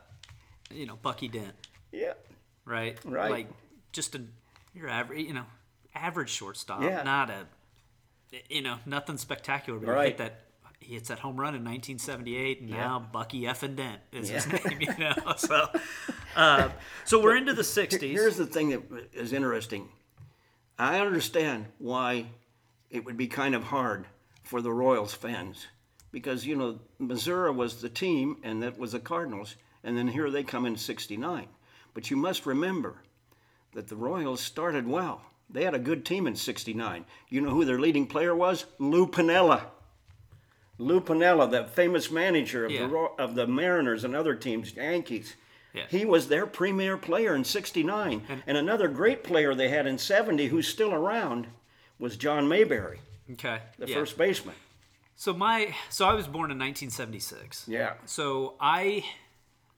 you 0.71 0.85
know, 0.87 0.97
Bucky 0.97 1.27
Dent, 1.29 1.55
Yeah. 1.91 2.13
right? 2.67 2.99
Right. 3.05 3.31
Like 3.31 3.49
just 3.93 4.15
a 4.15 4.21
your 4.75 4.89
average, 4.89 5.27
you 5.27 5.33
know, 5.33 5.45
average 5.95 6.29
shortstop, 6.31 6.83
Yeah. 6.83 7.03
not 7.03 7.31
a, 7.31 7.47
you 8.51 8.61
know, 8.63 8.77
nothing 8.85 9.17
spectacular. 9.17 9.79
But 9.79 9.89
Right. 9.89 10.09
hit 10.09 10.19
that. 10.19 10.41
He 10.81 10.95
hits 10.95 11.09
that 11.09 11.19
home 11.19 11.37
run 11.41 11.55
in 11.55 11.65
1978, 11.65 12.61
and 12.61 12.71
Yeah. 12.71 12.77
now 12.77 12.99
Bucky 13.13 13.43
effing 13.43 13.77
Dent 13.77 14.01
is 14.13 14.29
his 14.29 14.47
name. 14.47 14.81
You 14.81 14.95
know, 14.99 15.15
so 15.37 15.69
uh, 16.37 16.69
so 17.05 17.21
we're 17.21 17.37
into 17.37 17.55
the 17.55 17.63
60s. 17.63 18.01
Here's 18.11 18.37
the 18.37 18.47
thing 18.47 18.71
that 18.71 18.83
is 19.13 19.33
interesting. 19.33 19.89
I 20.79 21.01
understand 21.01 21.67
why 21.79 22.27
it 22.91 23.05
would 23.05 23.17
be 23.17 23.27
kind 23.27 23.55
of 23.55 23.65
hard 23.65 24.07
for 24.45 24.61
the 24.61 24.73
Royals 24.73 25.13
fans 25.15 25.67
because, 26.13 26.47
you 26.47 26.55
know, 26.55 26.79
Missouri 26.99 27.51
was 27.51 27.81
the 27.81 27.89
team 27.89 28.37
and 28.45 28.63
that 28.63 28.79
was 28.79 28.93
the 28.93 29.01
Cardinals, 29.01 29.57
and 29.83 29.97
then 29.99 30.09
here 30.09 30.31
they 30.31 30.43
come 30.45 30.67
in 30.67 30.77
69. 30.77 31.49
But 31.95 32.11
you 32.11 32.17
must 32.17 32.47
remember 32.47 33.03
that 33.73 33.89
the 33.89 33.97
Royals 33.97 34.41
started 34.41 34.87
well. 34.87 35.23
They 35.49 35.65
had 35.65 35.75
a 35.75 35.79
good 35.79 36.05
team 36.05 36.27
in 36.27 36.37
69. 36.37 37.05
You 37.29 37.41
know 37.41 37.51
who 37.51 37.65
their 37.65 37.79
leading 37.81 38.07
player 38.07 38.35
was? 38.35 38.67
Lou 38.79 39.07
Piniella. 39.07 39.63
Lou 40.79 41.01
Piniella, 41.01 41.51
that 41.51 41.71
famous 41.71 42.11
manager 42.11 42.67
of, 42.67 42.71
Yeah. 42.73 42.87
the, 42.87 42.95
of 43.19 43.35
the 43.35 43.47
Mariners 43.47 44.05
and 44.05 44.15
other 44.15 44.35
teams, 44.35 44.75
Yankees. 44.75 45.35
Yeah. 45.73 45.85
He 45.89 46.05
was 46.05 46.29
their 46.29 46.47
premier 46.47 46.97
player 46.97 47.35
in 47.35 47.45
69. 47.45 48.23
And, 48.47 48.57
another 48.57 48.89
great 48.89 49.23
player 49.25 49.55
they 49.55 49.69
had 49.69 49.87
in 49.87 49.99
70 49.99 50.47
who's 50.49 50.67
still 50.69 50.93
around 50.95 51.47
was 51.99 52.17
John 52.17 52.49
Mayberry, 52.49 53.01
okay, 53.33 53.61
the 53.79 53.89
yeah. 53.89 53.95
first 53.95 54.17
baseman. 54.19 54.55
So 55.17 55.33
my 55.33 55.75
so 55.89 56.07
I 56.07 56.13
was 56.15 56.27
born 56.27 56.51
in 56.51 56.59
1976. 56.59 57.67
Yeah. 57.69 57.95
So 58.05 58.55
I, 58.61 59.05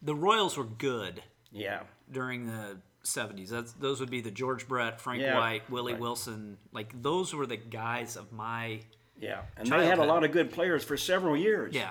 the 0.03 0.15
Royals 0.15 0.57
were 0.57 0.65
good 0.65 1.23
Yeah. 1.53 1.83
during 2.11 2.47
the 2.47 2.79
70s. 3.05 3.49
That's 3.51 3.73
those 3.73 4.01
would 4.01 4.11
be 4.11 4.21
the 4.21 4.33
George 4.33 4.67
Brett, 4.67 5.01
Frank 5.01 5.23
Yeah, 5.23 5.39
White, 5.39 5.71
Willie 5.71 5.93
right. 5.93 6.01
Wilson. 6.03 6.59
Like 6.73 7.01
those 7.03 7.33
were 7.35 7.47
the 7.47 7.57
guys 7.57 8.17
of 8.17 8.33
my 8.33 8.81
Yeah. 9.21 9.43
And 9.57 9.69
they 9.69 9.87
had 9.87 9.99
a 9.99 10.05
lot 10.05 10.25
of 10.25 10.33
good 10.33 10.53
players 10.53 10.85
for 10.85 10.97
several 10.97 11.37
years. 11.37 11.75
yeah. 11.75 11.91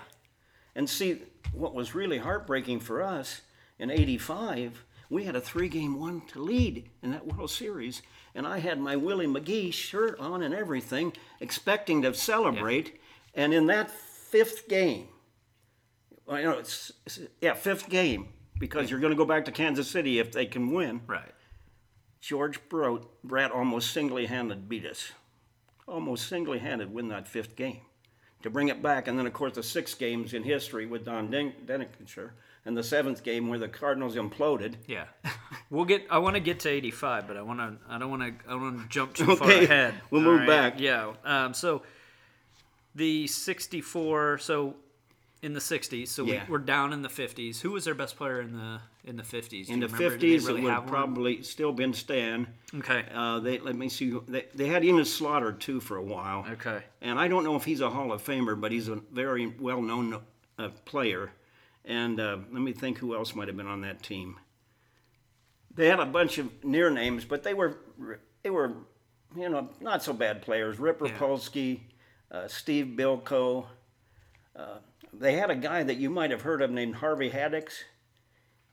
And 0.75 0.87
see, 0.89 1.21
what 1.53 1.73
was 1.73 1.95
really 1.95 2.19
heartbreaking 2.19 2.81
for 2.81 3.01
us 3.01 3.41
in 3.79 3.89
85, 3.89 4.83
we 5.09 5.23
had 5.23 5.35
a 5.35 5.41
three 5.41 5.69
game 5.69 5.99
one 5.99 6.21
to 6.27 6.39
lead 6.39 6.89
in 7.01 7.11
that 7.11 7.25
World 7.25 7.49
Series. 7.49 8.01
And 8.35 8.45
I 8.45 8.59
had 8.59 8.79
my 8.79 8.95
Willie 8.95 9.25
McGee 9.27 9.73
shirt 9.73 10.19
on 10.19 10.43
and 10.43 10.53
everything, 10.53 11.13
expecting 11.39 12.03
to 12.03 12.13
celebrate. 12.13 12.99
And 13.33 13.53
in 13.53 13.65
that 13.67 13.89
fifth 13.89 14.67
game, 14.67 15.07
well, 16.25 16.37
you 16.39 16.45
know, 16.45 16.57
it's, 16.59 16.91
it's- 17.05 17.27
yeah, 17.41 17.53
fifth 17.53 17.89
game, 17.89 18.27
because 18.59 18.91
you're 18.91 18.99
going 18.99 19.11
to 19.13 19.17
go 19.17 19.25
back 19.25 19.45
to 19.45 19.51
Kansas 19.51 19.89
City 19.89 20.19
if 20.19 20.31
they 20.31 20.45
can 20.45 20.71
win. 20.71 21.01
Right. 21.07 21.33
George 22.21 22.59
Brett, 22.69 23.01
Brett 23.23 23.51
almost 23.51 23.91
single-handed 23.91 24.67
beat 24.69 24.85
us. 24.85 25.11
Almost 25.87 26.27
single-handed 26.27 26.93
win 26.93 27.07
that 27.09 27.27
fifth 27.27 27.55
game. 27.55 27.79
To 28.43 28.49
bring 28.51 28.67
it 28.67 28.83
back, 28.83 29.07
and 29.07 29.17
then 29.17 29.25
of 29.25 29.33
course 29.33 29.53
the 29.55 29.63
six 29.63 29.93
games 29.95 30.33
in 30.33 30.43
history 30.43 30.85
with 30.85 31.03
Don 31.05 31.31
Den- 31.31 31.53
and 32.65 32.77
the 32.77 32.83
seventh 32.83 33.23
game 33.23 33.47
where 33.47 33.57
the 33.57 33.67
Cardinals 33.67 34.15
imploded. 34.15 34.75
Yeah. 34.85 35.05
We'll 35.69 35.83
get. 35.83 36.05
I 36.09 36.19
want 36.19 36.35
to 36.35 36.39
get 36.39 36.61
to 36.61 36.69
85, 36.69 37.27
but 37.27 37.35
I 37.35 37.41
want 37.41 37.59
to. 37.59 37.75
I 37.89 37.97
don't 37.97 38.09
want 38.09 38.21
to. 38.21 38.47
I 38.47 38.51
don't 38.51 38.61
want 38.61 38.81
to 38.83 38.87
jump 38.87 39.13
too 39.13 39.35
far 39.35 39.51
ahead. 39.51 39.95
we'll 40.09 40.25
All 40.25 40.37
move 40.37 40.47
back. 40.47 40.79
Yeah. 40.79 41.11
Um, 41.25 41.53
so 41.53 41.81
the 42.95 43.27
64. 43.27 44.37
So 44.37 44.75
in 45.41 45.53
the 45.53 45.59
60s. 45.59 46.07
So 46.07 46.23
Yeah. 46.25 46.43
we, 46.45 46.51
we're 46.53 46.57
down 46.59 46.93
in 46.93 47.01
the 47.01 47.09
50s. 47.09 47.59
Who 47.61 47.71
was 47.71 47.85
their 47.85 47.93
best 47.95 48.15
player 48.17 48.41
in 48.41 48.53
the 48.53 48.79
in 49.03 49.15
the 49.17 49.23
50s? 49.23 49.67
Do 49.67 49.73
In 49.73 49.79
the 49.79 49.85
remember? 49.87 49.97
Did 49.97 50.11
fifties, 50.13 50.45
really 50.47 50.61
it 50.61 50.63
would 50.63 50.69
have 50.71 50.83
have 50.83 50.91
one? 50.91 51.03
probably 51.13 51.41
still 51.43 51.71
been 51.71 51.93
Stan. 51.93 52.47
Okay. 52.75 53.05
Uh, 53.13 53.39
they 53.39 53.59
let 53.59 53.75
me 53.75 53.87
see. 53.89 54.17
They, 54.27 54.45
they 54.55 54.67
had 54.67 54.83
Enos 54.83 55.13
Slaughter 55.13 55.51
too 55.53 55.79
for 55.79 55.97
a 55.97 56.03
while. 56.03 56.45
Okay. 56.53 56.81
And 57.01 57.17
I 57.19 57.27
don't 57.27 57.43
know 57.43 57.55
if 57.55 57.63
he's 57.65 57.81
a 57.81 57.89
Hall 57.89 58.11
of 58.11 58.23
Famer, 58.23 58.59
but 58.59 58.71
he's 58.71 58.89
a 58.89 58.95
very 59.11 59.47
well-known 59.59 60.19
uh, 60.59 60.69
player. 60.85 61.31
And 61.85 62.19
uh, 62.19 62.37
let 62.51 62.61
me 62.61 62.73
think 62.73 62.97
who 62.97 63.15
else 63.15 63.33
might 63.33 63.47
have 63.47 63.55
been 63.55 63.67
on 63.67 63.81
that 63.81 64.03
team. 64.03 64.37
They 65.73 65.87
had 65.87 65.99
a 65.99 66.05
bunch 66.05 66.37
of 66.37 66.63
near 66.65 66.89
names, 66.89 67.23
but 67.23 67.43
they 67.43 67.53
were 67.53 67.77
they 68.43 68.49
were 68.49 68.73
you 69.37 69.47
know 69.49 69.69
not 69.79 70.03
so 70.03 70.11
bad 70.13 70.41
players. 70.41 70.79
Rip 70.79 70.99
Yeah. 71.01 71.09
Repulski, 71.11 71.81
uh, 72.31 72.47
Steve 72.47 72.95
Bilko. 72.97 73.67
Uh, 75.13 75.17
they 75.19 75.33
had 75.33 75.49
a 75.49 75.55
guy 75.55 75.83
that 75.83 75.97
you 75.97 76.09
might 76.09 76.31
have 76.31 76.41
heard 76.41 76.61
of 76.61 76.71
named 76.71 76.95
Harvey 76.95 77.29
Haddix, 77.29 77.71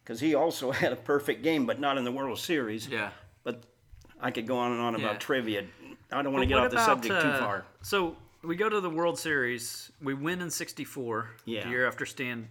because 0.02 0.20
he 0.20 0.34
also 0.34 0.70
had 0.82 0.92
a 0.92 0.96
perfect 0.96 1.42
game, 1.42 1.66
but 1.66 1.80
not 1.80 1.98
in 1.98 2.04
the 2.04 2.12
World 2.12 2.38
Series. 2.38 2.88
Yeah. 2.88 3.10
But 3.42 3.64
I 4.20 4.30
could 4.30 4.46
go 4.46 4.56
on 4.58 4.72
and 4.72 4.80
on 4.80 4.94
about 4.94 5.12
Yeah. 5.14 5.18
trivia. 5.18 5.64
I 6.12 6.22
don't 6.22 6.32
want 6.32 6.42
to 6.42 6.46
get 6.48 6.58
off 6.58 6.70
the 6.70 6.76
about, 6.76 6.86
subject 6.86 7.20
too 7.22 7.28
uh, 7.28 7.38
far. 7.38 7.64
So 7.82 8.16
we 8.42 8.56
go 8.56 8.68
to 8.68 8.80
the 8.80 8.90
World 8.90 9.18
Series. 9.18 9.90
We 10.02 10.14
win 10.14 10.40
in 10.42 10.50
'64. 10.50 11.30
Yeah. 11.44 11.64
The 11.64 11.70
year 11.70 11.86
after 11.88 12.06
Stan 12.06 12.48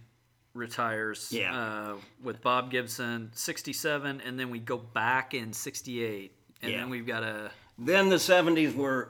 retires. 0.52 1.28
Yeah. 1.32 1.56
Uh, 1.58 1.96
with 2.22 2.42
Bob 2.42 2.70
Gibson, 2.70 3.30
'67, 3.34 4.20
and 4.20 4.38
then 4.38 4.50
we 4.50 4.58
go 4.58 4.76
back 4.76 5.34
in 5.34 5.52
'68, 5.52 6.32
and 6.62 6.72
Yeah. 6.72 6.78
then 6.78 6.90
we've 6.90 7.06
got 7.06 7.22
a. 7.22 7.50
Then 7.78 8.08
the 8.08 8.16
70s 8.20 8.74
were, 8.76 9.08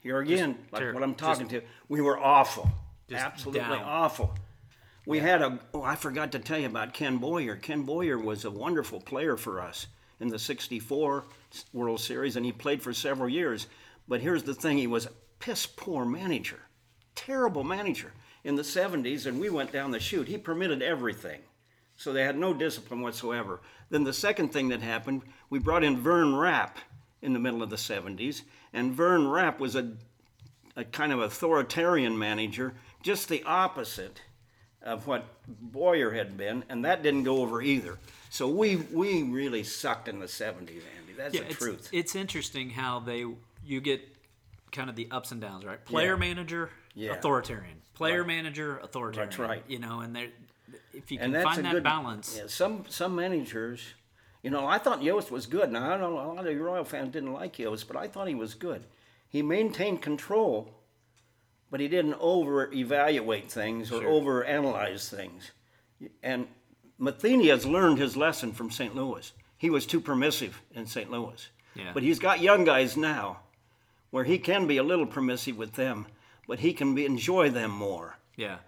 here 0.00 0.18
again, 0.20 0.58
like 0.72 0.80
ter- 0.82 0.92
what 0.94 1.02
I'm 1.04 1.14
talking 1.14 1.46
to, 1.48 1.60
we 1.88 2.00
were 2.00 2.18
awful. 2.18 2.68
Absolutely 3.12 3.60
down. 3.60 3.82
awful. 3.82 4.34
We 5.06 5.18
had 5.18 5.42
a, 5.42 5.58
oh, 5.74 5.82
I 5.82 5.96
forgot 5.96 6.32
to 6.32 6.38
tell 6.38 6.58
you 6.58 6.66
about 6.66 6.94
Ken 6.94 7.18
Boyer. 7.18 7.56
Ken 7.56 7.82
Boyer 7.82 8.18
was 8.18 8.44
a 8.44 8.50
wonderful 8.50 9.00
player 9.00 9.36
for 9.36 9.60
us 9.60 9.86
in 10.20 10.28
the 10.28 10.38
64 10.38 11.24
World 11.72 12.00
Series, 12.00 12.36
and 12.36 12.44
he 12.44 12.52
played 12.52 12.82
for 12.82 12.92
several 12.92 13.28
years. 13.28 13.66
But 14.06 14.20
here's 14.20 14.42
the 14.42 14.54
thing 14.54 14.78
he 14.78 14.86
was 14.86 15.06
a 15.06 15.12
piss 15.38 15.66
poor 15.66 16.04
manager, 16.04 16.60
terrible 17.14 17.64
manager 17.64 18.12
in 18.44 18.56
the 18.56 18.62
70s, 18.62 19.26
and 19.26 19.40
we 19.40 19.50
went 19.50 19.72
down 19.72 19.90
the 19.90 20.00
chute. 20.00 20.28
He 20.28 20.38
permitted 20.38 20.82
everything. 20.82 21.40
So 21.96 22.12
they 22.12 22.22
had 22.22 22.38
no 22.38 22.54
discipline 22.54 23.02
whatsoever. 23.02 23.60
Then 23.90 24.04
the 24.04 24.12
second 24.12 24.52
thing 24.52 24.68
that 24.68 24.80
happened, 24.80 25.22
we 25.50 25.58
brought 25.58 25.84
in 25.84 26.00
Vern 26.00 26.34
Rapp 26.34 26.78
in 27.20 27.32
the 27.32 27.38
middle 27.38 27.62
of 27.62 27.70
the 27.70 27.76
70s, 27.76 28.42
and 28.72 28.94
Vern 28.94 29.28
Rapp 29.28 29.60
was 29.60 29.76
a, 29.76 29.92
a 30.76 30.84
kind 30.84 31.12
of 31.12 31.20
authoritarian 31.20 32.18
manager, 32.18 32.74
just 33.02 33.28
the 33.28 33.42
opposite 33.44 34.20
of 34.82 35.06
what 35.06 35.24
Boyer 35.46 36.10
had 36.12 36.36
been, 36.36 36.64
and 36.68 36.84
that 36.84 37.02
didn't 37.02 37.24
go 37.24 37.38
over 37.38 37.60
either. 37.60 37.98
So 38.30 38.48
we 38.48 38.76
we 38.76 39.22
really 39.22 39.64
sucked 39.64 40.08
in 40.08 40.20
the 40.20 40.26
70s, 40.26 40.60
Andy. 40.60 41.12
That's 41.16 41.32
the 41.32 41.46
it's, 41.46 41.56
truth. 41.56 41.88
It's 41.92 42.14
interesting 42.14 42.70
how 42.70 43.00
they 43.00 43.26
you 43.64 43.80
get 43.80 44.00
kind 44.72 44.88
of 44.88 44.96
the 44.96 45.08
ups 45.10 45.32
and 45.32 45.40
downs, 45.40 45.64
right? 45.64 45.84
Player 45.84 46.12
Yeah. 46.14 46.18
manager, 46.18 46.70
Yeah. 46.94 47.12
authoritarian. 47.12 47.82
Player 47.94 48.24
manager, 48.24 48.78
authoritarian. 48.78 49.28
That's 49.30 49.38
right. 49.38 49.62
You 49.68 49.78
know, 49.80 50.00
and 50.00 50.14
they 50.16 50.30
if 50.94 51.10
you 51.10 51.18
can 51.18 51.32
find 51.42 51.64
that 51.64 51.72
good 51.72 51.82
balance. 51.82 52.36
Yeah, 52.36 52.46
some 52.46 52.84
some 52.88 53.14
managers, 53.14 53.94
you 54.42 54.50
know, 54.50 54.66
I 54.66 54.78
thought 54.78 55.02
Yost 55.02 55.30
was 55.30 55.46
good. 55.46 55.70
Now 55.70 55.92
I 55.92 55.98
know 55.98 56.18
a 56.18 56.32
lot 56.32 56.46
of 56.46 56.58
Royal 56.58 56.84
fans 56.84 57.12
didn't 57.12 57.32
like 57.32 57.58
Yost, 57.58 57.86
but 57.86 57.96
I 57.96 58.08
thought 58.08 58.28
he 58.28 58.34
was 58.34 58.54
good. 58.54 58.84
He 59.28 59.42
maintained 59.42 60.02
control, 60.02 60.74
but 61.70 61.80
he 61.80 61.88
didn't 61.88 62.14
over 62.20 62.72
evaluate 62.72 63.50
things 63.50 63.90
or 63.92 64.00
Sure. 64.02 64.08
over 64.10 64.44
analyze 64.44 65.08
things. 65.08 65.50
And 66.22 66.48
Matheny 66.98 67.48
has 67.48 67.64
learned 67.66 67.98
his 67.98 68.16
lesson 68.16 68.52
from 68.52 68.70
St. 68.70 68.94
Louis. 68.94 69.32
He 69.56 69.70
was 69.70 69.86
too 69.86 70.00
permissive 70.00 70.60
in 70.74 70.86
St. 70.86 71.10
Louis. 71.10 71.48
Yeah. 71.74 71.92
But 71.94 72.02
he's 72.02 72.18
got 72.18 72.40
young 72.40 72.64
guys 72.64 72.96
now 72.96 73.40
where 74.10 74.24
he 74.24 74.38
can 74.38 74.66
be 74.66 74.76
a 74.78 74.82
little 74.82 75.06
permissive 75.06 75.56
with 75.56 75.74
them, 75.74 76.06
but 76.48 76.58
he 76.60 76.72
can 76.72 76.94
be, 76.94 77.04
enjoy 77.06 77.50
them 77.50 77.70
more. 77.70 78.18
Yeah. 78.36 78.58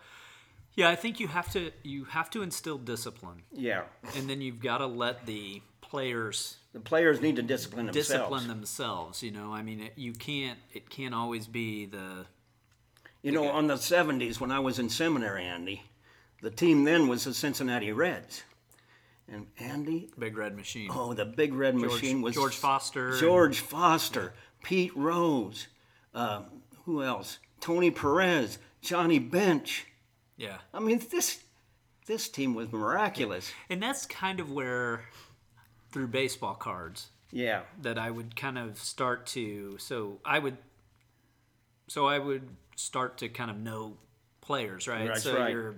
Yeah, 0.74 0.88
I 0.88 0.96
think 0.96 1.20
you 1.20 1.28
have 1.28 1.50
to 1.52 1.70
you 1.82 2.04
have 2.04 2.30
to 2.30 2.42
instill 2.42 2.78
discipline, 2.78 3.42
Yeah. 3.52 3.82
and 4.16 4.30
then 4.30 4.40
you've 4.40 4.60
got 4.60 4.78
to 4.78 4.86
let 4.86 5.26
the 5.26 5.60
players 5.82 6.56
The 6.72 6.80
players 6.80 7.20
need 7.20 7.36
to 7.36 7.42
discipline 7.42 7.86
themselves. 7.86 8.08
discipline 8.08 8.48
themselves. 8.48 9.22
You 9.22 9.32
know, 9.32 9.52
I 9.52 9.60
mean, 9.62 9.80
it, 9.80 9.92
you 9.96 10.12
can't. 10.14 10.58
It 10.72 10.88
can't 10.88 11.14
always 11.14 11.46
be 11.46 11.84
the 11.84 12.24
You 13.22 13.32
know, 13.32 13.48
on 13.48 13.68
the 13.68 13.74
70s 13.74 14.40
when 14.40 14.50
I 14.50 14.58
was 14.58 14.78
in 14.78 14.88
seminary, 14.88 15.44
Andy, 15.44 15.84
the 16.42 16.50
team 16.50 16.84
then 16.84 17.06
was 17.08 17.24
the 17.24 17.34
Cincinnati 17.34 17.92
Reds. 17.92 18.42
And 19.28 19.46
Andy, 19.58 20.10
big 20.18 20.36
red 20.36 20.56
machine. 20.56 20.90
oh, 20.92 21.14
the 21.14 21.24
big 21.24 21.54
red 21.54 21.76
machine 21.76 22.20
was 22.20 22.34
George 22.34 22.56
Foster 22.56 23.16
George 23.18 23.60
Foster, 23.60 24.34
Pete 24.64 24.94
Rose, 24.96 25.68
uh, 26.12 26.42
who 26.84 27.02
else? 27.02 27.38
Tony 27.60 27.90
Perez, 27.92 28.58
Johnny 28.80 29.20
Bench. 29.20 29.86
Yeah, 30.36 30.58
I 30.74 30.80
mean, 30.80 31.00
this 31.10 31.44
this 32.06 32.28
team 32.28 32.54
was 32.54 32.72
miraculous. 32.72 33.52
and 33.70 33.80
that's 33.80 34.04
kind 34.06 34.40
of 34.40 34.50
where 34.50 35.04
through 35.92 36.08
baseball 36.08 36.54
cards 36.54 37.10
Yeah, 37.30 37.62
that 37.80 37.96
I 37.98 38.10
would 38.10 38.34
kind 38.34 38.58
of 38.58 38.78
start 38.78 39.26
to. 39.28 39.78
So 39.78 40.18
I 40.24 40.40
would. 40.40 40.58
So 41.88 42.06
I 42.06 42.18
would 42.18 42.48
start 42.82 43.18
to 43.18 43.28
kind 43.28 43.50
of 43.50 43.56
know 43.56 43.96
players, 44.40 44.88
right? 44.88 45.06
That's 45.06 45.22
so 45.22 45.38
right. 45.38 45.52
you're 45.52 45.76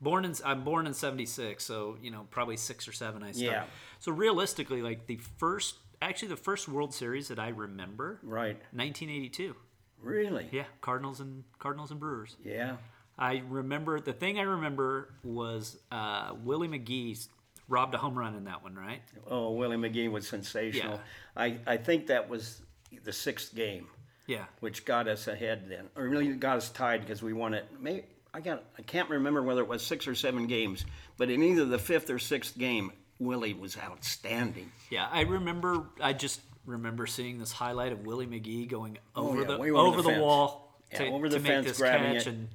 born 0.00 0.24
in. 0.24 0.34
I'm 0.44 0.64
born 0.64 0.86
in 0.86 0.94
'76, 0.94 1.64
so 1.64 1.96
you 2.02 2.10
know 2.10 2.26
probably 2.30 2.56
six 2.56 2.86
or 2.86 2.92
seven. 2.92 3.22
I 3.22 3.32
start. 3.32 3.52
Yeah. 3.52 3.64
So 4.00 4.12
realistically, 4.12 4.82
like 4.82 5.06
the 5.06 5.20
first, 5.38 5.76
actually 6.00 6.28
the 6.28 6.36
first 6.36 6.68
World 6.68 6.92
Series 6.92 7.28
that 7.28 7.38
I 7.38 7.48
remember, 7.48 8.18
right. 8.22 8.56
1982. 8.72 9.54
Really? 10.02 10.48
Yeah, 10.50 10.64
Cardinals 10.80 11.20
and 11.20 11.44
Cardinals 11.58 11.90
and 11.90 12.00
Brewers. 12.00 12.36
Yeah. 12.44 12.76
I 13.18 13.42
remember 13.48 14.00
the 14.00 14.12
thing 14.12 14.38
I 14.38 14.42
remember 14.42 15.14
was 15.22 15.78
uh, 15.92 16.32
Willie 16.42 16.66
McGee 16.66 17.28
robbed 17.68 17.94
a 17.94 17.98
home 17.98 18.18
run 18.18 18.34
in 18.34 18.44
that 18.44 18.62
one, 18.64 18.74
right? 18.74 19.00
Oh, 19.30 19.52
Willie 19.52 19.76
McGee 19.76 20.10
was 20.10 20.26
sensational. 20.26 21.00
I, 21.36 21.58
I 21.66 21.76
think 21.76 22.08
that 22.08 22.28
was 22.28 22.62
the 23.04 23.12
sixth 23.12 23.54
game. 23.54 23.86
Yeah. 24.32 24.44
which 24.60 24.84
got 24.84 25.08
us 25.08 25.28
ahead 25.28 25.68
then, 25.68 25.88
or 25.96 26.08
really 26.08 26.28
got 26.34 26.56
us 26.58 26.70
tied 26.70 27.00
because 27.02 27.22
we 27.22 27.32
won 27.32 27.54
it. 27.54 27.66
May 27.80 28.04
I 28.34 28.40
got 28.40 28.62
I 28.78 28.82
can't 28.82 29.08
remember 29.10 29.42
whether 29.42 29.60
it 29.62 29.68
was 29.68 29.82
six 29.84 30.06
or 30.08 30.14
seven 30.14 30.46
games, 30.46 30.84
but 31.16 31.30
in 31.30 31.42
either 31.42 31.64
the 31.64 31.78
fifth 31.78 32.08
or 32.10 32.18
sixth 32.18 32.56
game, 32.56 32.92
Willie 33.18 33.54
was 33.54 33.76
outstanding. 33.76 34.70
Yeah, 34.90 35.06
I 35.10 35.22
remember. 35.22 35.86
I 36.00 36.12
just 36.12 36.40
remember 36.64 37.06
seeing 37.06 37.38
this 37.38 37.52
highlight 37.52 37.92
of 37.92 38.06
Willie 38.06 38.26
McGee 38.26 38.68
going 38.68 38.98
oh, 39.16 39.28
over 39.28 39.36
Oh, 39.36 39.40
yeah, 39.40 39.46
the 39.48 39.58
way 39.58 39.70
over 39.70 39.78
over 39.88 39.96
the 39.98 40.02
the, 40.04 40.08
fence. 40.10 40.22
wall 40.22 40.78
Yeah, 40.92 40.98
to, 40.98 41.06
over 41.08 41.28
the 41.28 41.36
to 41.38 41.42
fence, 41.44 41.64
make 41.64 41.68
this 41.68 41.78
grabbing 41.78 42.12
catch, 42.14 42.26
it. 42.26 42.30
and 42.34 42.48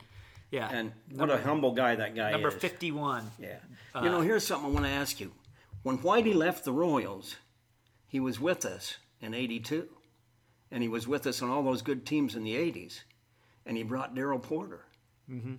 yeah, 0.49 0.69
And 0.71 0.93
what 1.13 1.29
a 1.29 1.37
humble 1.37 1.73
guy 1.73 1.95
that 1.95 2.15
guy 2.15 2.29
is. 2.29 2.31
number 2.33 2.47
is. 2.49 2.53
fifty-one. 2.55 3.29
Yeah. 3.39 3.57
Uh, 3.93 4.01
you 4.03 4.09
know, 4.09 4.21
here's 4.21 4.45
something 4.47 4.69
I 4.69 4.73
want 4.73 4.85
to 4.85 4.91
ask 4.91 5.19
you. 5.19 5.31
When 5.83 5.97
Whitey 5.99 6.33
left 6.33 6.63
the 6.65 6.71
Royals, 6.71 7.35
he 8.07 8.19
was 8.19 8.39
with 8.39 8.65
us 8.65 8.97
in 9.21 9.33
'82, 9.33 9.87
and 10.71 10.83
he 10.83 10.89
was 10.89 11.07
with 11.07 11.27
us 11.27 11.41
on 11.41 11.49
all 11.49 11.63
those 11.63 11.81
good 11.81 12.05
teams 12.05 12.35
in 12.35 12.43
the 12.43 12.55
'80s, 12.55 13.01
and 13.65 13.77
he 13.77 13.83
brought 13.83 14.15
Darrell 14.15 14.39
Porter. 14.39 14.85
Mm-hmm. 15.29 15.55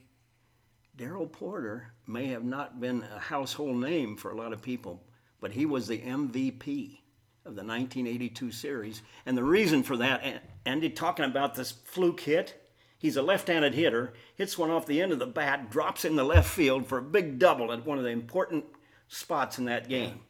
Darrell 0.96 1.26
Porter 1.26 1.92
may 2.06 2.26
have 2.28 2.44
not 2.44 2.80
been 2.80 3.04
a 3.04 3.18
household 3.20 3.76
name 3.76 4.16
for 4.16 4.30
a 4.30 4.36
lot 4.36 4.52
of 4.52 4.60
people, 4.60 5.04
but 5.40 5.52
he 5.52 5.64
was 5.64 5.86
the 5.86 5.98
MVP 6.00 6.98
of 7.44 7.54
the 7.54 7.62
1982 7.64 8.50
series, 8.50 9.02
and 9.24 9.36
the 9.36 9.44
reason 9.44 9.82
for 9.82 9.96
that, 9.96 10.20
and 10.22 10.40
Andy 10.66 10.90
talking 10.90 11.24
about 11.24 11.54
this 11.54 11.70
fluke 11.70 12.20
hit. 12.20 12.60
He's 12.98 13.16
a 13.16 13.22
left-handed 13.22 13.74
hitter, 13.74 14.12
hits 14.34 14.58
one 14.58 14.70
off 14.70 14.86
the 14.86 15.00
end 15.00 15.12
of 15.12 15.20
the 15.20 15.26
bat, 15.26 15.70
drops 15.70 16.04
in 16.04 16.16
the 16.16 16.24
left 16.24 16.50
field 16.50 16.86
for 16.88 16.98
a 16.98 17.02
big 17.02 17.38
double 17.38 17.72
at 17.72 17.86
one 17.86 17.96
of 17.96 18.02
the 18.02 18.10
important 18.10 18.64
spots 19.06 19.56
in 19.56 19.66
that 19.66 19.88
game. 19.88 20.20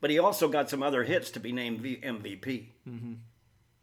But 0.00 0.08
he 0.10 0.18
also 0.18 0.48
got 0.48 0.70
some 0.70 0.82
other 0.82 1.04
hits 1.04 1.30
to 1.32 1.40
be 1.40 1.52
named 1.52 1.80
V- 1.82 2.00
MVP. 2.02 2.68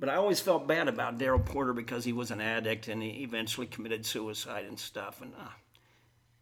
But 0.04 0.10
I 0.10 0.16
always 0.16 0.42
felt 0.42 0.68
bad 0.68 0.90
about 0.90 1.18
Darrell 1.18 1.40
Porter 1.40 1.72
because 1.72 2.04
he 2.04 2.12
was 2.12 2.30
an 2.30 2.42
addict 2.42 2.90
and 2.90 3.02
he 3.02 3.24
eventually 3.24 3.68
committed 3.68 4.06
suicide 4.06 4.66
and 4.66 4.78
stuff. 4.78 5.22
And 5.22 5.32
uh, 5.34 5.48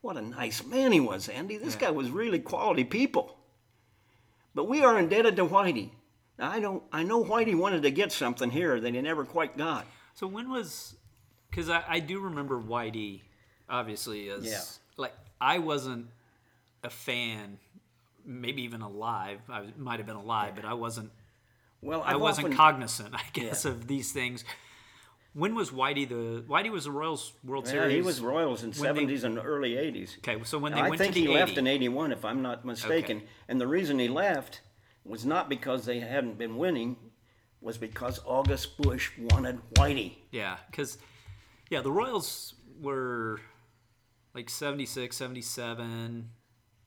what 0.01 0.17
a 0.17 0.21
nice 0.23 0.65
man 0.65 0.91
he 0.91 0.99
was, 0.99 1.29
Andy. 1.29 1.57
This 1.57 1.75
guy 1.75 1.91
was 1.91 2.09
really 2.09 2.39
quality 2.39 2.83
people. 2.83 3.37
But 4.55 4.67
we 4.67 4.83
are 4.83 4.97
indebted 4.97 5.35
to 5.35 5.45
Whitey. 5.45 5.91
Now, 6.39 6.49
I 6.49 6.59
don't. 6.59 6.81
I 6.91 7.03
know 7.03 7.23
Whitey 7.23 7.55
wanted 7.55 7.83
to 7.83 7.91
get 7.91 8.11
something 8.11 8.49
here 8.49 8.79
that 8.79 8.95
he 8.95 8.99
never 8.99 9.25
quite 9.25 9.55
got. 9.55 9.85
So 10.15 10.25
when 10.25 10.49
was? 10.49 10.95
Because 11.51 11.69
I, 11.69 11.83
I 11.87 11.99
do 11.99 12.19
remember 12.19 12.59
Whitey, 12.59 13.21
obviously 13.69 14.27
as 14.31 14.43
Yeah. 14.43 14.61
like 14.97 15.13
I 15.39 15.59
wasn't 15.59 16.07
a 16.83 16.89
fan, 16.89 17.59
maybe 18.25 18.63
even 18.63 18.81
alive. 18.81 19.39
I 19.47 19.65
might 19.77 19.99
have 19.99 20.07
been 20.07 20.15
alive, 20.15 20.53
but 20.55 20.65
I 20.65 20.73
wasn't 20.73 21.11
Well, 21.81 22.01
I 22.03 22.13
I've 22.13 22.21
wasn't 22.21 22.45
often- 22.47 22.57
cognizant, 22.57 23.15
I 23.15 23.23
guess, 23.33 23.65
of 23.65 23.87
these 23.87 24.11
things. 24.11 24.43
When 25.33 25.55
was 25.55 25.71
Whitey 25.71 26.07
the 26.09 26.43
Whitey 26.47 26.69
was 26.69 26.83
the 26.83 26.91
Royals 26.91 27.31
World 27.43 27.65
Yeah, 27.65 27.71
Series? 27.71 27.93
he 27.95 28.01
was 28.01 28.19
Royals 28.19 28.63
in 28.63 28.73
seventies 28.73 29.23
and 29.23 29.37
early 29.39 29.77
eighties. 29.77 30.17
Okay, 30.17 30.41
so 30.43 30.57
when 30.57 30.73
they 30.73 30.81
I 30.81 30.89
went 30.89 30.99
think 31.01 31.13
to 31.13 31.21
the 31.21 31.27
he 31.27 31.33
left 31.33 31.57
in 31.57 31.67
'81, 31.67 32.11
if 32.11 32.25
I'm 32.25 32.41
not 32.41 32.65
mistaken. 32.65 33.17
Okay. 33.17 33.25
And 33.47 33.59
the 33.61 33.67
reason 33.67 33.97
he 33.97 34.09
left 34.09 34.59
was 35.05 35.25
not 35.25 35.47
because 35.47 35.85
they 35.85 36.01
hadn't 36.01 36.37
been 36.37 36.57
winning, 36.57 36.97
was 37.61 37.77
because 37.77 38.19
August 38.25 38.75
Busch 38.77 39.11
wanted 39.17 39.59
Whitey. 39.75 40.15
Yeah, 40.31 40.57
because 40.69 40.97
yeah, 41.69 41.79
the 41.79 41.91
Royals 41.91 42.55
were 42.81 43.39
like 44.35 44.49
76, 44.49 45.15
77, 45.15 46.29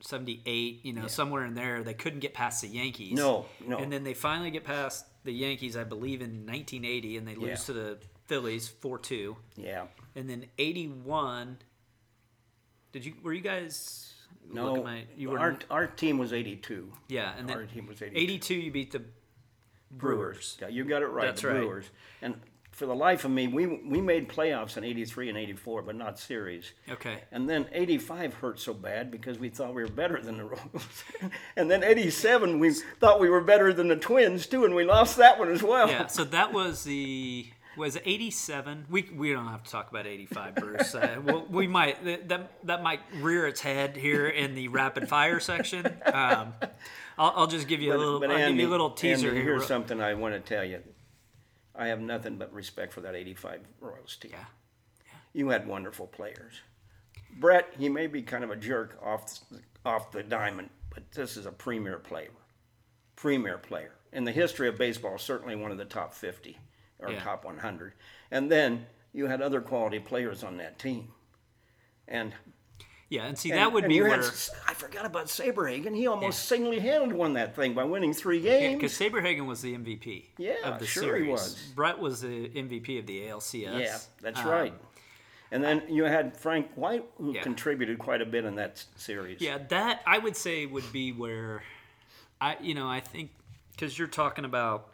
78, 0.05 0.81
you 0.85 0.93
know, 0.93 1.07
somewhere 1.07 1.45
in 1.45 1.53
there. 1.55 1.83
They 1.83 1.93
couldn't 1.93 2.19
get 2.19 2.33
past 2.33 2.61
the 2.61 2.67
Yankees. 2.67 3.13
No, 3.17 3.45
no. 3.65 3.77
And 3.77 3.91
then 3.91 4.03
they 4.03 4.13
finally 4.13 4.51
get 4.51 4.63
past 4.63 5.05
the 5.23 5.31
Yankees, 5.33 5.75
I 5.75 5.83
believe, 5.83 6.21
in 6.21 6.45
1980, 6.45 7.17
and 7.17 7.27
they 7.27 7.35
lose 7.35 7.47
Yeah. 7.49 7.55
to 7.65 7.73
the 7.73 7.97
Phillies 8.27 8.67
4 8.67 8.99
2. 8.99 9.35
Yeah. 9.55 9.85
And 10.15 10.29
then 10.29 10.45
81. 10.57 11.57
Did 12.91 13.05
you, 13.05 13.13
were 13.23 13.33
you 13.33 13.41
guys. 13.41 14.13
No, 14.51 14.77
at 14.77 14.83
my- 14.83 15.03
you 15.17 15.31
were, 15.31 15.39
our, 15.39 15.57
our 15.71 15.87
team 15.87 16.19
was 16.19 16.31
82. 16.31 16.91
yeah, 17.07 17.33
and 17.37 17.49
then 17.49 17.57
our 17.57 17.65
team 17.65 17.87
was 17.87 18.01
82. 18.01 18.19
82, 18.21 18.53
you 18.55 18.71
beat 18.71 18.91
the 18.91 19.01
Brewers. 19.91 20.57
Yeah, 20.61 20.67
you 20.67 20.83
got 20.85 21.01
it 21.01 21.07
right. 21.07 21.25
That's 21.27 21.41
the 21.41 21.47
right. 21.47 21.57
Brewers. 21.57 21.85
And 22.21 22.39
for 22.75 22.85
the 22.85 22.93
life 22.93 23.23
of 23.23 23.31
me, 23.31 23.47
we 23.47 23.65
we 23.65 24.01
made 24.01 24.27
playoffs 24.27 24.75
in 24.75 24.83
'83 24.83 25.29
and 25.29 25.37
'84, 25.37 25.81
but 25.81 25.95
not 25.95 26.19
series. 26.19 26.73
Okay. 26.89 27.21
And 27.31 27.49
then 27.49 27.67
'85 27.71 28.33
hurt 28.35 28.59
so 28.59 28.73
bad 28.73 29.09
because 29.09 29.39
we 29.39 29.47
thought 29.47 29.73
we 29.73 29.81
were 29.81 29.87
better 29.87 30.21
than 30.21 30.37
the 30.37 30.43
Royals. 30.43 31.03
and 31.55 31.71
then 31.71 31.83
'87 31.85 32.59
we 32.59 32.71
thought 32.99 33.21
we 33.21 33.29
were 33.29 33.39
better 33.39 33.71
than 33.71 33.87
the 33.87 33.95
Twins 33.95 34.45
too, 34.45 34.65
and 34.65 34.75
we 34.75 34.83
lost 34.83 35.15
that 35.17 35.39
one 35.39 35.49
as 35.49 35.63
well. 35.63 35.87
Yeah, 35.87 36.07
so 36.07 36.25
that 36.25 36.51
was 36.51 36.83
the 36.83 37.47
was 37.77 37.97
87. 38.03 38.87
We 38.89 39.09
we 39.15 39.31
don't 39.31 39.47
have 39.47 39.63
to 39.63 39.71
talk 39.71 39.89
about 39.89 40.05
85, 40.05 40.55
Bruce. 40.55 40.95
Uh, 40.95 41.21
well, 41.23 41.45
we 41.49 41.67
might 41.67 42.27
that- 42.27 42.51
that 42.65 42.83
might 42.83 43.01
rear 43.21 43.47
its 43.47 43.61
head 43.61 43.95
here 43.95 44.27
in 44.27 44.53
the 44.53 44.67
rapid 44.67 45.07
fire 45.07 45.39
section. 45.39 45.85
Um, 46.05 46.53
I'll, 47.17 47.33
I'll 47.35 47.47
just 47.47 47.69
give 47.69 47.81
you 47.81 47.93
a 47.93 47.97
little. 47.97 48.21
I'll 48.21 48.49
give 48.49 48.57
you 48.57 48.67
a 48.67 48.69
little 48.69 48.91
teaser 48.91 49.29
Andy, 49.29 49.41
here. 49.41 49.51
Here's 49.51 49.65
something 49.65 50.01
I 50.01 50.13
want 50.15 50.33
to 50.33 50.41
tell 50.41 50.65
you. 50.65 50.81
I 51.77 51.87
have 51.87 51.99
nothing 51.99 52.37
but 52.37 52.53
respect 52.53 52.93
for 52.93 53.01
that 53.01 53.15
'85 53.15 53.61
Royals 53.81 54.15
team. 54.15 54.31
Yeah. 54.33 54.45
You 55.33 55.49
had 55.49 55.67
wonderful 55.67 56.07
players. 56.07 56.61
Brett, 57.37 57.73
he 57.77 57.89
may 57.89 58.07
be 58.07 58.21
kind 58.21 58.43
of 58.43 58.51
a 58.51 58.55
jerk 58.55 58.97
off 59.03 59.39
off 59.85 60.11
the 60.11 60.23
diamond, 60.23 60.69
but 60.93 61.11
this 61.11 61.35
is 61.37 61.45
a 61.45 61.51
premier 61.51 61.99
player. 61.99 62.31
Premier 63.15 63.57
player. 63.57 63.91
In 64.13 64.23
the 64.23 64.31
history 64.31 64.67
of 64.69 64.77
baseball, 64.77 65.17
certainly 65.17 65.55
one 65.55 65.71
of 65.71 65.77
the 65.77 65.85
top 65.85 66.13
50 66.13 66.57
or 66.99 67.11
Yeah. 67.11 67.19
top 67.19 67.43
100. 67.45 67.93
And 68.31 68.49
then 68.51 68.87
you 69.11 69.27
had 69.27 69.41
other 69.41 69.61
quality 69.61 69.99
players 69.99 70.43
on 70.43 70.57
that 70.57 70.79
team. 70.79 71.13
And 72.07 72.33
Yeah, 73.15 73.25
and 73.27 73.37
see 73.37 73.51
and- 73.51 73.59
that 73.59 73.71
would 73.71 73.85
and 73.85 73.89
be 73.91 74.01
where 74.01 74.21
had, 74.21 74.31
I 74.67 74.73
forgot 74.73 75.05
about 75.05 75.27
Saberhagen. 75.27 75.95
He 75.95 76.05
almost 76.07 76.45
single-handed 76.45 77.13
won 77.13 77.33
that 77.33 77.55
thing 77.55 77.73
by 77.73 77.83
winning 77.85 78.13
three 78.13 78.41
games. 78.41 78.75
because 78.75 78.97
Saberhagen 78.97 79.45
was 79.45 79.61
the 79.61 79.73
MVP. 79.73 80.25
Yeah, 80.37 80.55
of 80.65 80.79
the 80.79 80.85
sure 80.85 81.03
series. 81.03 81.25
he 81.25 81.31
was. 81.31 81.55
Brett 81.75 81.97
was 81.99 82.21
the 82.21 82.49
MVP 82.49 82.99
of 82.99 83.05
the 83.05 83.21
ALCS. 83.27 83.79
Yeah, 83.79 83.97
that's 84.21 84.39
Um, 84.41 84.47
right. 84.47 84.73
And 85.51 85.63
then 85.63 85.83
you 85.87 86.03
had 86.03 86.35
Frank 86.35 86.71
White, 86.75 87.05
who 87.17 87.33
Yeah. 87.33 87.41
contributed 87.43 87.99
quite 87.99 88.21
a 88.21 88.25
bit 88.25 88.43
in 88.43 88.55
that 88.55 88.83
series. 88.97 89.39
Yeah, 89.39 89.59
that 89.69 90.01
I 90.05 90.17
would 90.17 90.35
say 90.35 90.65
would 90.65 90.91
be 90.91 91.11
where 91.13 91.63
I, 92.41 92.57
you 92.59 92.73
know, 92.73 92.89
I 92.89 92.99
think 92.99 93.31
because 93.71 93.97
you're 93.97 94.07
talking 94.09 94.43
about 94.43 94.89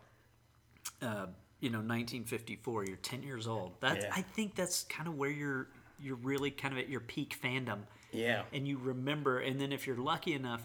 uh, 1.01 1.25
you 1.59 1.69
know 1.71 1.79
1954. 1.79 2.85
You're 2.85 2.95
10 2.97 3.23
years 3.23 3.47
old. 3.47 3.73
That's 3.79 4.05
Yeah. 4.05 4.11
I 4.15 4.21
think 4.21 4.53
that's 4.55 4.83
kind 4.83 5.07
of 5.07 5.15
where 5.15 5.31
you're 5.31 5.67
you're 5.99 6.15
really 6.17 6.49
kind 6.51 6.73
of 6.73 6.79
at 6.79 6.89
your 6.89 6.99
peak 6.99 7.37
fandom. 7.41 7.79
Yeah. 8.11 8.43
And 8.53 8.67
you 8.67 8.77
remember, 8.77 9.39
and 9.39 9.59
then 9.59 9.71
if 9.71 9.87
you're 9.87 9.97
lucky 9.97 10.33
enough 10.33 10.61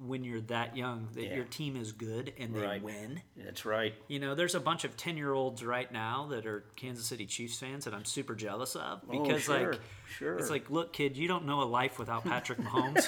when 0.00 0.24
you're 0.24 0.40
that 0.40 0.76
young 0.76 1.06
that 1.14 1.22
Yeah. 1.22 1.34
your 1.36 1.44
team 1.44 1.76
is 1.76 1.92
good 1.92 2.32
and 2.36 2.52
they 2.54 2.60
Right. 2.60 2.82
win. 2.82 3.22
That's 3.36 3.64
right. 3.64 3.94
You 4.08 4.18
know, 4.18 4.34
there's 4.34 4.56
a 4.56 4.60
bunch 4.60 4.82
of 4.82 4.96
10 4.96 5.16
year 5.16 5.32
olds 5.32 5.62
right 5.64 5.90
now 5.92 6.26
that 6.30 6.46
are 6.46 6.64
Kansas 6.74 7.06
City 7.06 7.26
Chiefs 7.26 7.60
fans 7.60 7.84
that 7.84 7.94
I'm 7.94 8.04
super 8.04 8.34
jealous 8.34 8.74
of 8.74 9.08
because, 9.08 9.48
Oh, 9.48 9.54
sure, 9.56 9.70
like, 9.70 9.80
sure. 10.18 10.36
it's 10.36 10.50
like, 10.50 10.68
look, 10.68 10.92
kid, 10.92 11.16
you 11.16 11.28
don't 11.28 11.46
know 11.46 11.62
a 11.62 11.64
life 11.64 11.96
without 12.00 12.24
Patrick 12.24 12.58
Mahomes. 12.58 13.06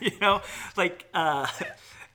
you 0.00 0.18
know, 0.20 0.42
like, 0.76 1.06
uh, 1.14 1.46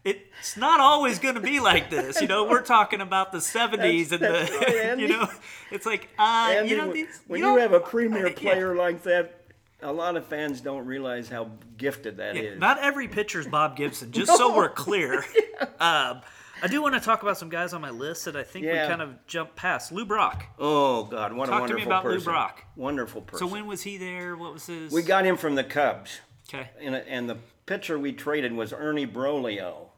it's 0.03 0.57
not 0.57 0.81
always 0.81 1.19
going 1.19 1.35
to 1.35 1.41
be 1.41 1.61
like 1.61 1.89
this. 1.89 2.19
You 2.21 2.27
know, 2.27 2.43
we're 2.43 2.61
talking 2.65 2.99
about 2.99 3.31
the 3.31 3.37
70s 3.37 4.11
and 4.11 4.21
that's 4.21 4.49
the, 4.49 4.57
right, 4.89 4.99
you 4.99 5.07
know, 5.07 5.29
it's 5.71 5.85
like, 5.85 6.09
uh, 6.19 6.53
Andy, 6.57 6.71
you 6.71 6.77
know, 6.77 6.87
when- 6.87 6.93
these, 6.95 7.21
when 7.27 7.39
you, 7.39 7.53
you, 7.53 7.57
have 7.59 7.71
a 7.71 7.79
premier 7.79 8.27
Yeah. 8.27 8.33
player 8.35 8.75
like 8.75 9.03
that, 9.03 9.42
a 9.83 9.91
lot 9.91 10.15
of 10.15 10.25
fans 10.25 10.61
don't 10.61 10.85
realize 10.85 11.29
how 11.29 11.51
gifted 11.77 12.17
that 12.17 12.35
is. 12.35 12.53
Yeah, 12.53 12.57
Not 12.59 12.79
every 12.79 13.07
pitcher's 13.07 13.45
Bob 13.47 13.75
Gibson, 13.75 14.11
just 14.13 14.35
so 14.35 14.55
we're 14.55 14.69
clear. 14.69 15.23
Um, 15.79 16.21
I 16.61 16.67
do 16.69 16.81
want 16.81 16.93
to 16.95 16.99
talk 17.01 17.23
about 17.23 17.37
some 17.37 17.49
guys 17.49 17.73
on 17.73 17.81
my 17.81 17.89
list 17.89 18.25
that 18.25 18.35
I 18.35 18.43
think 18.43 18.65
Yeah. 18.65 18.83
we 18.83 18.89
kind 18.89 19.01
of 19.01 19.25
jumped 19.27 19.55
past. 19.55 19.91
Lou 19.91 20.05
Brock. 20.05 20.45
oh 20.59 21.03
God, 21.03 21.33
what 21.33 21.47
Talk 21.47 21.65
a 21.65 21.67
to 21.67 21.73
me 21.73 21.85
wonderful 21.85 21.91
about 21.91 22.05
Lou! 22.05 22.19
Brock. 22.21 22.63
Wonderful 22.75 23.21
person. 23.21 23.47
So 23.47 23.51
when 23.53 23.65
was 23.67 23.81
he 23.83 23.97
there? 23.97 24.35
What 24.35 24.53
was 24.53 24.65
his? 24.65 24.91
we 24.91 25.03
got 25.03 25.25
him 25.25 25.35
from 25.37 25.55
the 25.55 25.63
Cubs, 25.63 26.19
Okay. 26.49 26.69
and, 26.81 26.95
and 26.95 27.29
the 27.29 27.37
pitcher 27.65 27.99
we 27.99 28.13
traded 28.13 28.53
was 28.53 28.71
Ernie 28.73 29.07
Broglio, 29.07 29.89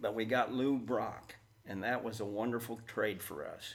but 0.00 0.14
we 0.14 0.24
got 0.24 0.52
Lou 0.52 0.78
Brock, 0.78 1.34
and 1.66 1.82
that 1.84 2.02
was 2.04 2.20
a 2.20 2.24
wonderful 2.24 2.80
trade 2.86 3.22
for 3.22 3.44
us. 3.46 3.74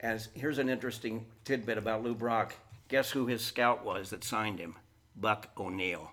As 0.00 0.28
here's 0.34 0.58
an 0.58 0.68
interesting 0.68 1.26
tidbit 1.44 1.78
about 1.78 2.02
Lou 2.02 2.14
Brock. 2.14 2.54
Guess 2.92 3.12
who 3.12 3.24
his 3.24 3.42
scout 3.42 3.86
was 3.86 4.10
that 4.10 4.22
signed 4.22 4.58
him? 4.58 4.74
Buck 5.16 5.48
O'Neil. 5.56 6.10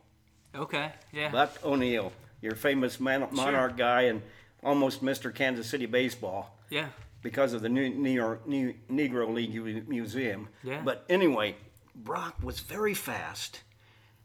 Okay. 0.55 0.93
Yeah. 1.11 1.29
Buck 1.29 1.59
O'Neil, 1.61 2.13
your 2.41 2.55
famous 2.55 3.01
man, 3.01 3.27
monarch 3.33 3.75
guy 3.75 4.03
and 4.03 4.21
almost 4.63 5.03
Mr. 5.03 5.35
Kansas 5.35 5.67
City 5.67 5.87
baseball 5.87 6.57
yeah. 6.69 6.87
because 7.21 7.51
of 7.51 7.61
the 7.61 7.67
New, 7.67 7.89
New 7.89 8.09
York 8.09 8.47
New, 8.47 8.73
Negro 8.89 9.27
League 9.33 9.53
U- 9.53 9.83
Museum. 9.89 10.47
Yeah. 10.63 10.79
But 10.81 11.03
anyway, 11.09 11.57
Brock 11.93 12.37
was 12.41 12.61
very 12.61 12.93
fast, 12.93 13.59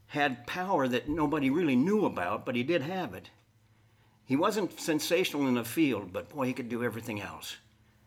had 0.07 0.47
power 0.47 0.87
that 0.87 1.09
nobody 1.09 1.49
really 1.49 1.75
knew 1.75 2.05
about, 2.05 2.45
but 2.45 2.55
he 2.55 2.63
did 2.63 2.83
have 2.83 3.13
it. 3.13 3.31
He 4.23 4.37
wasn't 4.37 4.79
sensational 4.79 5.45
in 5.49 5.55
the 5.55 5.65
field, 5.65 6.13
but 6.13 6.29
boy, 6.29 6.45
he 6.45 6.53
could 6.53 6.69
do 6.69 6.85
everything 6.85 7.19
else. 7.19 7.57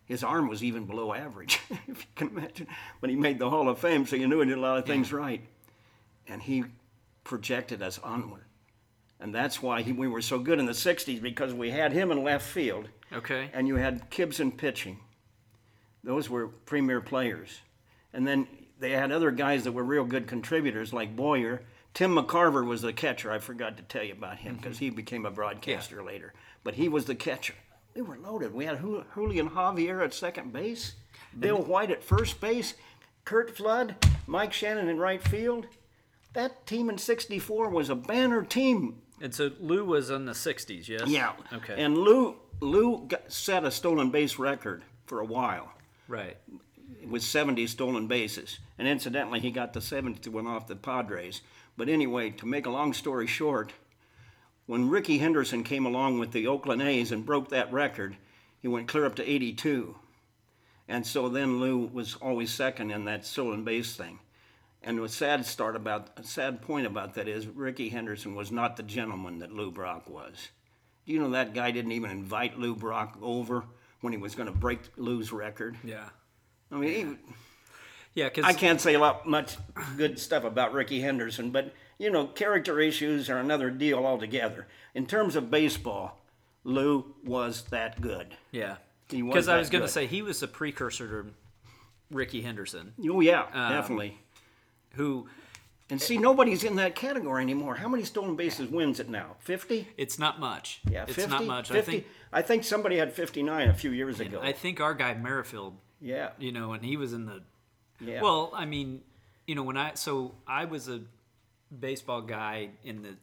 His 0.09 0.25
arm 0.25 0.49
was 0.49 0.65
even 0.65 0.87
below 0.87 1.13
average, 1.13 1.61
if 1.71 2.01
you 2.01 2.07
can 2.17 2.29
imagine. 2.29 2.67
But 3.01 3.11
he 3.11 3.17
made 3.17 3.39
the 3.39 3.51
Hall 3.51 3.69
of 3.69 3.79
Fame, 3.79 4.07
so 4.07 4.17
you 4.17 4.27
knew 4.27 4.41
he 4.41 4.47
did 4.47 4.57
a 4.57 4.61
lot 4.61 4.79
of 4.79 4.87
things 4.87 5.13
right. 5.13 5.43
And 6.27 6.43
he 6.43 6.65
projected 7.25 7.83
us 7.83 7.99
onward. 7.99 8.45
And 9.21 9.35
that's 9.35 9.63
why 9.63 9.83
he, 9.83 9.93
we 9.93 10.09
were 10.09 10.23
so 10.23 10.39
good 10.39 10.59
in 10.59 10.67
the 10.67 10.73
60s 10.73 11.21
because 11.21 11.53
we 11.53 11.71
had 11.71 11.93
him 11.93 12.11
in 12.11 12.23
left 12.23 12.47
field 12.47 12.89
Okay. 13.13 13.51
and 13.53 13.69
you 13.69 13.77
had 13.77 14.09
Gibson 14.11 14.53
pitching. 14.53 14.99
Those 16.05 16.31
were 16.31 16.49
premier 16.49 17.01
players. 17.01 17.61
And 18.13 18.27
then 18.27 18.47
they 18.79 18.93
had 18.93 19.13
other 19.13 19.31
guys 19.31 19.65
that 19.65 19.73
were 19.73 19.85
real 19.85 20.05
good 20.05 20.27
contributors 20.27 20.93
like 20.93 21.17
Boyer. 21.17 21.63
Tim 21.95 22.15
McCarver 22.15 22.65
was 22.65 22.83
the 22.83 22.93
catcher. 22.93 23.33
I 23.33 23.41
forgot 23.41 23.77
to 23.77 23.83
tell 23.83 24.05
you 24.05 24.13
about 24.13 24.39
him 24.39 24.53
mm-hmm. 24.53 24.63
because 24.63 24.79
he 24.79 24.91
became 24.91 25.27
a 25.27 25.31
broadcaster 25.31 26.03
later. 26.03 26.33
But 26.63 26.75
he 26.75 26.89
was 26.89 27.07
the 27.07 27.15
catcher. 27.15 27.55
We 27.99 28.05
were 28.05 28.19
loaded. 28.19 28.55
We 28.55 28.65
had 28.65 28.81
Ju- 28.81 29.05
Julian 29.13 29.51
Javier 29.51 30.05
at 30.05 30.15
second 30.15 30.53
base, 30.53 30.95
Bill 31.37 31.61
White 31.61 31.91
at 31.91 32.05
first 32.05 32.41
base, 32.41 32.75
Curt 33.25 33.57
Flood, 33.57 33.97
Mike 34.29 34.53
Shannon 34.53 34.89
in 34.89 34.99
right 34.99 35.21
field. 35.21 35.67
That 36.33 36.65
team 36.65 36.91
in 36.91 36.99
64 36.99 37.71
was 37.71 37.91
a 37.91 37.97
banner 37.97 38.45
team. 38.45 39.03
And 39.21 39.35
so 39.35 39.51
Lou 39.59 39.85
was 39.85 40.11
in 40.11 40.27
the 40.27 40.33
'60s. 40.33 40.87
Yes. 40.87 41.09
Yeah. 41.09 41.33
Okay. 41.53 41.75
And 41.77 41.99
Lou 41.99 42.37
Lou 42.61 43.05
got, 43.09 43.33
set 43.33 43.65
a 43.65 43.71
stolen 43.73 44.11
base 44.11 44.39
record 44.39 44.85
for 45.07 45.19
a 45.19 45.25
while 45.25 45.73
right. 46.07 46.37
with 47.05 47.25
70 47.25 47.67
stolen 47.67 48.07
bases. 48.07 48.61
And 48.79 48.87
incidentally, 48.87 49.41
he 49.41 49.51
got 49.51 49.73
the 49.73 49.81
70th 49.81 50.29
one 50.29 50.47
off 50.47 50.69
the 50.69 50.77
Padres. 50.77 51.41
But 51.77 51.89
anyway, 51.89 52.31
to 52.31 52.47
make 52.47 52.67
a 52.67 52.71
long 52.71 52.93
story 52.93 53.27
short, 53.27 53.73
when 54.69 54.91
Rickey 54.91 55.17
Henderson 55.17 55.65
came 55.65 55.87
along 55.87 56.19
with 56.19 56.31
the 56.33 56.47
Oakland 56.47 56.83
A's 56.83 57.11
and 57.11 57.25
broke 57.25 57.49
that 57.49 57.73
record, 57.73 58.19
he 58.61 58.69
went 58.69 58.87
clear 58.87 59.07
up 59.07 59.15
to 59.15 59.29
82. 59.29 59.97
And 60.87 61.07
so 61.07 61.31
then 61.31 61.59
Lou 61.59 61.87
was 61.87 62.17
always 62.17 62.53
second 62.53 62.91
in 62.91 63.07
that 63.07 63.25
stolen 63.25 63.65
base 63.65 63.97
thing. 63.97 64.19
And 64.83 64.99
the 64.99 65.09
sad 65.09 65.47
start 65.47 65.75
about 65.75 66.11
a 66.19 66.23
sad 66.23 66.61
point 66.61 66.87
about 66.87 67.15
that 67.15 67.29
is 67.29 67.47
Rickey 67.47 67.89
Henderson 67.89 68.35
was 68.35 68.53
not 68.53 68.77
the 68.77 68.83
gentleman 68.83 69.39
that 69.39 69.53
Lou 69.53 69.71
Brock 69.71 70.11
was. 70.11 70.49
Do 71.07 71.15
you 71.15 71.19
know 71.19 71.31
that 71.31 71.55
guy 71.55 71.71
didn't 71.71 71.93
even 71.93 72.11
invite 72.11 72.59
Lou 72.59 72.77
Brock 72.77 73.17
over 73.23 73.65
when 74.03 74.13
he 74.13 74.19
was 74.19 74.35
going 74.35 74.53
to 74.53 74.55
break 74.55 74.81
Lou's 74.99 75.33
record? 75.33 75.79
Yeah. 75.83 76.11
I 76.71 76.75
mean, 76.75 76.93
he, 76.93 77.33
Yeah. 78.15 78.29
Because 78.29 78.45
I 78.45 78.53
can't 78.53 78.81
say 78.81 78.95
a 78.95 78.99
lot 78.99 79.27
much 79.29 79.57
good 79.97 80.19
stuff 80.19 80.45
about 80.45 80.73
Rickey 80.73 81.01
Henderson, 81.01 81.51
but 81.51 81.73
you 81.99 82.11
know, 82.11 82.27
character 82.27 82.81
issues 82.81 83.29
are 83.29 83.39
another 83.39 83.71
deal 83.71 84.05
altogether. 84.07 84.67
In 84.95 85.07
terms 85.07 85.37
of 85.37 85.51
baseball, 85.51 86.19
Lou 86.65 87.15
was 87.25 87.63
that 87.71 88.01
good. 88.01 88.35
Yeah. 88.53 88.77
Because 89.09 89.49
I 89.49 89.57
was 89.57 89.71
going 89.71 89.83
to 89.83 89.89
say 89.89 90.07
he 90.07 90.23
was 90.23 90.41
the 90.41 90.49
precursor 90.49 91.09
to 91.23 91.31
Rickey 92.11 92.43
Henderson, 92.43 92.93
Oh 93.09 93.21
yeah, 93.21 93.45
Um, 93.53 93.73
definitely. 93.73 94.19
who 94.93 95.29
And 95.91 96.01
see, 96.01 96.19
nobody's 96.19 96.65
in 96.65 96.77
that 96.77 96.95
category 96.95 97.43
anymore. 97.43 97.75
How 97.77 97.89
many 97.89 98.05
stolen 98.05 98.37
bases 98.37 98.69
wins 98.71 99.01
it 99.01 99.09
now? 99.09 99.37
Fifty? 99.41 99.89
it's 99.97 100.19
not 100.19 100.39
much. 100.39 100.81
Yeah, 100.91 101.05
It's 101.05 101.15
50? 101.15 101.31
not 101.31 101.45
much. 101.47 101.69
50? 101.71 101.79
I 101.79 101.83
think. 101.83 102.07
I 102.33 102.43
think 102.43 102.65
somebody 102.65 102.97
had 102.99 103.13
fifty-nine 103.13 103.69
a 103.69 103.75
few 103.75 103.91
years 103.91 104.21
ago. 104.21 104.41
I 104.43 104.53
think 104.53 104.81
our 104.81 104.93
guy 104.95 105.15
Merrifield 105.15 105.77
yeah, 106.01 106.31
you 106.39 106.53
know, 106.53 106.73
and 106.75 106.85
he 106.85 106.97
was 106.97 107.13
in 107.13 107.25
the. 107.27 107.43
Yeah. 108.01 108.23
Well, 108.23 108.51
I 108.55 108.65
mean, 108.65 109.03
you 109.47 109.55
know, 109.55 109.63
when 109.63 109.77
I 109.77 109.95
so 109.95 110.35
I 110.47 110.65
was 110.67 110.89
a 110.89 111.01
baseball 111.79 112.23
guy 112.23 112.71
in 112.85 113.03
the 113.03 113.17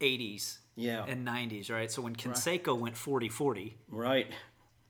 '80s 0.00 0.58
Yeah. 0.76 1.04
and 1.06 1.26
'90s, 1.26 1.70
right? 1.70 1.90
So 1.90 2.02
when 2.02 2.14
Canseco 2.16 2.78
went 2.78 2.94
40-40, 2.96 3.74
right. 3.88 4.26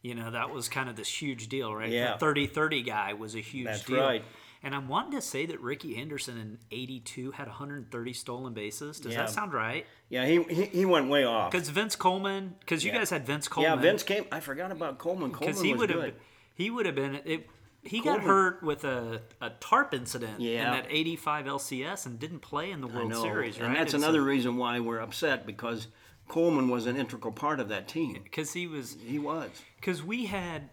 you 0.02 0.14
know, 0.14 0.30
that 0.30 0.50
was 0.50 0.68
kind 0.68 0.88
of 0.88 0.96
this 0.96 1.08
huge 1.22 1.48
deal, 1.48 1.74
right? 1.74 1.90
Yeah. 1.90 2.16
The 2.16 2.24
30-30 2.26 2.84
guy 2.86 3.12
was 3.14 3.34
a 3.34 3.40
huge 3.40 3.66
That's 3.66 3.84
deal. 3.84 4.00
right. 4.00 4.24
And 4.62 4.74
I'm 4.74 4.88
wanting 4.88 5.12
to 5.12 5.22
say 5.22 5.46
that 5.46 5.58
Rickey 5.62 5.94
Henderson 5.94 6.36
in 6.38 6.58
'82 6.70 7.30
had 7.30 7.46
130 7.48 8.12
stolen 8.12 8.52
bases. 8.52 9.00
Does 9.00 9.12
Yeah. 9.12 9.20
that 9.22 9.30
sound 9.30 9.54
right? 9.54 9.86
Yeah, 10.10 10.26
he 10.26 10.42
he, 10.44 10.64
he 10.66 10.84
went 10.84 11.08
way 11.08 11.24
off. 11.24 11.50
Because 11.50 11.70
Vince 11.70 11.96
Coleman, 11.96 12.56
because 12.60 12.84
you 12.84 12.92
Yeah. 12.92 12.98
guys 12.98 13.08
had 13.10 13.24
Vince 13.24 13.48
Coleman. 13.48 13.72
Yeah, 13.78 13.80
Vince 13.80 14.02
came. 14.02 14.26
I 14.30 14.40
forgot 14.40 14.70
about 14.70 14.98
Coleman. 14.98 15.30
Coleman 15.32 15.64
he 15.64 15.72
was 15.72 15.78
would 15.80 15.92
good. 15.92 16.04
have 16.04 16.14
he 16.54 16.68
would 16.70 16.84
have 16.84 16.94
been 16.94 17.14
it. 17.24 17.48
He 17.82 18.00
got 18.00 18.20
hurt 18.20 18.62
with 18.62 18.84
a, 18.84 19.22
a 19.40 19.50
tarp 19.60 19.94
incident 19.94 20.40
in 20.40 20.58
that 20.70 20.86
'85 20.90 21.46
LCS 21.46 22.06
and 22.06 22.18
didn't 22.18 22.40
play 22.40 22.70
in 22.70 22.80
the 22.80 22.86
World. 22.86 23.14
Series, 23.14 23.58
right? 23.58 23.68
And 23.68 23.76
that's 23.76 23.92
so- 23.92 23.98
another 23.98 24.22
reason 24.22 24.56
why 24.56 24.80
we're 24.80 24.98
upset 25.00 25.46
because 25.46 25.88
Coleman 26.28 26.68
was 26.68 26.86
an 26.86 26.96
integral 26.96 27.32
part 27.32 27.58
of 27.58 27.68
that 27.70 27.88
team. 27.88 28.20
because 28.22 28.52
he 28.52 28.66
was 28.66 28.96
He 29.04 29.18
was. 29.18 29.50
because 29.76 30.02
we 30.02 30.26
had 30.26 30.68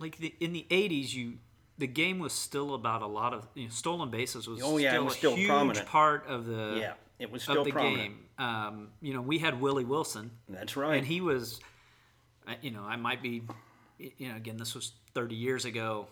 like 0.00 0.18
the 0.18 0.34
in 0.40 0.52
the 0.52 0.66
'80s 0.70 1.14
you 1.14 1.34
the 1.78 1.86
game 1.86 2.18
was 2.18 2.32
still 2.32 2.74
about 2.74 3.02
a 3.02 3.06
lot 3.06 3.32
of 3.32 3.46
you 3.54 3.64
know, 3.64 3.70
stolen 3.70 4.10
bases 4.10 4.48
was 4.48 4.60
Oh, 4.62 4.78
yeah, 4.78 4.90
still 4.90 5.04
was 5.04 5.14
a 5.14 5.16
still 5.16 5.36
huge 5.36 5.48
prominent. 5.48 5.86
part 5.86 6.26
of 6.26 6.44
the 6.46 6.76
Yeah, 6.80 6.94
it 7.20 7.30
was 7.30 7.42
of 7.42 7.52
still 7.52 7.64
the 7.64 7.70
prominent. 7.70 8.14
game. 8.36 8.44
Um, 8.44 8.88
you 9.00 9.14
know, 9.14 9.22
we 9.22 9.38
had 9.38 9.60
Willie 9.60 9.84
Wilson, 9.84 10.32
That's 10.48 10.76
right. 10.76 10.96
and 10.96 11.06
he 11.06 11.20
was, 11.20 11.60
you 12.62 12.72
know, 12.72 12.82
I 12.82 12.96
might 12.96 13.22
be, 13.22 13.42
you 13.98 14.28
know, 14.28 14.34
again, 14.36 14.56
this 14.56 14.74
was 14.74 14.92
30 15.14 15.36
years 15.36 15.64
ago. 15.64 16.08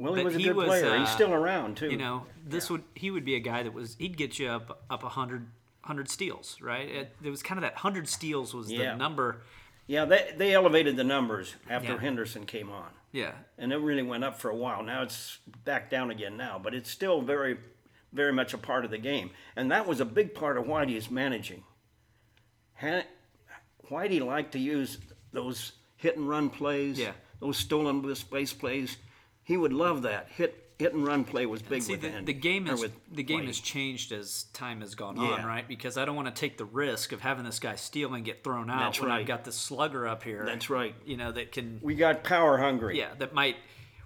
Willie 0.00 0.20
but 0.22 0.24
was 0.26 0.34
a 0.34 0.38
he 0.38 0.44
good 0.44 0.56
was, 0.56 0.66
player. 0.66 0.98
He's 0.98 1.08
uh, 1.08 1.12
still 1.14 1.32
around 1.34 1.76
too. 1.76 1.90
You 1.90 1.96
know, 1.98 2.24
this 2.44 2.70
would 2.70 2.82
he 2.94 3.10
would 3.10 3.24
be 3.24 3.34
a 3.36 3.40
guy 3.40 3.62
that 3.62 3.72
was 3.74 3.96
he'd 3.98 4.16
get 4.16 4.38
you 4.38 4.48
up 4.48 4.82
up 4.90 5.04
a 5.04 5.08
hundred 5.10 5.46
hundred 5.82 6.08
steals, 6.08 6.56
right? 6.60 6.88
It, 6.88 7.16
it 7.22 7.30
was 7.30 7.42
kind 7.42 7.58
of 7.58 7.62
that 7.62 7.76
hundred 7.76 8.08
steals 8.08 8.54
was 8.54 8.72
Yeah. 8.72 8.92
the 8.92 8.96
number. 8.96 9.42
Yeah, 9.86 10.06
they 10.06 10.32
they 10.36 10.54
elevated 10.54 10.96
the 10.96 11.04
numbers 11.04 11.54
after 11.68 11.92
Yeah. 11.92 11.98
Henderson 11.98 12.46
came 12.46 12.70
on, 12.70 12.88
Yeah, 13.12 13.32
and 13.58 13.72
it 13.72 13.76
really 13.76 14.02
went 14.02 14.24
up 14.24 14.38
for 14.40 14.48
a 14.50 14.56
while. 14.56 14.82
Now 14.82 15.02
it's 15.02 15.38
back 15.64 15.90
down 15.90 16.10
again 16.10 16.36
now, 16.36 16.58
but 16.62 16.74
it's 16.74 16.90
still 16.90 17.20
very, 17.20 17.58
very 18.12 18.32
much 18.32 18.54
a 18.54 18.58
part 18.58 18.84
of 18.86 18.90
the 18.90 18.98
game, 18.98 19.30
and 19.56 19.70
that 19.70 19.86
was 19.86 20.00
a 20.00 20.04
big 20.04 20.32
part 20.34 20.56
of 20.56 20.64
Whitey's 20.64 21.10
managing. 21.10 21.64
Whitey 23.90 24.24
liked 24.24 24.52
to 24.52 24.58
use 24.58 24.98
those 25.32 25.72
hit 25.96 26.16
and 26.16 26.28
run 26.28 26.50
plays, 26.50 26.98
Yeah. 26.98 27.12
those 27.40 27.56
stolen 27.58 28.00
base 28.30 28.52
plays. 28.52 28.96
He 29.50 29.56
would 29.56 29.72
love 29.72 30.02
that 30.02 30.28
hit 30.30 30.64
hit 30.78 30.94
and 30.94 31.04
run 31.04 31.24
play 31.24 31.44
was 31.44 31.60
big 31.60 31.82
See, 31.82 31.92
with 31.94 32.02
the, 32.02 32.08
Andy. 32.08 32.32
the 32.32 32.38
game 32.38 32.68
is 32.68 32.80
with 32.80 32.92
the 33.12 33.24
game 33.24 33.40
Whitey. 33.40 33.46
has 33.48 33.58
changed 33.60 34.12
as 34.12 34.44
time 34.52 34.80
has 34.80 34.94
gone 34.94 35.18
on, 35.18 35.44
right? 35.44 35.66
Because 35.66 35.98
I 35.98 36.04
don't 36.04 36.14
want 36.14 36.28
to 36.34 36.40
take 36.40 36.56
the 36.56 36.64
risk 36.64 37.10
of 37.12 37.20
having 37.20 37.44
this 37.44 37.58
guy 37.58 37.74
steal 37.74 38.14
and 38.14 38.24
get 38.24 38.44
thrown 38.44 38.70
out 38.70 38.78
That's 38.78 39.00
when 39.00 39.10
I've 39.10 39.26
got 39.26 39.44
this 39.44 39.56
slugger 39.56 40.06
up 40.06 40.22
here. 40.22 40.44
That's 40.46 40.70
right. 40.70 40.94
You 41.04 41.16
know 41.16 41.32
that 41.32 41.50
can 41.52 41.80
We 41.82 41.96
got 41.96 42.22
power 42.22 42.58
hungry. 42.58 42.96
yeah 42.96 43.08
that 43.18 43.34
might. 43.34 43.56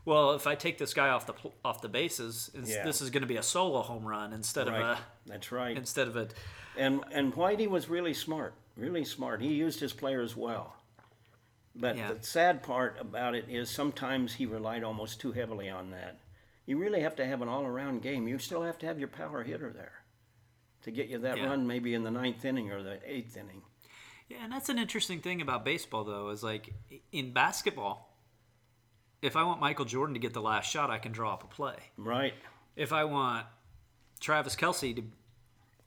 Well, 0.07 0.33
if 0.33 0.47
I 0.47 0.55
take 0.55 0.79
this 0.79 0.95
guy 0.95 1.11
off 1.11 1.27
the 1.27 1.35
off 1.63 1.81
the 1.83 1.89
bases, 1.91 2.51
Yeah. 2.55 2.83
this 2.85 3.03
is 3.03 3.11
going 3.11 3.23
to 3.23 3.29
be 3.29 3.37
a 3.37 3.43
solo 3.43 3.83
home 3.83 4.05
run 4.07 4.33
instead 4.33 4.67
Right. 4.69 4.81
of 4.81 4.99
a. 4.99 5.01
That's 5.27 5.53
right. 5.53 5.77
instead 5.77 6.09
of 6.09 6.17
a 6.17 6.29
And 6.77 7.05
and 7.13 7.35
Whitey 7.35 7.69
was 7.69 7.89
really 7.89 8.15
smart, 8.15 8.55
really 8.77 9.05
smart. 9.05 9.43
He 9.43 9.53
used 9.53 9.79
his 9.81 9.93
players 9.93 10.35
well. 10.37 10.75
But 11.75 11.97
Yeah. 11.97 12.13
the 12.13 12.23
sad 12.23 12.63
part 12.63 12.99
about 13.01 13.35
it 13.35 13.49
is 13.49 13.69
sometimes 13.69 14.35
he 14.35 14.47
relied 14.47 14.85
almost 14.85 15.21
too 15.21 15.33
heavily 15.33 15.69
on 15.69 15.91
that. 15.91 16.21
You 16.67 16.79
really 16.79 17.01
have 17.01 17.17
to 17.17 17.27
have 17.27 17.43
an 17.43 17.49
all-around 17.49 18.03
game. 18.03 18.29
You 18.29 18.39
still 18.39 18.63
have 18.63 18.79
to 18.79 18.87
have 18.87 18.99
your 18.99 19.09
power 19.09 19.43
hitter 19.43 19.73
there 19.73 20.05
to 20.83 20.91
get 20.91 21.09
you 21.09 21.19
that 21.19 21.37
Yeah. 21.39 21.47
run, 21.47 21.67
maybe 21.67 21.93
in 21.95 22.05
the 22.05 22.11
ninth 22.11 22.45
inning 22.45 22.71
or 22.71 22.83
the 22.83 23.01
eighth 23.11 23.37
inning. 23.37 23.63
Yeah, 24.29 24.39
and 24.45 24.53
that's 24.53 24.69
an 24.69 24.79
interesting 24.79 25.21
thing 25.21 25.43
about 25.43 25.65
baseball, 25.65 26.05
though, 26.05 26.29
is 26.31 26.43
like 26.43 26.73
in 27.13 27.33
basketball, 27.33 28.17
if 29.21 29.37
I 29.37 29.43
want 29.43 29.61
Michael 29.61 29.85
Jordan 29.85 30.15
to 30.15 30.21
get 30.21 30.33
the 30.33 30.41
last 30.43 30.71
shot, 30.71 30.91
I 30.91 30.99
can 30.99 31.13
draw 31.13 31.35
up 31.35 31.43
a 31.45 31.47
play. 31.49 31.77
Right. 31.97 32.35
If 32.77 32.93
I 32.93 33.05
want 33.05 33.47
Travis 34.21 34.55
Kelce 34.57 34.95
to 34.97 35.03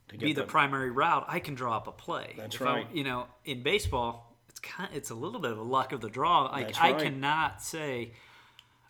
To 0.08 0.16
be 0.18 0.32
the, 0.32 0.44
primary 0.44 0.90
route, 0.90 1.24
I 1.28 1.38
can 1.40 1.54
draw 1.54 1.76
up 1.76 1.86
a 1.88 1.92
play. 1.92 2.34
That's 2.36 2.54
if 2.56 2.62
I- 2.62 2.64
right. 2.64 2.90
you 2.94 3.04
know, 3.04 3.26
in 3.44 3.62
baseball, 3.62 4.27
it's 4.58 4.70
kind, 4.70 4.90
of, 4.90 4.96
it's 4.96 5.10
a 5.10 5.14
little 5.14 5.40
bit 5.40 5.52
of 5.52 5.58
a 5.58 5.62
luck 5.62 5.92
of 5.92 6.00
the 6.00 6.08
draw. 6.10 6.44
Like 6.46 6.68
That's 6.68 6.80
I 6.80 6.92
cannot 6.94 7.62
say, 7.62 8.12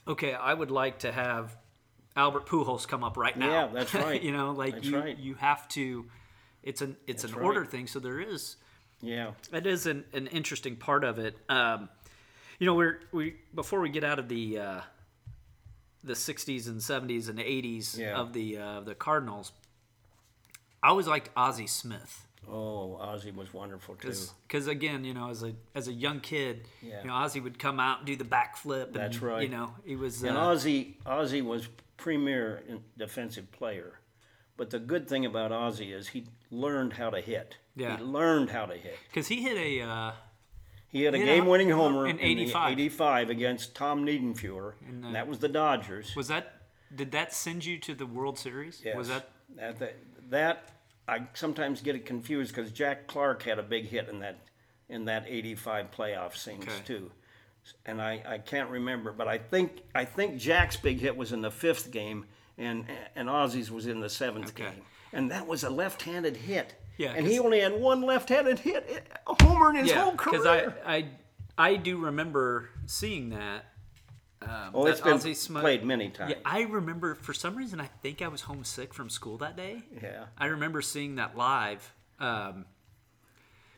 okay, 0.06 0.32
I 0.34 0.54
would 0.54 0.70
like 0.70 1.00
to 1.00 1.12
have 1.12 1.56
Albert 2.16 2.46
Pujols 2.46 2.86
come 2.88 3.04
up 3.04 3.16
right 3.16 3.36
now. 3.36 3.50
Yeah, 3.50 3.66
that's 3.72 3.94
right. 4.06 4.20
you 4.22 4.32
know, 4.32 4.52
like 4.52 4.74
That's 4.74 4.86
you 4.86 4.98
right. 4.98 5.18
you 5.18 5.34
have 5.34 5.68
to. 5.70 6.06
It's 6.62 6.80
an 6.82 6.96
it's 7.06 7.22
That's 7.22 7.34
an 7.34 7.38
right. 7.40 7.46
order 7.46 7.64
thing. 7.64 7.86
So 7.86 7.98
there 7.98 8.20
is 8.20 8.56
Yeah. 9.00 9.32
that 9.50 9.66
is 9.66 9.86
an, 9.86 10.04
an 10.12 10.26
interesting 10.28 10.76
part 10.76 11.04
of 11.04 11.18
it. 11.18 11.36
Um, 11.48 11.88
you 12.58 12.66
know, 12.66 12.74
we're 12.74 13.00
we 13.12 13.36
before 13.54 13.80
we 13.80 13.88
get 13.90 14.04
out 14.04 14.18
of 14.18 14.28
the 14.28 14.58
uh, 14.58 14.80
the 16.02 16.14
'60s 16.14 16.66
and 16.66 16.80
'70s 16.80 17.28
and 17.28 17.38
'80s 17.38 17.96
Yeah. 17.98 18.16
of 18.16 18.32
the 18.32 18.58
uh, 18.58 18.80
the 18.80 18.94
Cardinals. 18.94 19.52
I 20.82 20.88
always 20.88 21.06
liked 21.08 21.30
Ozzie 21.36 21.66
Smith 21.66 22.26
Oh, 22.46 22.96
Ozzie 23.00 23.30
was 23.30 23.52
wonderful 23.52 23.94
too. 23.96 24.12
because 24.46 24.66
again, 24.68 25.04
you 25.04 25.12
know, 25.14 25.28
as 25.30 25.42
a 25.42 25.54
as 25.74 25.88
a 25.88 25.92
young 25.92 26.20
kid, 26.20 26.66
Yeah. 26.82 27.00
you 27.02 27.08
know, 27.08 27.14
Ozzie 27.14 27.40
would 27.40 27.58
come 27.58 27.80
out 27.80 27.98
and 27.98 28.06
do 28.06 28.16
the 28.16 28.24
backflip. 28.24 28.86
And, 28.86 28.94
That's 28.94 29.20
right. 29.20 29.42
You 29.42 29.48
know, 29.48 29.74
he 29.84 29.96
was. 29.96 30.22
And 30.22 30.36
uh, 30.36 30.40
Ozzie, 30.48 30.96
Ozzie 31.04 31.42
was 31.42 31.68
premier 31.96 32.62
in- 32.68 32.82
defensive 32.96 33.50
player. 33.52 33.98
But 34.56 34.70
the 34.70 34.78
good 34.78 35.08
thing 35.08 35.24
about 35.26 35.52
Ozzie 35.52 35.92
is 35.92 36.08
he 36.08 36.26
learned 36.50 36.94
how 36.94 37.10
to 37.10 37.20
hit. 37.20 37.56
Yeah. 37.76 37.96
He 37.96 38.02
learned 38.02 38.50
how 38.50 38.66
to 38.66 38.74
hit. 38.76 38.96
because 39.08 39.28
he 39.28 39.42
hit 39.42 39.56
a 39.56 39.82
uh, 39.82 40.12
He 40.88 41.02
had 41.02 41.14
a 41.14 41.18
He 41.18 41.22
had 41.24 41.30
a- 41.30 41.36
game-winning 41.36 41.70
homer 41.70 42.06
in 42.06 42.18
in, 42.18 42.24
85. 42.24 42.72
85 42.72 43.30
against 43.30 43.74
Tom 43.76 44.04
Niedenfuer, 44.06 44.72
In 44.88 45.00
the- 45.00 45.06
and 45.08 45.14
that 45.16 45.28
was 45.28 45.38
the 45.40 45.48
Dodgers. 45.48 46.16
was 46.16 46.28
that 46.28 46.54
did 46.94 47.10
that 47.10 47.34
send 47.34 47.64
you 47.66 47.78
to 47.78 47.94
the 47.94 48.06
World 48.06 48.38
Series? 48.38 48.80
Yes. 48.84 48.96
Was 48.96 49.08
that 49.08 49.28
that, 49.56 49.78
that, 49.80 49.94
that 50.30 50.72
I 51.08 51.26
sometimes 51.34 51.80
get 51.80 51.96
it 51.96 52.04
confused 52.06 52.54
because 52.54 52.70
Jack 52.70 53.06
Clark 53.06 53.42
had 53.42 53.58
a 53.58 53.62
big 53.62 53.86
hit 53.86 54.08
in 54.08 54.20
that 54.20 54.38
in 54.88 55.04
that 55.06 55.24
85 55.26 55.90
playoff 55.90 56.36
scenes 56.36 56.64
Okay. 56.64 56.72
too. 56.84 57.10
And 57.84 58.00
I, 58.00 58.22
I 58.26 58.38
can't 58.38 58.70
remember, 58.70 59.12
but 59.12 59.28
I 59.28 59.38
think 59.38 59.82
I 59.94 60.04
think 60.04 60.38
Jack's 60.38 60.76
big 60.76 61.00
hit 61.00 61.16
was 61.16 61.32
in 61.32 61.40
the 61.42 61.50
fifth 61.50 61.90
game, 61.90 62.24
and 62.56 62.84
and 63.16 63.28
Ozzie's 63.28 63.70
was 63.70 63.86
in 63.86 64.00
the 64.00 64.08
seventh 64.08 64.50
Okay. 64.50 64.64
game, 64.64 64.82
and 65.12 65.30
that 65.30 65.46
was 65.46 65.64
a 65.64 65.70
left-handed 65.70 66.36
hit. 66.36 66.74
Yeah, 66.96 67.12
and 67.14 67.26
he 67.26 67.38
only 67.38 67.60
had 67.60 67.78
one 67.78 68.02
left-handed 68.02 68.58
hit, 68.58 68.84
eh, 68.88 69.00
a 69.26 69.42
homer 69.44 69.70
in 69.70 69.76
his 69.76 69.88
yeah? 69.90 70.02
whole 70.02 70.14
career. 70.16 70.40
Because 70.40 70.74
I, 70.86 70.96
I 70.96 71.08
I 71.58 71.76
do 71.76 71.98
remember 71.98 72.70
seeing 72.86 73.30
that. 73.30 73.66
Um, 74.40 74.70
oh, 74.72 74.86
it's 74.86 75.00
been 75.00 75.18
Smith- 75.34 75.62
played 75.62 75.84
many 75.84 76.10
times. 76.10 76.30
Yeah, 76.30 76.38
I 76.44 76.62
remember 76.62 77.14
for 77.14 77.34
some 77.34 77.56
reason 77.56 77.80
I 77.80 77.86
think 78.02 78.22
I 78.22 78.28
was 78.28 78.42
homesick 78.42 78.94
from 78.94 79.10
school 79.10 79.36
that 79.38 79.56
day. 79.56 79.82
Yeah. 80.00 80.26
I 80.36 80.46
remember 80.46 80.80
seeing 80.80 81.16
that 81.16 81.36
live. 81.36 81.92
Um, 82.20 82.66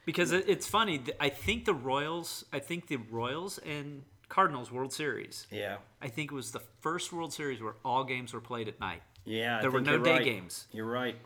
because 0.04 0.32
it, 0.32 0.44
it's 0.48 0.66
funny. 0.66 1.00
I 1.18 1.28
think 1.28 1.64
the 1.64 1.74
Royals, 1.74 2.44
I 2.52 2.58
think 2.58 2.88
the 2.88 2.96
Royals 2.96 3.58
and 3.58 4.02
Cardinals 4.28 4.70
World 4.70 4.92
Series. 4.92 5.46
yeah, 5.50 5.76
I 6.00 6.08
think 6.08 6.32
it 6.32 6.34
was 6.34 6.52
the 6.52 6.62
first 6.80 7.12
World 7.12 7.32
Series 7.32 7.61
where 7.62 7.74
all 7.84 8.04
games 8.04 8.32
were 8.32 8.40
played 8.40 8.68
at 8.68 8.80
night. 8.80 9.02
yeah. 9.24 9.58
I 9.58 9.61
There 9.61 9.70
were 9.70 9.80
no 9.80 9.98
day 9.98 10.14
right. 10.14 10.24
games. 10.24 10.66
You're 10.72 10.86
right. 10.86 11.16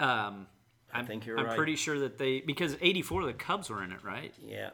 Um, 0.00 0.46
I'm, 0.92 1.06
think 1.06 1.26
you're 1.26 1.38
I'm 1.38 1.46
right. 1.46 1.56
pretty 1.56 1.76
sure 1.76 1.98
that 2.00 2.18
they 2.18 2.40
because 2.40 2.76
'84 2.80 3.24
the 3.26 3.32
Cubs 3.32 3.70
were 3.70 3.82
in 3.82 3.92
it, 3.92 4.02
right? 4.02 4.32
Yeah. 4.44 4.70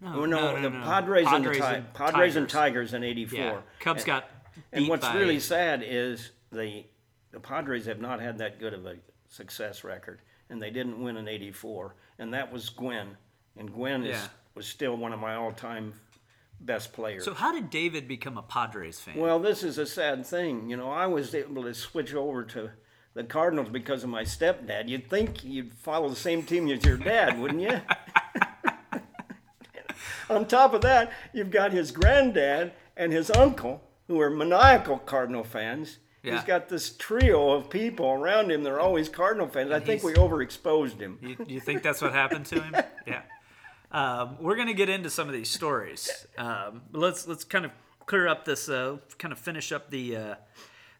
No, 0.00 0.20
Oh 0.20 0.24
no, 0.24 0.60
the 0.60 0.70
no. 0.70 0.82
Padres, 0.82 1.26
and 1.28 1.44
the 1.44 1.52
Ti- 1.52 1.60
and 1.60 1.92
Padres 1.94 2.36
and 2.36 2.48
Tigers. 2.48 2.90
Tigers 2.90 2.94
in 2.94 3.04
'84. 3.04 3.38
Yeah, 3.38 3.60
Cubs 3.80 4.00
And- 4.02 4.06
got 4.06 4.30
And 4.72 4.88
what's 4.88 5.08
really 5.14 5.40
sad 5.40 5.82
is 5.84 6.30
the 6.52 6.84
the 7.32 7.40
Padres 7.40 7.86
have 7.86 8.00
not 8.00 8.20
had 8.20 8.38
that 8.38 8.58
good 8.60 8.72
of 8.74 8.86
a 8.86 8.96
success 9.28 9.82
record, 9.84 10.20
and 10.48 10.62
they 10.62 10.70
didn't 10.70 11.02
win 11.02 11.16
in 11.16 11.28
'84, 11.28 11.96
and 12.18 12.32
that 12.32 12.52
was 12.52 12.70
Gwynn, 12.70 13.16
and 13.58 13.72
Gwynn 13.72 14.04
is 14.04 14.28
was 14.54 14.66
still 14.66 14.96
one 14.96 15.12
of 15.12 15.18
my 15.18 15.34
all-time 15.34 15.94
best 16.60 16.92
players. 16.92 17.24
So 17.24 17.34
how 17.34 17.52
did 17.52 17.68
David 17.68 18.06
become 18.06 18.38
a 18.38 18.42
Padres 18.42 19.00
fan? 19.00 19.16
well, 19.16 19.38
this 19.40 19.62
is 19.64 19.76
a 19.78 19.84
sad 19.86 20.24
thing, 20.24 20.70
you 20.70 20.76
know. 20.76 20.90
I 20.90 21.06
was 21.06 21.34
able 21.34 21.64
to 21.64 21.74
switch 21.74 22.14
over 22.14 22.44
to 22.44 22.70
the 23.14 23.24
Cardinals 23.24 23.68
because 23.68 24.02
of 24.04 24.10
my 24.10 24.22
stepdad. 24.22 24.88
You'd 24.88 25.10
think 25.10 25.42
you'd 25.44 25.74
follow 25.74 26.08
the 26.08 26.16
same 26.16 26.42
team 26.44 26.68
as 26.70 26.84
your 26.84 26.96
dad, 26.96 27.38
wouldn't 27.38 27.60
you? 27.60 27.80
On 30.30 30.46
top 30.46 30.74
of 30.74 30.80
that, 30.82 31.12
you've 31.32 31.50
got 31.50 31.72
his 31.72 31.90
granddad 31.90 32.72
and 32.96 33.12
his 33.12 33.30
uncle, 33.30 33.82
who 34.06 34.20
are 34.20 34.30
maniacal 34.30 34.98
Cardinal 34.98 35.44
fans. 35.44 35.98
Yeah. 36.22 36.34
He's 36.34 36.44
got 36.44 36.68
this 36.68 36.96
trio 36.96 37.50
of 37.52 37.68
people 37.68 38.06
around 38.10 38.50
him. 38.50 38.62
They're 38.62 38.80
always 38.80 39.08
Cardinal 39.08 39.46
fans. 39.48 39.70
I 39.70 39.80
think 39.80 40.02
we 40.02 40.14
overexposed 40.14 40.98
him. 41.00 41.18
You, 41.20 41.36
you 41.46 41.60
think 41.60 41.82
that's 41.82 42.00
what 42.00 42.12
happened 42.12 42.46
to 42.46 42.60
him? 42.62 42.74
Yeah. 43.06 43.20
Um, 43.92 44.38
we're 44.40 44.56
gonna 44.56 44.72
get 44.74 44.88
into 44.88 45.10
some 45.10 45.28
of 45.28 45.34
these 45.34 45.50
stories. 45.50 46.26
Um, 46.38 46.82
let's 46.92 47.28
let's 47.28 47.44
kind 47.44 47.64
of 47.64 47.70
clear 48.06 48.26
up 48.26 48.44
this, 48.44 48.68
uh, 48.68 48.96
kind 49.18 49.30
of 49.30 49.38
finish 49.38 49.70
up 49.72 49.90
the 49.90 50.16
uh, 50.16 50.34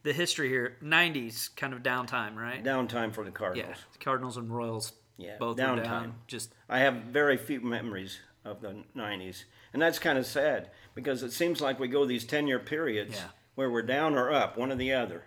the 0.04 0.12
history 0.12 0.48
here. 0.48 0.76
'90s 0.82 1.48
kind 1.56 1.72
of 1.72 1.82
downtime, 1.82 2.36
right? 2.36 2.62
Downtime 2.62 3.12
for 3.12 3.24
the 3.24 3.30
Cardinals. 3.32 3.66
Yeah. 3.66 3.74
Cardinals. 3.74 3.96
Cardinals 4.04 4.36
and 4.36 4.54
Royals. 4.54 4.92
Yeah, 5.16 5.36
Both 5.38 5.56
downtime. 5.56 5.82
down. 5.84 6.14
Just 6.28 6.54
I 6.68 6.80
have 6.80 6.94
very 6.94 7.36
few 7.36 7.60
memories 7.60 8.18
of 8.44 8.60
the 8.60 8.82
90s. 8.96 9.44
And 9.72 9.80
that's 9.80 9.98
kind 9.98 10.18
of 10.18 10.26
sad 10.26 10.70
because 10.94 11.22
it 11.22 11.32
seems 11.32 11.60
like 11.60 11.80
we 11.80 11.88
go 11.88 12.04
these 12.04 12.24
10 12.24 12.46
year 12.46 12.58
periods 12.58 13.14
Yeah. 13.16 13.28
where 13.54 13.70
we're 13.70 13.82
down 13.82 14.14
or 14.14 14.32
up, 14.32 14.56
one 14.56 14.70
or 14.70 14.76
the 14.76 14.92
other. 14.92 15.24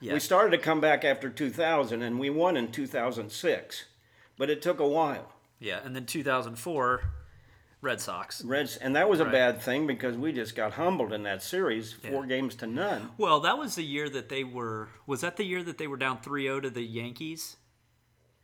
yeah. 0.00 0.12
We 0.14 0.20
started 0.20 0.50
to 0.52 0.58
come 0.58 0.80
back 0.80 1.04
after 1.04 1.28
2000 1.30 2.02
and 2.02 2.18
we 2.18 2.30
won 2.30 2.56
in 2.56 2.72
2006, 2.72 3.84
but 4.38 4.50
it 4.50 4.62
took 4.62 4.80
a 4.80 4.86
while. 4.88 5.32
yeah. 5.58 5.80
And 5.84 5.94
then 5.94 6.06
2004, 6.06 7.02
Red 7.82 8.00
Sox. 8.00 8.42
Reds, 8.44 8.76
and 8.76 8.94
that 8.96 9.08
was 9.08 9.20
a 9.20 9.24
Right. 9.24 9.32
bad 9.32 9.62
thing 9.62 9.86
because 9.86 10.16
we 10.16 10.32
just 10.32 10.54
got 10.54 10.72
humbled 10.74 11.12
in 11.14 11.22
that 11.22 11.42
series, 11.42 11.92
four 11.94 12.26
games 12.26 12.54
to 12.56 12.66
none. 12.66 13.10
Well, 13.16 13.40
that 13.40 13.56
was 13.58 13.74
the 13.76 13.82
year 13.82 14.08
that 14.10 14.28
they 14.28 14.44
were. 14.44 14.88
Was 15.06 15.22
that 15.22 15.36
the 15.38 15.44
year 15.44 15.62
that 15.62 15.78
they 15.78 15.86
were 15.86 15.96
down 15.96 16.18
3-0 16.20 16.60
to 16.62 16.68
the 16.70 16.82
Yankees? 16.82 17.56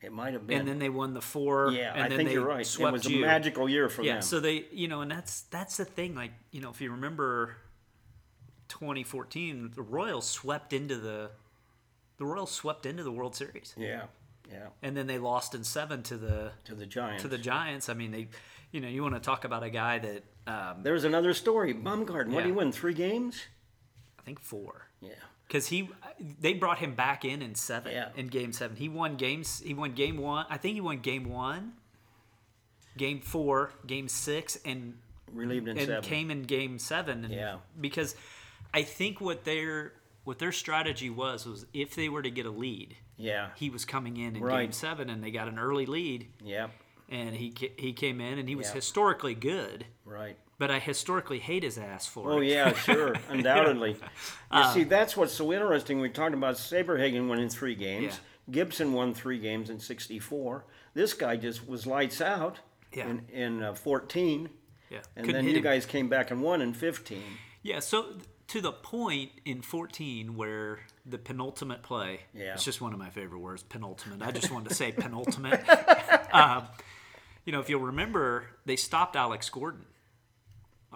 It 0.03 0.13
might 0.13 0.35
have 0.35 0.47
been. 0.47 0.61
And 0.61 0.69
then 0.69 0.79
they 0.79 0.89
won 0.91 1.15
the 1.15 1.21
four. 1.23 1.71
yeah, 1.73 1.93
I 1.95 2.09
think 2.09 2.31
you're 2.31 2.45
right. 2.45 2.61
It 2.61 2.67
Swept 2.67 2.93
was 2.93 3.07
you. 3.07 3.19
a 3.25 3.27
magical 3.27 3.69
year 3.69 3.89
for 3.89 4.03
yeah 4.03 4.15
them. 4.15 4.23
so 4.23 4.41
they 4.41 4.67
you 4.71 4.89
know 4.89 5.01
and 5.01 5.11
that's 5.11 5.43
that's 5.51 5.77
the 5.79 5.85
thing 5.87 6.15
like 6.15 6.33
you 6.53 6.61
know 6.61 6.71
if 6.71 6.81
you 6.81 6.91
remember 6.91 7.57
2014 8.69 9.73
the 9.75 9.83
royals 9.83 10.29
swept 10.29 10.73
into 10.73 10.97
the 10.97 11.31
the 12.19 12.25
royals 12.25 12.51
swept 12.51 12.85
into 12.87 13.03
the 13.05 13.13
world 13.13 13.35
series 13.37 13.75
yeah, 13.77 14.03
yeah. 14.51 14.67
and 14.83 14.97
then 14.97 15.07
they 15.07 15.19
lost 15.19 15.55
in 15.55 15.63
seven 15.65 16.03
to 16.03 16.17
the 16.17 16.51
To 16.65 16.75
the 16.75 16.87
Giants. 16.87 17.23
to 17.23 17.29
the 17.29 17.39
giants 17.39 17.89
i 17.89 17.95
mean 17.95 18.11
they 18.11 18.29
you 18.73 18.81
know 18.81 18.89
you 18.89 19.03
want 19.03 19.15
to 19.15 19.21
talk 19.21 19.45
about 19.45 19.63
a 19.63 19.71
guy 19.71 19.99
that 20.01 20.25
um, 20.49 20.83
There's 20.85 21.03
another 21.03 21.35
story. 21.35 21.75
Bumgarner, 21.75 22.29
what 22.29 22.43
did 22.43 22.47
he 22.47 22.53
win? 22.53 22.71
Three 22.71 22.95
games? 22.95 23.47
i 24.19 24.23
think 24.23 24.41
four 24.41 24.89
Yeah. 25.01 25.11
Because 25.47 25.67
he 25.69 25.89
they 26.41 26.55
brought 26.55 26.79
him 26.79 26.95
back 26.95 27.25
in 27.25 27.43
in 27.43 27.55
seven 27.55 27.93
Yeah. 27.93 28.09
in 28.17 28.27
game 28.29 28.53
seven 28.53 28.77
he 28.77 28.89
won 28.89 29.17
games 29.17 29.61
he 29.61 29.75
won 29.75 29.93
game 29.93 30.17
one 30.19 30.47
i 30.51 30.57
think 30.57 30.75
he 30.75 30.81
won 30.81 30.99
game 30.99 31.25
one 31.29 31.73
game 32.97 33.21
four 33.21 33.73
game 33.87 34.09
six 34.09 34.59
and 34.65 34.95
Relieved 35.33 35.69
in 35.69 35.77
and 35.77 35.87
seven. 35.87 36.03
came 36.05 36.31
in 36.31 36.43
game 36.45 36.79
seven. 36.79 37.25
And 37.25 37.35
Yeah. 37.35 37.59
Because 37.81 38.15
I 38.73 38.83
think 38.83 39.21
what 39.21 39.45
their 39.45 39.93
what 40.25 40.39
their 40.39 40.53
strategy 40.53 41.11
was 41.11 41.45
was 41.47 41.67
if 41.75 41.95
they 41.95 42.09
were 42.09 42.23
to 42.23 42.31
get 42.31 42.47
a 42.47 42.51
lead, 42.51 42.97
yeah. 43.17 43.51
he 43.57 43.69
was 43.71 43.85
coming 43.85 44.17
in 44.17 44.37
in 44.37 44.47
game 44.47 44.73
seven, 44.73 45.11
and 45.11 45.23
they 45.23 45.31
got 45.33 45.47
an 45.49 45.59
early 45.59 45.85
lead, 45.87 46.29
Yeah. 46.43 46.69
and 47.09 47.35
he 47.35 47.53
he 47.77 47.93
came 47.93 48.21
in 48.21 48.39
and 48.39 48.49
he 48.49 48.55
was 48.55 48.69
Yeah. 48.69 48.75
historically 48.75 49.35
good. 49.35 49.87
Right. 50.05 50.39
But 50.59 50.71
I 50.71 50.79
historically 50.79 51.39
hate 51.39 51.63
his 51.63 51.79
ass 51.79 52.07
for 52.07 52.31
Oh 52.31 52.35
it. 52.35 52.39
Oh 52.39 52.41
yeah, 52.41 52.73
sure, 52.75 53.15
undoubtedly. 53.29 53.97
You 54.55 54.65
see, 54.73 54.85
that's 54.85 55.17
what's 55.17 55.33
so 55.35 55.53
interesting. 55.53 56.01
We 56.01 56.09
talked 56.11 56.35
about 56.35 56.55
Saberhagen 56.57 57.29
winning 57.29 57.49
three 57.49 57.75
games. 57.75 58.15
Yeah. 58.15 58.53
Gibson 58.53 58.93
won 58.93 59.13
three 59.13 59.39
games 59.39 59.71
in 59.71 59.81
'64. 59.81 60.65
This 60.95 61.13
guy 61.15 61.37
just 61.37 61.67
was 61.69 61.87
lights 61.87 62.21
out 62.21 62.61
Yeah. 62.93 63.09
in, 63.09 63.23
in 63.33 63.63
uh, 63.63 63.75
14, 63.75 64.49
Yeah, 64.89 64.99
and 65.17 65.27
couldn't 65.27 65.45
then 65.45 65.45
you 65.53 65.57
him. 65.59 65.63
guys 65.65 65.85
came 65.85 66.09
back 66.09 66.31
and 66.31 66.41
won 66.43 66.61
in 66.63 66.73
15. 66.73 67.21
Yeah, 67.63 67.81
so 67.81 68.15
to 68.49 68.61
the 68.61 68.71
point 68.73 69.33
in 69.45 69.61
14 69.61 70.37
where 70.37 70.79
the 71.05 71.19
penultimate 71.19 71.83
play, 71.83 72.21
Yeah. 72.33 72.55
it's 72.55 72.65
just 72.65 72.81
one 72.81 72.93
of 72.93 72.99
my 73.01 73.11
favorite 73.11 73.41
words, 73.41 73.65
penultimate. 73.65 74.23
I 74.23 74.31
just 74.31 74.51
wanted 74.53 74.69
to 74.69 74.75
say 74.77 74.93
penultimate. 74.97 75.61
um, 76.33 76.69
you 77.45 77.53
know, 77.53 77.59
if 77.61 77.69
you'll 77.69 77.81
remember, 77.83 78.47
they 78.65 78.77
stopped 78.77 79.17
Alex 79.17 79.51
Gordon 79.51 79.85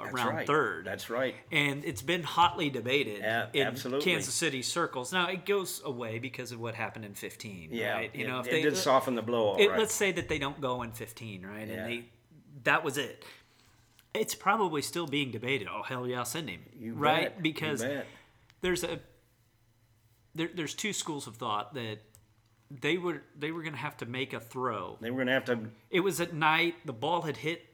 That's 0.04 0.14
around 0.14 0.34
right. 0.34 0.46
third. 0.46 0.84
That's 0.84 1.10
right. 1.10 1.34
and 1.50 1.84
it's 1.84 2.02
been 2.02 2.22
hotly 2.22 2.70
debated 2.70 3.22
A- 3.22 3.50
in 3.52 3.66
absolutely. 3.66 4.04
Kansas 4.04 4.34
City 4.34 4.62
circles. 4.62 5.12
Now 5.12 5.28
it 5.28 5.46
goes 5.46 5.82
away 5.84 6.18
because 6.18 6.52
of 6.52 6.60
what 6.60 6.74
happened 6.74 7.04
in 7.04 7.14
15. 7.14 7.68
Yeah, 7.72 7.92
right? 7.92 8.10
you 8.14 8.24
it, 8.24 8.28
know, 8.28 8.40
if 8.40 8.46
it 8.46 8.50
they 8.50 8.62
did 8.62 8.76
soften 8.76 9.14
the 9.14 9.22
blow. 9.22 9.48
All 9.50 9.56
it, 9.56 9.68
right. 9.68 9.78
let's 9.78 9.94
say 9.94 10.12
that 10.12 10.28
they 10.28 10.38
don't 10.38 10.60
go 10.60 10.82
in 10.82 10.92
15, 10.92 11.44
right? 11.46 11.68
Yeah. 11.68 11.74
And 11.74 11.92
they 11.92 12.04
that 12.64 12.84
was 12.84 12.98
it. 12.98 13.24
It's 14.12 14.34
probably 14.34 14.82
still 14.82 15.06
being 15.06 15.30
debated. 15.30 15.68
Oh 15.72 15.82
hell 15.82 16.06
yeah, 16.06 16.24
send 16.24 16.50
him. 16.50 16.60
You 16.78 16.94
right? 16.94 17.34
bet, 17.34 17.42
Because 17.42 17.84
there's 18.60 18.82
a 18.84 18.98
there, 20.34 20.50
there's 20.54 20.74
two 20.74 20.92
schools 20.92 21.26
of 21.26 21.36
thought 21.36 21.74
that 21.74 21.98
they 22.70 22.96
were 22.98 23.22
they 23.38 23.50
were 23.50 23.62
going 23.62 23.72
to 23.74 23.78
have 23.78 23.96
to 23.98 24.06
make 24.06 24.32
a 24.32 24.40
throw. 24.40 24.96
they 25.00 25.10
were 25.10 25.16
going 25.16 25.26
to 25.26 25.32
have 25.32 25.44
to. 25.46 25.58
It 25.90 26.00
was 26.00 26.20
at 26.20 26.34
night. 26.34 26.74
The 26.84 26.92
ball 26.92 27.22
had 27.22 27.36
hit 27.38 27.64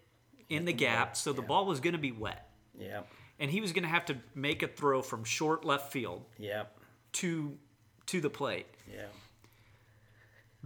in 0.49 0.65
the 0.65 0.73
gap, 0.73 1.17
so 1.17 1.33
the 1.33 1.43
ball 1.43 1.67
was 1.67 1.81
going 1.81 1.93
to 1.95 1.99
be 1.99 2.13
wet, 2.13 2.49
Yeah, 2.79 3.03
and 3.39 3.51
he 3.51 3.61
was 3.61 3.73
going 3.73 3.83
to 3.83 3.89
have 3.89 4.05
to 4.07 4.17
make 4.35 4.63
a 4.63 4.69
throw 4.69 5.03
from 5.03 5.25
short 5.25 5.65
left 5.65 5.93
field 5.93 6.25
yeah, 6.39 6.65
to 7.15 7.57
to 8.07 8.21
the 8.21 8.31
plate. 8.31 8.67
yeah. 8.93 9.07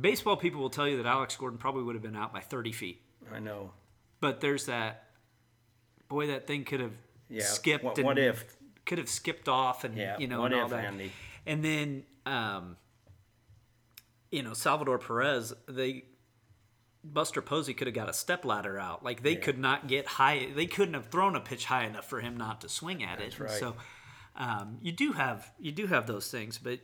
Baseball 0.00 0.36
people 0.36 0.60
will 0.60 0.70
tell 0.70 0.88
you 0.88 0.96
that 0.98 1.06
Alex 1.06 1.36
Gordon 1.36 1.58
probably 1.58 1.82
would 1.82 1.94
have 1.94 2.02
been 2.02 2.16
out 2.16 2.32
by 2.32 2.40
30 2.40 2.72
feet. 2.72 3.02
I 3.32 3.38
know. 3.38 3.72
But 4.20 4.40
there's 4.40 4.66
that 4.66 5.04
boy 6.08 6.28
that 6.28 6.46
thing 6.46 6.64
could 6.64 6.80
have 6.80 6.92
Yeah. 7.28 7.44
skipped 7.44 7.84
What, 7.84 7.98
and 7.98 8.06
what 8.06 8.18
if? 8.18 8.56
could 8.86 8.98
have 8.98 9.08
skipped 9.08 9.48
off 9.48 9.84
and 9.84 9.96
Yeah. 9.96 10.16
you 10.18 10.26
know 10.26 10.40
what 10.40 10.52
and 10.52 10.60
all 10.60 10.66
if, 10.66 10.70
that. 10.72 10.84
Andy? 10.84 11.12
And 11.46 11.64
then 11.64 12.04
um, 12.26 12.76
you 14.30 14.42
know 14.42 14.52
Salvador 14.54 14.98
Perez 14.98 15.52
they 15.68 16.04
Buster 17.02 17.40
Posey 17.40 17.72
could 17.74 17.86
have 17.86 17.94
got 17.94 18.08
a 18.08 18.12
step 18.12 18.44
ladder 18.44 18.78
out. 18.78 19.02
Like 19.04 19.22
they 19.22 19.36
could 19.36 19.58
not 19.58 19.88
get 19.88 20.06
high. 20.06 20.48
They 20.54 20.66
couldn't 20.66 20.94
have 20.94 21.06
thrown 21.06 21.34
a 21.36 21.40
pitch 21.40 21.64
high 21.64 21.84
enough 21.84 22.08
for 22.08 22.20
him 22.20 22.36
not 22.36 22.60
to 22.62 22.68
swing 22.68 23.02
at 23.02 23.20
it. 23.20 23.38
right. 23.40 23.50
So 23.50 23.76
um, 24.36 24.78
you 24.82 24.92
do 24.92 25.12
have 25.12 25.50
you 25.58 25.72
do 25.72 25.86
have 25.86 26.06
those 26.06 26.30
things, 26.30 26.58
but 26.58 26.80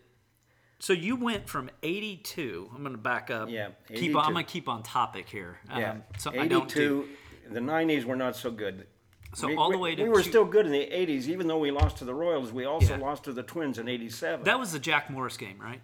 so 0.78 0.92
you 0.92 1.16
went 1.16 1.48
from 1.48 1.70
82. 1.82 2.70
I'm 2.74 2.82
going 2.82 2.92
to 2.92 2.98
back 2.98 3.30
up. 3.30 3.48
Yeah, 3.50 3.68
Keep 3.94 4.14
on, 4.16 4.24
I'm 4.26 4.32
going 4.32 4.44
to 4.44 4.50
keep 4.50 4.68
on 4.68 4.82
topic 4.82 5.28
here. 5.28 5.58
Yeah. 5.70 5.92
Um, 5.92 6.02
don't 6.22 6.36
82. 6.36 7.08
The 7.50 7.60
90s 7.60 8.04
were 8.04 8.16
not 8.16 8.36
so 8.36 8.50
good. 8.50 8.86
So 9.34 9.48
we, 9.48 9.56
all 9.56 9.70
the 9.70 9.78
way 9.78 9.94
to 9.94 10.02
we 10.02 10.08
were 10.08 10.22
two- 10.22 10.28
still 10.30 10.44
good 10.44 10.66
in 10.66 10.72
the 10.72 10.86
80s, 10.86 11.28
even 11.28 11.46
though 11.46 11.58
we 11.58 11.70
lost 11.70 11.98
to 11.98 12.04
the 12.04 12.14
Royals. 12.14 12.52
We 12.52 12.64
also 12.64 12.94
Yeah. 12.96 13.00
lost 13.02 13.24
to 13.24 13.32
the 13.32 13.42
Twins 13.42 13.78
in 13.78 13.88
'87. 13.88 14.44
That 14.44 14.58
was 14.58 14.72
the 14.72 14.78
Jack 14.78 15.10
Morris 15.10 15.36
game, 15.36 15.58
right? 15.60 15.80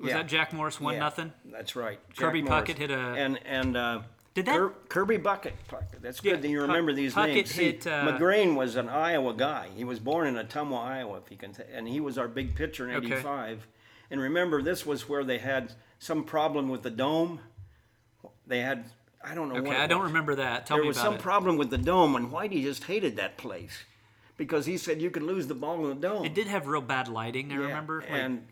Was 0.00 0.08
Yeah. 0.10 0.16
that 0.18 0.26
Jack 0.28 0.52
Morris 0.52 0.80
one 0.80 0.94
Yeah, 0.94 1.00
nothing? 1.00 1.32
That's 1.44 1.76
right. 1.76 2.00
Kirby 2.16 2.40
Jack 2.40 2.48
Morris. 2.50 2.70
Puckett 2.70 2.78
hit 2.78 2.90
a- 2.90 2.94
and 2.98 3.38
and 3.44 3.76
uh, 3.76 4.00
Did 4.32 4.46
that- 4.46 4.56
Kir- 4.56 4.72
Kirby 4.88 5.18
Bucket? 5.18 5.54
Puckett. 5.68 6.00
That's 6.00 6.20
good 6.20 6.30
Yeah, 6.30 6.36
that 6.36 6.48
you 6.48 6.58
Puck- 6.60 6.68
remember 6.68 6.92
these 6.94 7.14
Puckett 7.14 7.34
names. 7.34 7.50
See, 7.50 7.64
hit, 7.72 7.86
uh, 7.86 8.06
Magrane 8.06 8.54
was 8.56 8.76
an 8.76 8.88
Iowa 8.88 9.34
guy. 9.34 9.68
He 9.76 9.84
was 9.84 9.98
born 9.98 10.26
in 10.26 10.36
Ottumwa, 10.36 10.78
Iowa, 10.82 11.18
if 11.18 11.30
you 11.30 11.36
can, 11.36 11.52
t- 11.52 11.64
and 11.72 11.86
he 11.86 12.00
was 12.00 12.16
our 12.16 12.28
big 12.28 12.54
pitcher 12.54 12.88
in 12.88 12.96
Okay. 12.96 13.06
'85. 13.16 13.66
And 14.10 14.20
remember, 14.20 14.62
this 14.62 14.86
was 14.86 15.08
where 15.08 15.22
they 15.22 15.38
had 15.38 15.74
some 15.98 16.24
problem 16.24 16.68
with 16.70 16.82
the 16.82 16.90
dome. 16.90 17.40
They 18.46 18.60
had 18.60 18.86
I 19.22 19.34
don't 19.34 19.48
know. 19.48 19.56
what 19.60 19.66
Okay, 19.66 19.76
I 19.76 19.86
don't 19.86 20.00
was. 20.02 20.10
remember 20.10 20.34
that. 20.36 20.64
Tell 20.64 20.78
there 20.78 20.86
was 20.86 20.96
some 20.96 21.14
it. 21.16 21.20
problem 21.20 21.58
with 21.58 21.68
the 21.68 21.76
dome, 21.78 22.16
and 22.16 22.30
Whitey 22.32 22.62
just 22.62 22.84
hated 22.84 23.16
that 23.16 23.36
place 23.36 23.84
because 24.38 24.64
he 24.64 24.78
said 24.78 25.02
you 25.02 25.10
could 25.10 25.22
lose 25.22 25.46
the 25.46 25.54
ball 25.54 25.84
in 25.90 26.00
the 26.00 26.08
dome. 26.08 26.24
it 26.24 26.32
did 26.32 26.46
have 26.46 26.66
real 26.66 26.80
bad 26.80 27.06
lighting. 27.08 27.52
I 27.52 27.56
Yeah, 27.56 27.60
remember. 27.66 28.00
Like, 28.00 28.10
and 28.10 28.46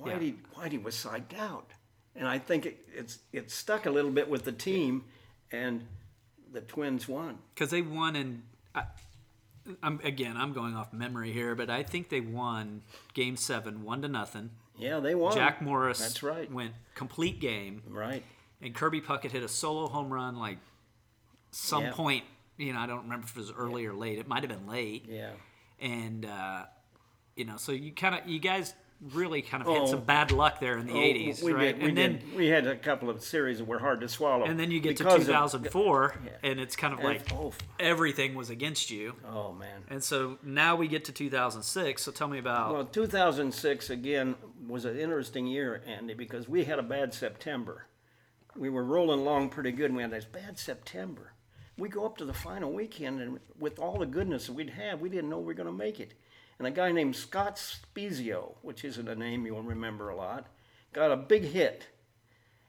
Whitey, 0.00 0.36
Whitey 0.54 0.82
was 0.82 0.94
psyched 0.94 1.36
out, 1.38 1.70
and 2.14 2.28
I 2.28 2.38
think 2.38 2.66
it, 2.66 2.86
it's 2.94 3.18
it 3.32 3.50
stuck 3.50 3.86
a 3.86 3.90
little 3.90 4.10
bit 4.10 4.28
with 4.28 4.44
the 4.44 4.52
team, 4.52 5.04
and 5.50 5.86
the 6.52 6.60
Twins 6.60 7.08
won. 7.08 7.38
because 7.54 7.70
they 7.70 7.82
won 7.82 8.16
and 8.16 8.42
I, 8.74 8.84
I'm 9.82 10.00
again 10.04 10.36
I'm 10.36 10.52
going 10.52 10.74
off 10.74 10.92
memory 10.92 11.32
here, 11.32 11.54
but 11.54 11.70
I 11.70 11.82
think 11.82 12.08
they 12.08 12.20
won 12.20 12.82
Game 13.14 13.36
Seven, 13.36 13.82
one 13.82 14.02
to 14.02 14.08
nothing. 14.08 14.50
Yeah, 14.78 15.00
they 15.00 15.14
won. 15.14 15.34
Jack 15.34 15.62
Morris, 15.62 15.98
That's 16.00 16.22
right. 16.22 16.50
went 16.52 16.72
complete 16.94 17.40
game, 17.40 17.82
Right. 17.88 18.22
and 18.60 18.74
Kirby 18.74 19.00
Puckett 19.00 19.30
hit 19.30 19.42
a 19.42 19.48
solo 19.48 19.88
home 19.88 20.12
run 20.12 20.36
like 20.36 20.58
some 21.50 21.84
Yeah. 21.84 21.92
point. 21.92 22.24
You 22.58 22.72
know, 22.74 22.80
I 22.80 22.86
don't 22.86 23.02
remember 23.02 23.24
if 23.26 23.36
it 23.36 23.38
was 23.40 23.52
early 23.52 23.84
or 23.86 23.94
late. 23.94 24.18
It 24.18 24.28
might 24.28 24.42
have 24.42 24.50
been 24.50 24.66
late, 24.66 25.06
Yeah. 25.08 25.32
and 25.80 26.24
uh, 26.26 26.64
you 27.34 27.44
know, 27.44 27.56
so 27.56 27.72
you 27.72 27.92
kind 27.92 28.14
of 28.14 28.26
you 28.28 28.38
guys 28.38 28.74
really 29.12 29.42
kind 29.42 29.62
of 29.62 29.68
had 29.68 29.82
Oh. 29.82 29.86
some 29.86 30.04
bad 30.04 30.30
luck 30.32 30.58
there 30.58 30.78
in 30.78 30.86
the 30.86 30.92
Oh, 30.94 30.96
'80s, 30.96 31.42
we 31.42 31.52
right? 31.52 31.74
Did, 31.74 31.82
we 31.82 31.88
and 31.90 31.98
then 31.98 32.12
did. 32.18 32.34
We 32.34 32.46
had 32.46 32.66
a 32.66 32.76
couple 32.76 33.10
of 33.10 33.22
series 33.22 33.58
that 33.58 33.66
were 33.66 33.78
hard 33.78 34.00
to 34.00 34.08
swallow. 34.08 34.44
and 34.46 34.58
then 34.58 34.70
you 34.70 34.80
get 34.80 34.96
to 34.98 35.04
because 35.04 35.20
of- 35.20 35.26
2004, 35.26 36.14
and 36.42 36.58
it's 36.58 36.76
kind 36.76 36.94
of 36.94 37.00
like 37.04 37.30
oh, 37.32 37.52
everything 37.78 38.34
was 38.34 38.48
against 38.50 38.90
you. 38.90 39.14
oh 39.28 39.52
man. 39.52 39.84
And 39.88 40.02
so 40.02 40.38
now 40.42 40.76
we 40.76 40.88
get 40.88 41.04
to 41.06 41.12
2006. 41.12 42.02
So 42.02 42.10
tell 42.10 42.28
me 42.28 42.38
about 42.38 42.72
Well, 42.72 42.84
2006 42.86 43.90
again 43.90 44.34
was 44.66 44.84
an 44.84 44.98
interesting 44.98 45.46
year, 45.46 45.82
Andy, 45.86 46.14
because 46.14 46.48
we 46.48 46.64
had 46.64 46.78
a 46.78 46.82
bad 46.82 47.12
September. 47.12 47.86
We 48.56 48.70
were 48.70 48.84
rolling 48.84 49.20
along 49.20 49.50
pretty 49.50 49.72
good, 49.72 49.86
and 49.86 49.96
we 49.96 50.02
had 50.02 50.10
this 50.12 50.24
bad 50.24 50.58
September. 50.58 51.32
We 51.78 51.90
go 51.90 52.06
up 52.06 52.16
to 52.16 52.24
the 52.24 52.32
final 52.32 52.72
weekend, 52.72 53.20
and 53.20 53.38
with 53.58 53.78
all 53.78 53.98
the 53.98 54.06
goodness 54.06 54.46
that 54.46 54.54
we'd 54.54 54.70
had, 54.70 54.98
we 55.02 55.10
didn't 55.10 55.28
know 55.28 55.38
we 55.38 55.44
were 55.44 55.52
going 55.54 55.66
to 55.66 55.72
make 55.72 56.00
it. 56.00 56.14
And 56.58 56.66
a 56.66 56.70
guy 56.70 56.90
named 56.92 57.16
Scott 57.16 57.56
Spiezio, 57.56 58.54
which 58.62 58.84
isn't 58.84 59.08
a 59.08 59.14
name 59.14 59.44
you'll 59.46 59.62
remember 59.62 60.08
a 60.08 60.16
lot, 60.16 60.46
got 60.92 61.10
a 61.12 61.16
big 61.16 61.44
hit. 61.44 61.88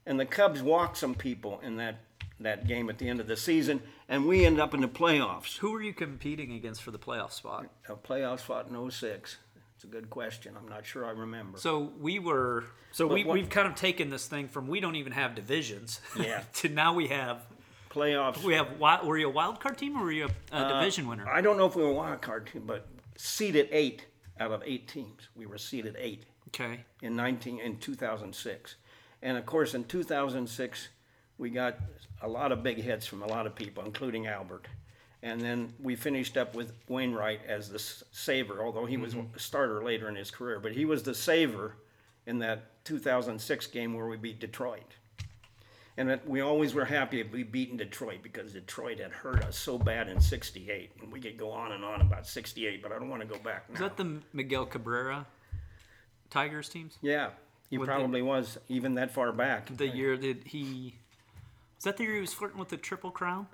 And 0.06 0.20
the 0.20 0.26
Cubs 0.26 0.62
walked 0.62 0.98
some 0.98 1.16
people 1.16 1.60
in 1.64 1.78
that, 1.78 2.00
that 2.40 2.68
game 2.68 2.90
at 2.90 2.98
the 2.98 3.08
end 3.10 3.20
of 3.20 3.28
the 3.28 3.38
season, 3.38 3.82
and 4.10 4.26
we 4.26 4.46
end 4.46 4.60
up 4.60 4.74
in 4.74 4.82
the 4.82 4.88
playoffs. 4.88 5.58
who 5.58 5.72
were 5.72 5.82
you 5.82 5.94
competing 5.94 6.52
against 6.54 6.82
for 6.84 6.92
the 6.92 7.00
playoff 7.00 7.32
spot? 7.32 7.68
A 7.90 7.96
playoff 7.96 8.40
spot 8.42 8.68
in 8.70 8.92
06. 8.92 9.38
It's 9.76 9.84
a 9.84 9.88
good 9.88 10.10
question. 10.10 10.56
I'm 10.58 10.68
not 10.68 10.86
sure 10.86 11.06
I 11.06 11.12
remember. 11.12 11.58
So 11.60 11.92
we 12.00 12.18
were. 12.20 12.64
So 12.92 13.08
But 13.08 13.14
we, 13.14 13.24
what- 13.26 13.34
we've 13.36 13.50
kind 13.50 13.68
of 13.68 13.76
taken 13.76 14.10
this 14.10 14.26
thing 14.28 14.48
from 14.48 14.68
we 14.68 14.80
don't 14.80 14.96
even 14.96 15.12
have 15.14 15.36
divisions. 15.36 16.02
Yeah. 16.20 16.42
to 16.56 16.70
now 16.70 16.94
we 16.94 17.08
have 17.10 17.46
playoffs. 17.92 18.44
we 18.44 18.54
have. 18.56 18.80
Were 18.80 19.18
you 19.18 19.28
a 19.28 19.32
wild 19.32 19.60
card 19.60 19.78
team 19.78 19.96
or 19.98 20.04
were 20.06 20.12
you 20.12 20.26
a, 20.52 20.56
a 20.56 20.60
Uh, 20.60 20.80
division 20.80 21.08
winner? 21.08 21.28
I 21.30 21.42
don't 21.42 21.58
know 21.58 21.68
if 21.68 21.76
we 21.76 21.84
were 21.84 21.90
a 21.90 21.94
wild 21.94 22.22
card 22.24 22.48
team, 22.52 22.64
but 22.66 22.88
seeded 23.18 23.68
eight 23.72 24.06
out 24.40 24.52
of 24.52 24.64
eight 24.66 24.88
teams. 24.88 25.30
We 25.36 25.46
were 25.46 25.58
seeded 25.58 25.96
eight 26.00 26.26
Okay. 26.50 26.86
in 27.02 27.16
19 27.16 27.60
in 27.60 27.78
2006, 27.78 28.76
and 29.22 29.38
of 29.38 29.46
course 29.46 29.74
in 29.74 29.84
2006 29.84 30.88
we 31.38 31.50
got 31.50 31.78
a 32.22 32.28
lot 32.28 32.52
of 32.52 32.64
big 32.64 32.78
hits 32.78 33.06
from 33.06 33.22
a 33.22 33.28
lot 33.28 33.46
of 33.46 33.56
people, 33.56 33.84
including 33.84 34.28
Albert. 34.28 34.68
And 35.24 35.42
then 35.42 35.74
we 35.80 35.96
finished 35.96 36.38
up 36.38 36.56
with 36.56 36.74
Wainwright 36.88 37.42
as 37.48 37.70
the 37.70 37.80
saver, 37.80 38.64
although 38.64 38.86
he 38.86 38.98
was 38.98 39.14
mm-hmm. 39.14 39.36
a 39.36 39.40
starter 39.40 39.84
later 39.84 40.10
in 40.10 40.16
his 40.16 40.32
career. 40.32 40.60
But 40.60 40.74
he 40.74 40.86
was 40.86 41.04
the 41.04 41.16
saver 41.16 41.76
in 42.26 42.40
that 42.40 42.84
2006 42.86 43.68
game 43.68 43.94
where 43.94 44.08
we 44.08 44.18
beat 44.18 44.40
Detroit. 44.40 44.94
And 46.00 46.12
it, 46.12 46.22
we 46.28 46.42
always 46.42 46.76
were 46.76 46.86
happy 46.86 47.20
if 47.22 47.32
we 47.32 47.42
beaten 47.42 47.78
Detroit 47.78 48.20
because 48.22 48.54
Detroit 48.54 49.00
had 49.00 49.12
hurt 49.12 49.44
us 49.44 49.58
so 49.58 49.80
bad 49.80 50.08
in 50.10 50.22
'68, 50.22 50.92
and 51.02 51.12
we 51.12 51.20
could 51.20 51.38
go 51.38 51.50
on 51.52 51.72
and 51.72 51.84
on 51.84 52.02
about 52.02 52.28
'68, 52.28 52.84
but 52.84 52.92
I 52.92 53.00
don't 53.00 53.10
want 53.10 53.24
to 53.24 53.28
go 53.28 53.40
back 53.40 53.68
now. 53.70 53.74
Is 53.76 53.80
that 53.82 53.98
the 53.98 54.20
Miguel 54.32 54.66
Cabrera 54.68 55.26
Tigers 56.30 56.70
teams? 56.70 56.98
yeah, 57.02 57.32
he 57.70 57.78
With 57.80 57.88
the- 57.88 57.94
probably 57.96 58.22
was 58.22 58.60
even 58.70 58.94
that 58.96 59.12
far 59.12 59.32
back. 59.32 59.76
The 59.76 59.88
year 59.88 60.16
that 60.18 60.44
he. 60.46 60.96
Was 61.78 61.84
that 61.86 61.98
the 61.98 62.04
year 62.04 62.16
he 62.16 62.22
was 62.22 62.34
flirting 62.34 62.60
with 62.60 62.70
the 62.70 62.78
Triple 62.78 63.12
Crown? 63.12 63.48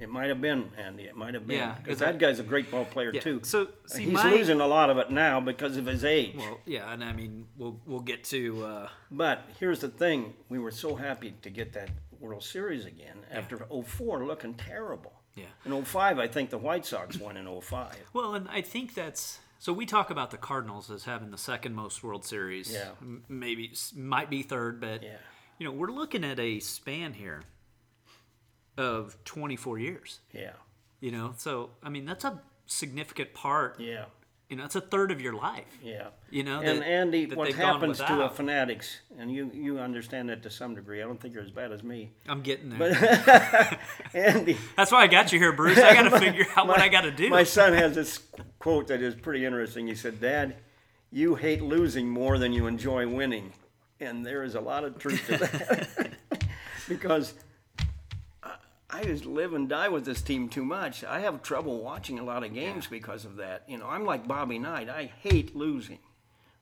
It 0.00 0.08
might 0.08 0.28
have 0.28 0.40
been 0.40 0.70
Andy. 0.76 1.04
It 1.04 1.16
might 1.16 1.34
have 1.34 1.46
been 1.46 1.58
Yeah, 1.58 1.74
because 1.82 1.98
that 1.98 2.18
guy's 2.18 2.38
a 2.38 2.42
great 2.44 2.70
ball 2.70 2.84
player 2.84 3.10
Yeah, 3.12 3.20
too. 3.20 3.40
so, 3.42 3.68
see, 3.86 4.04
he's 4.04 4.12
my- 4.12 4.30
losing 4.30 4.60
a 4.60 4.66
lot 4.66 4.90
of 4.90 4.98
it 4.98 5.10
now 5.10 5.40
because 5.40 5.76
of 5.76 5.86
his 5.86 6.04
age. 6.04 6.36
Well, 6.36 6.60
yeah, 6.66 6.92
and 6.92 7.02
I 7.02 7.12
mean 7.12 7.46
we'll 7.56 7.80
we'll 7.86 8.00
get 8.00 8.24
to. 8.24 8.64
Uh, 8.64 8.88
But 9.10 9.44
here's 9.58 9.80
the 9.80 9.88
thing: 9.88 10.34
we 10.48 10.58
were 10.58 10.70
so 10.70 10.94
happy 10.96 11.34
to 11.42 11.50
get 11.50 11.72
that 11.72 11.90
World 12.20 12.42
Series 12.44 12.84
again 12.84 13.18
after 13.30 13.58
'04 13.70 14.24
looking 14.24 14.54
terrible. 14.54 15.14
Yeah. 15.34 15.46
In 15.64 15.84
'05, 15.84 16.18
I 16.18 16.26
think 16.26 16.50
the 16.50 16.58
White 16.58 16.84
Sox 16.84 17.18
won 17.18 17.36
in 17.36 17.46
'05. 17.60 17.96
Well, 18.12 18.34
and 18.34 18.48
I 18.48 18.60
think 18.60 18.94
that's 18.94 19.38
so. 19.58 19.72
We 19.72 19.86
talk 19.86 20.10
about 20.10 20.30
the 20.30 20.36
Cardinals 20.38 20.90
as 20.90 21.04
having 21.04 21.30
the 21.30 21.38
second 21.38 21.74
most 21.74 22.02
World 22.02 22.24
Series. 22.24 22.72
Yeah. 22.72 22.90
M- 23.00 23.24
maybe 23.28 23.70
s- 23.72 23.92
might 23.96 24.30
be 24.30 24.42
third, 24.42 24.80
but 24.80 25.02
Yeah. 25.02 25.18
you 25.58 25.66
know 25.66 25.72
we're 25.72 25.92
looking 25.92 26.24
at 26.24 26.38
a 26.40 26.58
span 26.60 27.14
here 27.14 27.42
of 28.78 29.16
24 29.24 29.78
years. 29.78 30.20
Yeah. 30.32 30.52
You 31.00 31.10
know, 31.12 31.34
so 31.36 31.70
I 31.82 31.90
mean 31.90 32.04
that's 32.06 32.24
a 32.24 32.40
significant 32.66 33.34
part. 33.34 33.78
Yeah, 33.80 34.06
You 34.50 34.56
know, 34.56 34.64
it's 34.64 34.74
a 34.76 34.80
third 34.80 35.10
of 35.10 35.20
your 35.20 35.32
life. 35.34 35.78
yeah. 35.82 36.08
You 36.30 36.42
know, 36.44 36.60
And 36.60 36.80
that- 36.80 36.86
Andy, 36.86 37.24
that 37.26 37.36
what 37.38 37.52
happens 37.52 37.98
to 37.98 38.22
a 38.24 38.28
fanatics, 38.30 38.98
and 39.18 39.32
you 39.32 39.50
you 39.54 39.78
understand 39.78 40.28
that 40.28 40.42
to 40.44 40.50
some 40.50 40.74
degree. 40.74 41.00
I 41.02 41.04
don't 41.06 41.20
think 41.20 41.34
you're 41.34 41.42
as 41.44 41.50
bad 41.50 41.72
as 41.72 41.82
me. 41.82 42.10
I'm 42.28 42.42
getting 42.42 42.70
there. 42.70 42.78
But 42.78 43.78
Andy, 44.14 44.56
That's 44.76 44.90
why 44.92 45.02
I 45.02 45.06
got 45.06 45.32
you 45.32 45.38
here, 45.38 45.52
Bruce. 45.52 45.78
I 45.78 45.94
got 45.94 46.10
to 46.10 46.18
figure 46.18 46.46
out 46.56 46.66
what 46.66 46.80
I 46.80 46.88
got 46.88 47.02
to 47.02 47.10
do. 47.12 47.28
my 47.30 47.44
son 47.44 47.72
has 47.74 47.94
this 47.94 48.20
quote 48.58 48.88
that 48.88 49.00
is 49.02 49.14
pretty 49.14 49.44
interesting. 49.44 49.86
He 49.86 49.94
said, 49.94 50.20
"Dad, 50.20 50.56
you 51.10 51.34
hate 51.36 51.62
losing 51.62 52.08
more 52.08 52.38
than 52.38 52.52
you 52.52 52.66
enjoy 52.66 53.06
winning," 53.08 53.52
and 54.00 54.26
there 54.26 54.42
is 54.42 54.54
a 54.54 54.60
lot 54.60 54.84
of 54.84 54.98
truth 54.98 55.24
to 55.28 55.36
that 55.38 56.10
because. 56.88 57.34
I- 58.90 59.04
just 59.04 59.26
live 59.26 59.52
and 59.54 59.68
die 59.68 59.88
with 59.88 60.04
this 60.04 60.22
team 60.22 60.48
too 60.48 60.64
much. 60.64 61.04
I 61.04 61.20
have 61.20 61.42
trouble 61.42 61.82
watching 61.82 62.18
a 62.18 62.24
lot 62.24 62.42
of 62.44 62.54
games 62.54 62.86
because 62.86 63.24
of 63.24 63.36
that. 63.36 63.64
You 63.68 63.78
know, 63.78 63.86
I'm 63.86 64.04
like 64.04 64.26
Bobby 64.26 64.58
Knight. 64.58 64.88
I 64.88 65.12
hate 65.22 65.54
losing. 65.54 65.98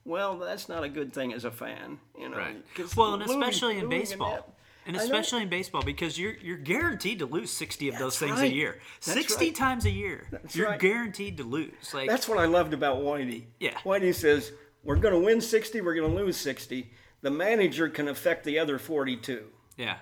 Well, 0.05 0.39
that's 0.39 0.68
not 0.68 0.85
a 0.85 0.89
good 0.89 1.12
thing 1.12 1.33
as 1.33 1.45
a 1.45 1.51
fan. 1.51 1.99
You 2.18 2.29
know, 2.29 2.37
Right. 2.37 2.57
Well, 2.97 3.14
and 3.14 3.22
losing- 3.27 3.43
especially 3.43 3.79
in 3.79 3.89
baseball. 3.89 4.31
that- 4.35 4.49
And 4.87 4.97
especially 4.97 5.43
in 5.43 5.49
baseball 5.49 5.83
because 5.83 6.16
you're 6.16 6.35
you're 6.35 6.57
guaranteed 6.59 7.18
to 7.18 7.27
lose 7.27 7.51
60 7.51 7.89
of 7.89 7.99
those 7.99 8.16
things 8.18 8.39
a 8.41 8.47
year. 8.49 8.81
That's 9.05 9.18
60 9.18 9.47
right. 9.47 9.55
times 9.55 9.85
a 9.85 9.91
year. 9.91 10.29
That's 10.31 10.55
you're 10.55 10.68
right. 10.68 10.79
guaranteed 10.79 11.39
to 11.39 11.43
lose. 11.45 11.93
Like 11.93 12.09
That's 12.09 12.29
what 12.29 12.39
I 12.39 12.45
loved 12.47 12.72
about 12.72 12.99
Whitey. 12.99 13.47
Yeah. 13.59 13.74
Whitey 13.85 14.14
says, 14.14 14.53
we're 14.85 14.95
going 14.95 15.14
to 15.14 15.18
win 15.20 15.41
60, 15.41 15.81
we're 15.81 15.97
going 15.97 16.09
to 16.09 16.16
lose 16.16 16.37
60. 16.37 16.93
The 17.22 17.31
manager 17.33 17.89
can 17.89 18.07
affect 18.07 18.45
the 18.45 18.61
other 18.61 18.79
42. 18.79 19.47
yeah. 19.77 19.97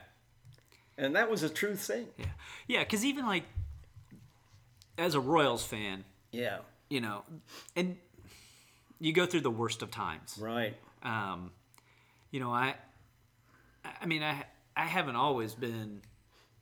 And 0.96 1.16
that 1.16 1.30
was 1.30 1.42
a 1.42 1.48
true 1.48 1.74
thing. 1.76 2.06
Yeah. 2.18 2.26
Yeah, 2.68 2.84
cuz 2.84 3.04
even 3.04 3.26
like 3.26 3.44
as 4.96 5.14
a 5.14 5.20
Royals 5.20 5.64
fan, 5.66 6.04
Yeah, 6.30 6.58
you 6.88 7.00
know, 7.00 7.24
and 7.74 7.96
you 9.00 9.12
go 9.12 9.26
through 9.26 9.40
the 9.40 9.50
worst 9.50 9.82
of 9.82 9.90
times. 9.90 10.38
right. 10.40 10.76
Um, 11.02 11.50
you 12.30 12.40
know, 12.40 12.52
I, 12.52 12.74
I 14.00 14.06
mean, 14.06 14.22
I, 14.22 14.44
I 14.76 14.84
haven't 14.86 15.16
always 15.16 15.54
been. 15.54 16.00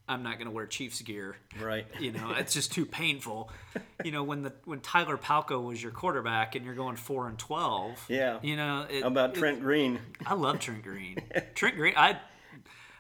I'm 0.09 0.23
not 0.25 0.35
going 0.37 0.47
to 0.47 0.51
wear 0.51 0.67
Chiefs 0.67 1.01
gear. 1.03 1.37
Right. 1.61 1.87
You 2.01 2.11
know, 2.13 2.33
it's 2.33 2.53
just 2.53 2.73
too 2.73 2.85
painful. 2.87 3.51
You 4.05 4.11
know, 4.11 4.25
when 4.25 4.43
the 4.43 4.53
when 4.65 4.81
Tyler 4.81 5.17
Palko 5.17 5.65
was 5.65 5.81
your 5.81 5.93
quarterback 5.93 6.57
and 6.57 6.65
you're 6.65 6.75
going 6.75 6.97
four 6.97 7.29
and 7.29 7.39
twelve. 7.39 8.05
Yeah. 8.09 8.41
You 8.43 8.57
know, 8.57 8.85
it, 8.91 9.03
How 9.03 9.09
about 9.09 9.31
it- 9.37 9.39
Trent 9.39 9.61
Green? 9.61 10.01
I 10.27 10.35
love 10.35 10.59
Trent 10.59 10.83
Green. 10.83 11.19
Trent 11.55 11.77
Green. 11.77 11.95
I, 11.97 12.19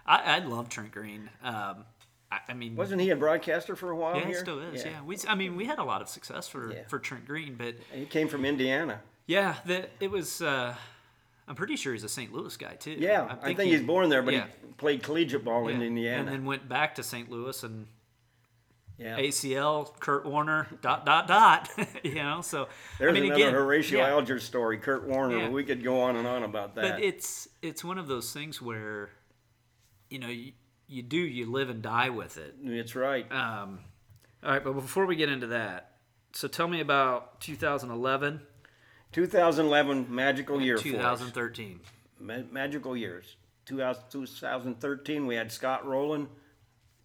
I, 0.06 0.36
I 0.36 0.38
love 0.40 0.68
Trent 0.68 0.92
Green. 0.92 1.30
Um, 1.42 1.84
I, 2.30 2.38
I 2.48 2.54
mean, 2.54 2.76
Wasn't 2.76 3.00
he 3.00 3.10
a 3.10 3.16
broadcaster 3.16 3.76
for 3.76 3.90
a 3.90 3.96
while 3.96 4.16
yeah, 4.16 4.20
here? 4.20 4.28
he 4.28 4.34
still 4.34 4.58
is. 4.60 4.84
Yeah. 4.84 5.02
We. 5.02 5.16
I 5.28 5.34
mean, 5.34 5.56
we 5.56 5.64
had 5.66 5.78
a 5.78 5.84
lot 5.84 6.02
of 6.02 6.08
success 6.08 6.48
for 6.48 6.72
Yeah. 6.72 6.82
for 6.88 6.98
Trent 6.98 7.26
Green, 7.26 7.54
but 7.54 7.74
He 7.92 8.06
came 8.06 8.28
from 8.28 8.44
Indiana. 8.44 9.00
yeah, 9.26 9.56
the, 9.64 9.88
it 10.00 10.10
was. 10.10 10.42
Uh, 10.42 10.74
I'm 11.48 11.56
pretty 11.56 11.76
sure 11.76 11.92
he's 11.92 12.04
a 12.04 12.08
St. 12.08 12.32
Louis 12.32 12.56
guy 12.56 12.74
too. 12.74 12.96
Yeah, 12.98 13.36
I 13.42 13.52
think, 13.52 13.70
he's 13.70 13.82
born 13.82 14.08
there, 14.08 14.22
but 14.22 14.32
yeah. 14.34 14.46
he 14.64 14.72
played 14.74 15.02
collegiate 15.02 15.44
ball 15.44 15.68
in 15.68 15.82
Indiana. 15.82 16.20
And 16.20 16.28
then 16.28 16.44
went 16.44 16.68
back 16.68 16.94
to 16.94 17.02
St. 17.02 17.28
Louis 17.30 17.62
and 17.64 17.86
yeah. 18.96 19.18
ACL, 19.18 19.98
Kurt 19.98 20.24
Warner, 20.24 20.68
dot 20.80 21.04
dot 21.04 21.26
dot. 21.26 21.68
you 22.04 22.14
know, 22.14 22.40
so 22.40 22.68
There's 22.98 23.10
I 23.10 23.12
mean, 23.12 23.24
another 23.24 23.42
again, 23.42 23.54
Horatio 23.54 23.98
yeah, 23.98 24.10
Alger 24.10 24.38
story, 24.38 24.78
Kurt 24.78 25.06
Warner. 25.06 25.38
Yeah. 25.38 25.48
We 25.48 25.64
could 25.64 25.82
go 25.82 26.00
on 26.00 26.16
and 26.16 26.26
on 26.26 26.44
about 26.44 26.74
that. 26.76 26.92
But 26.92 27.02
it's 27.02 27.48
it's 27.60 27.84
one 27.84 27.98
of 27.98 28.06
those 28.06 28.32
things 28.32 28.62
where, 28.62 29.10
you 30.12 30.18
know, 30.18 30.28
you, 30.28 30.52
you 30.86 31.02
do 31.02 31.16
you 31.16 31.50
live 31.50 31.70
and 31.70 31.80
die 31.82 32.10
with 32.10 32.36
it. 32.36 32.54
it's 32.62 32.94
right. 32.94 33.30
Um, 33.32 33.80
all 34.44 34.50
right, 34.50 34.62
but 34.62 34.74
before 34.74 35.06
we 35.06 35.16
get 35.16 35.30
into 35.30 35.48
that, 35.48 35.92
so 36.32 36.48
tell 36.48 36.68
me 36.68 36.80
about 36.80 37.40
2011, 37.40 38.40
2011 39.12 40.06
magical 40.14 40.60
year 40.60 40.76
for 40.76 40.82
us. 40.88 41.20
2013. 41.20 41.80
Ma- 42.20 42.38
magical 42.50 42.96
years. 42.96 43.36
2000 43.64 44.02
2013, 44.10 45.26
we 45.26 45.34
had 45.34 45.50
Scott 45.50 45.86
Rolen, 45.86 46.28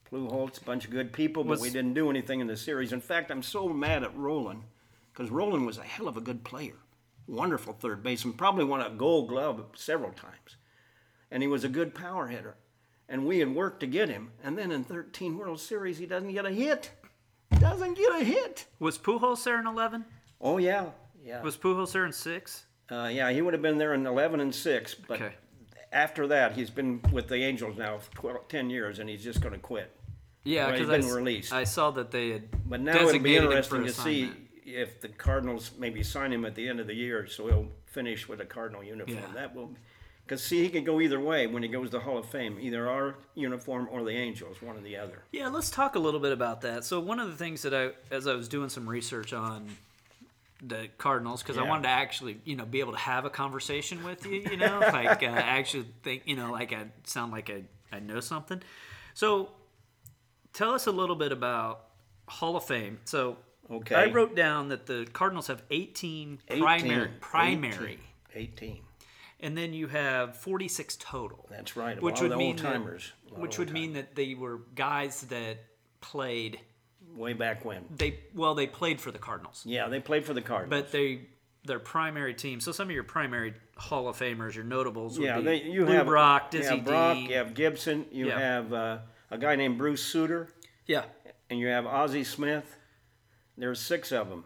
Blue 0.10 0.28
Holtz, 0.28 0.58
a 0.58 0.64
bunch 0.64 0.86
of 0.86 0.92
good 0.92 1.14
people, 1.14 1.44
but 1.44 1.52
Was- 1.52 1.62
we 1.62 1.70
didn't 1.70 1.94
do 1.94 2.10
anything 2.10 2.42
in 2.42 2.48
the 2.48 2.58
series. 2.58 2.92
In 2.92 3.02
fact, 3.02 3.32
I'm 3.32 3.44
so 3.44 3.70
mad 3.70 4.04
at 4.04 4.16
Rolen 4.18 4.64
because 5.14 5.32
Rolen 5.32 5.66
was 5.66 5.78
a 5.78 5.84
hell 5.84 6.08
of 6.10 6.18
a 6.18 6.22
good 6.22 6.44
player. 6.44 6.76
Wonderful 7.26 7.74
third 7.74 8.04
baseman, 8.04 8.34
probably 8.36 8.66
won 8.66 8.82
a 8.82 8.90
gold 8.90 9.30
glove 9.30 9.64
several 9.76 10.12
times. 10.12 10.58
And 11.30 11.44
he 11.44 11.48
was 11.48 11.64
a 11.64 11.70
good 11.70 11.94
power 11.94 12.28
hitter. 12.28 12.56
And 13.10 13.26
we 13.26 13.40
had 13.40 13.54
worked 13.54 13.80
to 13.82 13.88
get 13.88 14.10
him. 14.10 14.32
And 14.44 14.58
then 14.58 14.72
in 14.72 14.84
13 14.84 15.38
World 15.38 15.60
Series, 15.60 15.98
he 15.98 16.06
doesn't 16.06 16.34
get 16.34 16.46
a 16.46 16.52
hit. 16.52 16.92
Doesn't 17.60 17.94
get 17.98 18.12
a 18.22 18.24
hit. 18.24 18.66
Was 18.80 18.98
Pujols 18.98 19.44
there 19.44 19.60
in 19.60 19.68
11? 19.68 20.04
Oh, 20.42 20.58
yeah. 20.58 20.88
Yeah. 21.24 21.42
Was 21.42 21.56
Pujols 21.58 21.94
there 21.94 22.06
in 22.06 22.12
six? 22.12 22.66
Uh, 22.92 23.10
yeah, 23.12 23.32
he 23.32 23.42
would 23.42 23.54
have 23.54 23.62
been 23.62 23.78
there 23.78 23.94
in 23.94 24.06
11 24.06 24.40
and 24.40 24.54
6, 24.54 24.94
but 25.08 25.22
Okay. 25.22 25.34
after 25.92 26.28
that, 26.28 26.54
he's 26.54 26.70
been 26.70 27.02
with 27.12 27.28
the 27.28 27.36
Angels 27.38 27.78
now 27.78 27.98
for 27.98 28.12
12, 28.16 28.48
10 28.48 28.70
years, 28.70 29.00
and 29.00 29.10
he's 29.10 29.24
just 29.24 29.42
going 29.42 29.54
to 29.54 29.60
quit. 29.60 29.92
Yeah, 30.46 30.68
Well, 30.68 30.76
he's 30.76 30.80
because 30.88 30.94
I, 30.94 30.98
been 31.00 31.08
s- 31.10 31.14
released. 31.16 31.54
I 31.54 31.64
saw 31.66 31.92
that 31.92 32.12
they 32.12 32.30
had 32.30 32.70
But 32.70 32.80
now 32.82 32.96
it'll 32.96 33.20
be 33.20 33.36
interesting 33.36 33.84
to 33.86 33.92
see 33.92 34.32
if 34.66 35.02
the 35.02 35.10
Cardinals 35.10 35.72
maybe 35.78 36.02
sign 36.04 36.32
him 36.32 36.46
at 36.46 36.56
the 36.56 36.68
end 36.68 36.80
of 36.80 36.88
the 36.88 36.94
year, 36.96 37.28
so 37.28 37.48
he'll 37.48 37.68
finish 37.86 38.28
with 38.30 38.40
a 38.42 38.46
Cardinal 38.46 38.84
uniform. 38.84 39.18
Yeah. 39.18 39.34
That 39.34 39.54
will, 39.56 39.72
because 40.28 40.44
see, 40.44 40.62
he 40.62 40.70
could 40.70 40.86
go 40.86 41.00
either 41.00 41.20
way 41.20 41.48
when 41.48 41.64
he 41.64 41.70
goes 41.70 41.88
to 41.88 41.98
the 41.98 42.00
Hall 42.02 42.18
of 42.18 42.26
Fame, 42.26 42.58
either 42.60 42.90
our 42.90 43.16
uniform 43.34 43.88
or 43.92 44.04
the 44.04 44.12
Angels, 44.12 44.62
one 44.62 44.76
or 44.76 44.82
the 44.82 44.98
other. 44.98 45.24
Yeah, 45.32 45.48
let's 45.48 45.70
talk 45.70 45.96
a 45.96 46.00
little 46.00 46.20
bit 46.20 46.34
about 46.34 46.62
that. 46.62 46.84
So 46.84 47.00
one 47.00 47.20
of 47.20 47.30
the 47.30 47.36
things 47.38 47.62
that 47.62 47.74
I, 47.74 47.92
as 48.14 48.28
I 48.28 48.34
was 48.34 48.48
doing 48.48 48.70
some 48.70 48.88
research 48.90 49.32
on 49.32 49.70
the 50.62 50.90
Cardinals, 50.98 51.42
because 51.42 51.58
I 51.58 51.64
wanted 51.64 51.84
to 51.84 51.90
actually, 51.90 52.40
you 52.44 52.56
know, 52.56 52.66
be 52.66 52.82
able 52.82 52.92
to 52.92 53.00
have 53.00 53.24
a 53.26 53.30
conversation 53.30 54.04
with 54.04 54.26
you, 54.26 54.46
you 54.52 54.58
know, 54.58 54.80
like 54.92 55.24
uh, 55.24 55.28
actually 55.28 55.86
think, 56.04 56.24
you 56.26 56.36
know, 56.36 56.52
like 56.52 56.74
I 56.74 56.88
sound 57.06 57.32
like 57.32 57.50
I, 57.50 57.64
I 57.96 58.00
know 58.00 58.20
something. 58.20 58.62
So 59.14 59.52
tell 60.52 60.74
us 60.74 60.88
a 60.88 60.92
little 60.92 61.16
bit 61.16 61.32
about 61.32 61.86
Hall 62.28 62.58
of 62.58 62.66
Fame. 62.66 63.00
So 63.06 63.38
Okay. 63.70 63.96
I 63.96 64.06
wrote 64.12 64.36
down 64.36 64.70
that 64.70 64.86
the 64.86 65.08
Cardinals 65.12 65.48
have 65.48 65.62
18, 65.70 66.40
18, 66.48 66.64
primary, 66.64 67.10
primary, 67.20 68.00
18. 68.34 68.80
18. 69.40 69.48
and 69.48 69.58
then 69.58 69.74
you 69.74 69.88
have 69.88 70.36
46 70.38 70.98
total. 71.00 71.48
That's 71.50 71.76
right. 71.76 72.02
Which 72.02 72.22
would 72.22 72.36
mean 72.38 72.50
old 72.52 72.58
that- 72.60 72.64
timers. 72.74 73.12
which 73.36 73.58
would 73.60 73.72
mean 73.72 73.94
that 73.94 74.16
they 74.16 74.34
were 74.36 74.62
guys 74.76 75.22
that 75.24 75.58
played 76.02 76.60
way 77.16 77.34
back 77.34 77.66
when. 77.66 77.86
they 77.96 78.20
well 78.36 78.54
they 78.56 78.68
played 78.68 79.02
for 79.02 79.12
the 79.12 79.18
Cardinals, 79.20 79.64
Yeah, 79.66 79.88
they 79.88 80.00
played 80.00 80.24
for 80.26 80.34
the 80.34 80.42
Cardinals. 80.42 80.82
but 80.84 80.92
they 80.92 81.28
their 81.64 81.80
primary 81.80 82.34
team. 82.34 82.60
So 82.62 82.72
some 82.72 82.88
of 82.88 82.94
your 82.94 83.04
primary 83.04 83.54
Hall 83.76 84.08
of 84.08 84.18
Famers, 84.18 84.56
your 84.56 84.64
notables, 84.64 85.18
would 85.20 85.26
Yeah, 85.26 85.38
be 85.40 85.44
they, 85.44 85.64
you 85.64 85.86
Lou 85.86 85.92
have 85.94 86.06
Brock, 86.06 86.54
you 86.54 86.60
Dizzy 86.60 86.76
have 86.78 86.86
Brock, 86.86 87.16
D. 87.18 87.22
you 87.30 87.36
have 87.36 87.54
Gibson, 87.54 88.06
you 88.12 88.28
Yeah. 88.28 88.40
have 88.40 88.72
uh, 88.74 88.98
a 89.32 89.38
guy 89.38 89.56
named 89.58 89.78
Bruce 89.78 90.02
Sutter, 90.04 90.48
yeah, 90.86 91.04
and 91.50 91.60
you 91.60 91.68
have 91.68 91.86
Ozzie 91.86 92.24
Smith. 92.24 92.78
There's 93.58 93.80
six 93.82 94.12
of 94.12 94.30
them. 94.30 94.46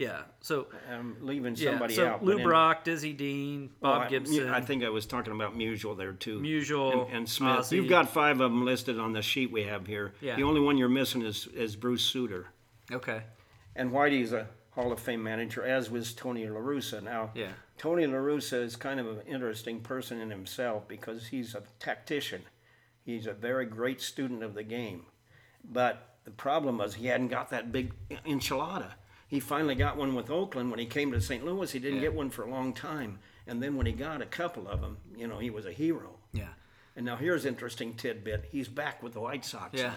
Yeah. 0.00 0.22
So 0.40 0.66
I'm 0.90 1.18
leaving 1.20 1.54
yeah, 1.56 1.72
somebody 1.72 1.94
so 1.94 2.06
out. 2.06 2.24
Lou 2.24 2.38
in- 2.38 2.42
Brock, 2.42 2.84
Dizzy 2.84 3.12
Dean, 3.12 3.68
well, 3.82 3.92
Bob 3.92 4.02
I- 4.06 4.08
Gibson. 4.08 4.48
I 4.48 4.62
think 4.62 4.82
I 4.82 4.88
was 4.88 5.04
talking 5.04 5.34
about 5.34 5.54
Musial 5.54 5.94
there 5.94 6.14
too. 6.14 6.40
Musial, 6.40 7.04
and, 7.08 7.16
and 7.18 7.28
Smith. 7.28 7.58
Ozzie. 7.58 7.76
You've 7.76 7.90
got 7.90 8.08
five 8.08 8.40
of 8.40 8.50
them 8.50 8.64
listed 8.64 8.98
on 8.98 9.12
the 9.12 9.20
sheet 9.20 9.52
we 9.52 9.64
have 9.64 9.86
here. 9.86 10.14
Yeah. 10.22 10.36
The 10.36 10.44
only 10.44 10.62
one 10.62 10.78
you're 10.78 10.88
missing 10.88 11.20
is, 11.20 11.48
is 11.48 11.76
Bruce 11.76 12.02
Sutter. 12.02 12.46
okay. 12.90 13.24
And 13.76 13.92
Whitey's 13.92 14.32
a 14.32 14.46
Hall 14.70 14.90
of 14.90 15.00
Fame 15.00 15.22
manager, 15.22 15.62
as 15.64 15.90
was 15.90 16.14
Tony 16.14 16.48
La 16.48 16.60
Russa. 16.60 17.02
Now, 17.02 17.30
Yeah. 17.34 17.52
Tony 17.76 18.06
La 18.06 18.14
Russa 18.18 18.62
is 18.62 18.76
kind 18.76 19.00
of 19.00 19.06
an 19.06 19.20
interesting 19.26 19.80
person 19.80 20.18
in 20.18 20.30
himself 20.30 20.88
because 20.88 21.26
he's 21.28 21.54
a 21.54 21.62
tactician. 21.78 22.42
He's 23.04 23.26
a 23.26 23.34
very 23.34 23.66
great 23.66 24.00
student 24.00 24.42
of 24.42 24.54
the 24.54 24.62
game. 24.62 25.04
But 25.62 26.16
the 26.24 26.30
problem 26.30 26.78
was 26.78 26.94
he 26.94 27.06
hadn't 27.08 27.28
got 27.28 27.50
that 27.50 27.70
big 27.70 27.92
enchilada. 28.26 28.92
He 29.30 29.38
finally 29.40 29.76
got 29.76 29.96
one 29.96 30.14
with 30.16 30.28
Oakland 30.28 30.70
when 30.70 30.80
he 30.80 30.86
came 30.86 31.12
to 31.12 31.20
St. 31.20 31.44
Louis. 31.44 31.70
He 31.70 31.78
didn't 31.78 31.96
Yeah. 31.98 32.02
get 32.08 32.14
one 32.14 32.30
for 32.30 32.42
a 32.42 32.50
long 32.50 32.72
time. 32.74 33.20
And 33.46 33.62
then 33.62 33.76
when 33.76 33.86
he 33.86 33.92
got 33.92 34.20
a 34.20 34.26
couple 34.26 34.66
of 34.68 34.80
them, 34.80 34.98
you 35.16 35.26
know, 35.28 35.38
he 35.38 35.50
was 35.50 35.66
a 35.66 35.72
hero. 35.72 36.18
Yeah, 36.32 36.48
And 36.96 37.06
now 37.06 37.16
here's 37.16 37.44
interesting 37.46 37.94
tidbit. 37.94 38.48
He's 38.50 38.68
back 38.68 39.02
with 39.02 39.12
the 39.14 39.20
White 39.20 39.44
Sox 39.44 39.78
yeah. 39.78 39.88
now. 39.88 39.94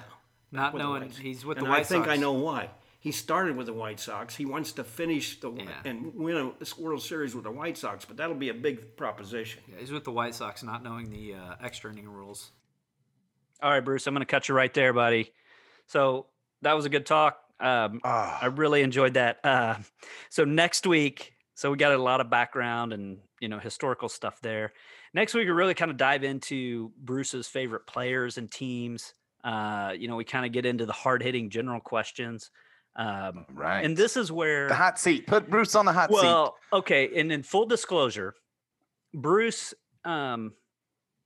Not 0.52 0.74
with 0.74 0.82
the 0.82 0.88
knowing 0.88 1.02
White- 1.04 1.16
he's 1.18 1.44
with 1.44 1.58
and 1.58 1.66
the 1.66 1.70
White 1.72 1.80
Sox. 1.88 1.92
and 1.92 1.96
I 2.04 2.06
think 2.06 2.06
Sox. 2.12 2.18
I 2.18 2.22
know 2.22 2.34
why. 2.34 2.70
He 3.00 3.12
started 3.12 3.58
with 3.58 3.66
the 3.66 3.74
White 3.74 4.00
Sox. 4.00 4.36
He 4.36 4.46
wants 4.46 4.72
to 4.74 4.84
finish 4.84 5.40
the 5.40 5.52
Yeah. 5.52 5.82
and 5.84 6.14
win 6.16 6.38
a 6.38 6.82
World 6.82 7.02
Series 7.02 7.34
with 7.36 7.44
the 7.44 7.52
White 7.52 7.78
Sox, 7.78 8.06
but 8.06 8.16
that'll 8.18 8.36
be 8.36 8.50
a 8.50 8.54
big 8.54 8.96
proposition. 8.96 9.62
Yeah, 9.68 9.80
he's 9.80 9.92
with 9.92 10.04
the 10.06 10.12
White 10.12 10.36
Sox, 10.36 10.62
not 10.64 10.84
knowing 10.84 11.10
the 11.10 11.34
uh, 11.34 11.56
extra 11.60 11.92
inning 11.92 12.08
rules. 12.08 12.52
All 13.62 13.72
right, 13.72 13.82
Bruce, 13.84 14.06
I'm 14.08 14.14
going 14.14 14.22
to 14.22 14.26
cut 14.26 14.48
you 14.48 14.56
right 14.56 14.74
there, 14.74 14.94
buddy. 14.94 15.34
So 15.88 16.28
that 16.62 16.74
was 16.74 16.86
a 16.86 16.90
good 16.90 17.06
talk. 17.06 17.43
Um, 17.64 18.02
Ah, 18.04 18.40
I 18.42 18.48
really 18.48 18.82
enjoyed 18.82 19.14
that. 19.16 19.40
Uh, 19.44 19.76
so 20.30 20.44
next 20.46 20.86
week, 20.86 21.34
so 21.56 21.72
we 21.72 21.78
got 21.78 21.94
a 21.94 21.98
lot 21.98 22.20
of 22.22 22.30
background 22.30 22.94
and 22.94 23.20
you 23.40 23.48
know 23.48 23.60
historical 23.60 24.10
stuff 24.10 24.40
there. 24.42 24.74
Next 25.14 25.34
week, 25.34 25.46
we 25.46 25.52
really 25.52 25.74
kind 25.76 25.92
of 25.92 25.98
dive 25.98 26.24
into 26.24 26.92
Bruce's 26.98 27.48
favorite 27.48 27.86
players 27.88 28.38
and 28.38 28.52
teams. 28.52 29.14
Uh, 29.44 29.94
you 29.98 30.08
know, 30.08 30.16
we 30.16 30.24
kind 30.24 30.46
of 30.46 30.52
get 30.52 30.66
into 30.66 30.86
the 30.86 30.94
hard 30.94 31.22
hitting 31.24 31.50
general 31.50 31.80
questions. 31.80 32.50
Um, 32.96 33.46
Right. 33.54 33.84
and 33.84 33.98
this 33.98 34.16
is 34.18 34.32
where 34.32 34.68
the 34.68 34.76
hot 34.76 35.00
seat. 35.00 35.26
Put 35.28 35.50
Bruce 35.50 35.74
on 35.76 35.86
the 35.86 35.94
hot 35.94 36.10
seat. 36.10 36.16
well, 36.22 36.56
okay, 36.72 37.10
and 37.20 37.32
in 37.32 37.44
full 37.44 37.66
disclosure, 37.66 38.36
Bruce 39.14 39.74
um, 40.06 40.54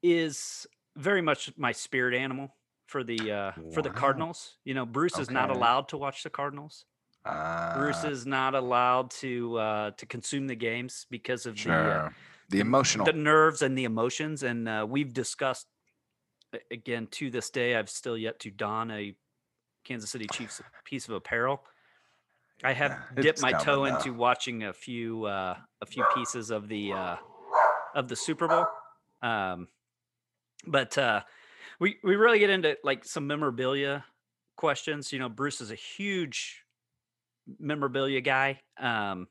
is 0.03 0.65
very 0.95 1.21
much 1.21 1.51
my 1.57 1.71
spirit 1.71 2.13
animal 2.15 2.53
for 2.87 3.03
the 3.03 3.31
uh, 3.31 3.51
for 3.73 3.81
the 3.81 3.89
Cardinals. 3.89 4.57
You 4.65 4.73
know, 4.73 4.85
Bruce 4.85 5.19
is 5.19 5.29
not 5.29 5.49
allowed 5.49 5.89
to 5.89 5.97
watch 5.97 6.23
the 6.23 6.29
Cardinals. 6.29 6.85
Bruce 7.75 8.03
Ah, 8.05 8.09
is 8.09 8.25
not 8.25 8.55
allowed 8.55 9.11
to 9.11 9.57
uh, 9.57 9.91
to 9.91 10.05
consume 10.05 10.47
the 10.47 10.55
games 10.55 11.05
because 11.11 11.45
of 11.45 11.55
the 11.55 11.71
uh. 11.71 12.09
The 12.49 12.61
emotional. 12.61 13.05
the 13.05 13.11
nerves 13.11 13.61
and 13.61 13.77
the 13.77 13.83
emotions. 13.83 14.41
And 14.41 14.69
uh, 14.69 14.85
we've 14.89 15.11
discussed 15.11 15.67
again 16.71 17.07
to 17.11 17.29
this 17.29 17.49
day. 17.49 17.75
I've 17.75 17.89
still 17.89 18.17
yet 18.17 18.39
to 18.39 18.51
don 18.51 18.89
a 18.89 19.13
Kansas 19.83 20.09
City 20.09 20.27
Chiefs 20.31 20.61
piece 20.85 21.09
of 21.09 21.13
apparel. 21.13 21.61
I 22.63 22.71
have 22.71 22.91
Yeah, 22.91 23.21
dipped 23.21 23.41
my 23.41 23.51
toe 23.51 23.83
into 23.85 24.13
watching 24.13 24.63
a 24.63 24.71
few 24.71 25.25
uh, 25.25 25.57
a 25.81 25.85
few 25.85 26.05
pieces 26.15 26.51
of 26.51 26.69
the 26.69 26.93
uh, 26.93 27.15
of 27.93 28.07
the 28.07 28.15
Super 28.15 28.47
Bowl, 28.47 28.65
um, 29.21 29.67
but 30.65 30.97
uh, 30.97 31.21
we 31.79 31.97
we 32.03 32.15
really 32.15 32.39
get 32.39 32.49
into 32.49 32.77
like 32.83 33.05
some 33.05 33.27
memorabilia 33.27 34.03
questions. 34.55 35.13
You 35.13 35.19
know, 35.19 35.29
Bruce 35.29 35.61
is 35.61 35.71
a 35.71 35.75
huge 35.75 36.63
memorabilia 37.59 38.21
guy. 38.21 38.61
Um, 38.79 39.27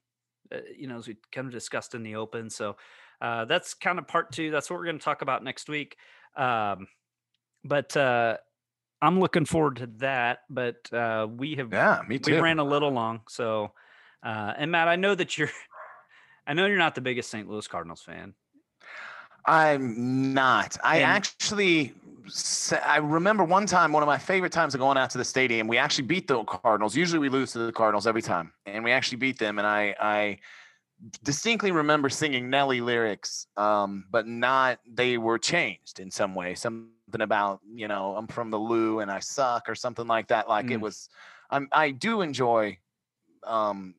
uh, 0.53 0.59
you 0.77 0.87
know, 0.87 0.97
as 0.97 1.09
we 1.09 1.17
kind 1.33 1.47
of 1.47 1.53
discussed 1.53 1.95
in 1.95 2.03
the 2.03 2.17
open. 2.17 2.51
So 2.51 2.77
uh, 3.21 3.45
that's 3.47 3.75
kind 3.75 3.99
of 3.99 4.07
part 4.07 4.33
two. 4.33 4.51
That's 4.51 4.71
what 4.71 4.79
we're 4.79 4.85
going 4.85 4.99
to 4.99 5.05
talk 5.05 5.23
about 5.23 5.43
next 5.43 5.69
week. 5.69 5.97
Um, 6.37 6.87
but 7.65 7.97
uh, 7.97 8.37
I'm 9.03 9.19
looking 9.19 9.45
forward 9.45 9.77
to 9.77 9.87
that. 9.99 10.41
But 10.49 10.93
uh, 10.93 11.27
we 11.29 11.57
have 11.57 11.73
yeah, 11.73 12.03
me 12.07 12.19
too. 12.19 12.35
we 12.35 12.41
ran 12.41 12.59
a 12.59 12.65
little 12.65 12.91
long. 12.91 13.23
So, 13.29 13.73
uh, 14.23 14.53
and 14.57 14.71
Matt, 14.71 14.89
I 14.89 14.97
know 14.97 15.15
that 15.15 15.37
you're, 15.37 15.51
I 16.47 16.55
know 16.55 16.67
you're 16.67 16.79
not 16.79 16.95
the 16.95 17.01
biggest 17.01 17.31
St. 17.31 17.49
Louis 17.49 17.67
Cardinals 17.67 18.03
fan. 18.03 18.35
I'm 19.45 20.33
not. 20.33 20.77
I 20.83 20.97
And- 20.99 21.07
actually, 21.07 21.95
I 22.85 22.99
remember 22.99 23.45
one 23.45 23.67
time, 23.67 23.93
one 23.93 24.03
of 24.03 24.07
my 24.07 24.19
favorite 24.19 24.53
times 24.53 24.75
of 24.75 24.81
going 24.81 24.97
out 24.97 25.11
to 25.11 25.19
the 25.19 25.25
stadium. 25.25 25.69
We 25.69 25.79
actually 25.79 26.07
beat 26.07 26.29
the 26.29 26.43
Cardinals. 26.45 26.97
Usually, 26.97 27.19
we 27.19 27.29
lose 27.29 27.53
to 27.53 27.59
the 27.61 27.73
Cardinals 27.73 28.07
every 28.07 28.23
time, 28.23 28.53
and 28.67 28.83
we 28.85 28.93
actually 28.93 29.19
beat 29.19 29.39
them. 29.39 29.59
And 29.59 29.67
I, 29.67 29.95
I 30.01 30.39
distinctly 31.23 31.73
remember 31.73 32.09
singing 32.09 32.51
Nelly 32.51 32.81
lyrics, 32.81 33.47
um, 33.57 34.07
but 34.11 34.27
not. 34.27 34.81
They 34.87 35.19
were 35.19 35.39
changed 35.39 36.01
in 36.01 36.11
some 36.11 36.35
way. 36.35 36.55
Something 36.55 36.91
about 37.21 37.61
you 37.75 37.89
know, 37.89 38.17
I'm 38.17 38.27
from 38.27 38.51
the 38.51 38.59
Lou 38.59 39.01
and 39.01 39.11
I 39.11 39.21
suck, 39.21 39.69
or 39.69 39.75
something 39.75 40.07
like 40.07 40.29
that. 40.29 40.49
Like 40.49 40.71
it 40.71 40.79
Mm. 40.79 40.83
was. 40.83 41.09
I'm. 41.51 41.69
I 41.73 41.91
do 41.91 42.23
enjoy. 42.23 42.79
Um, 43.45 43.95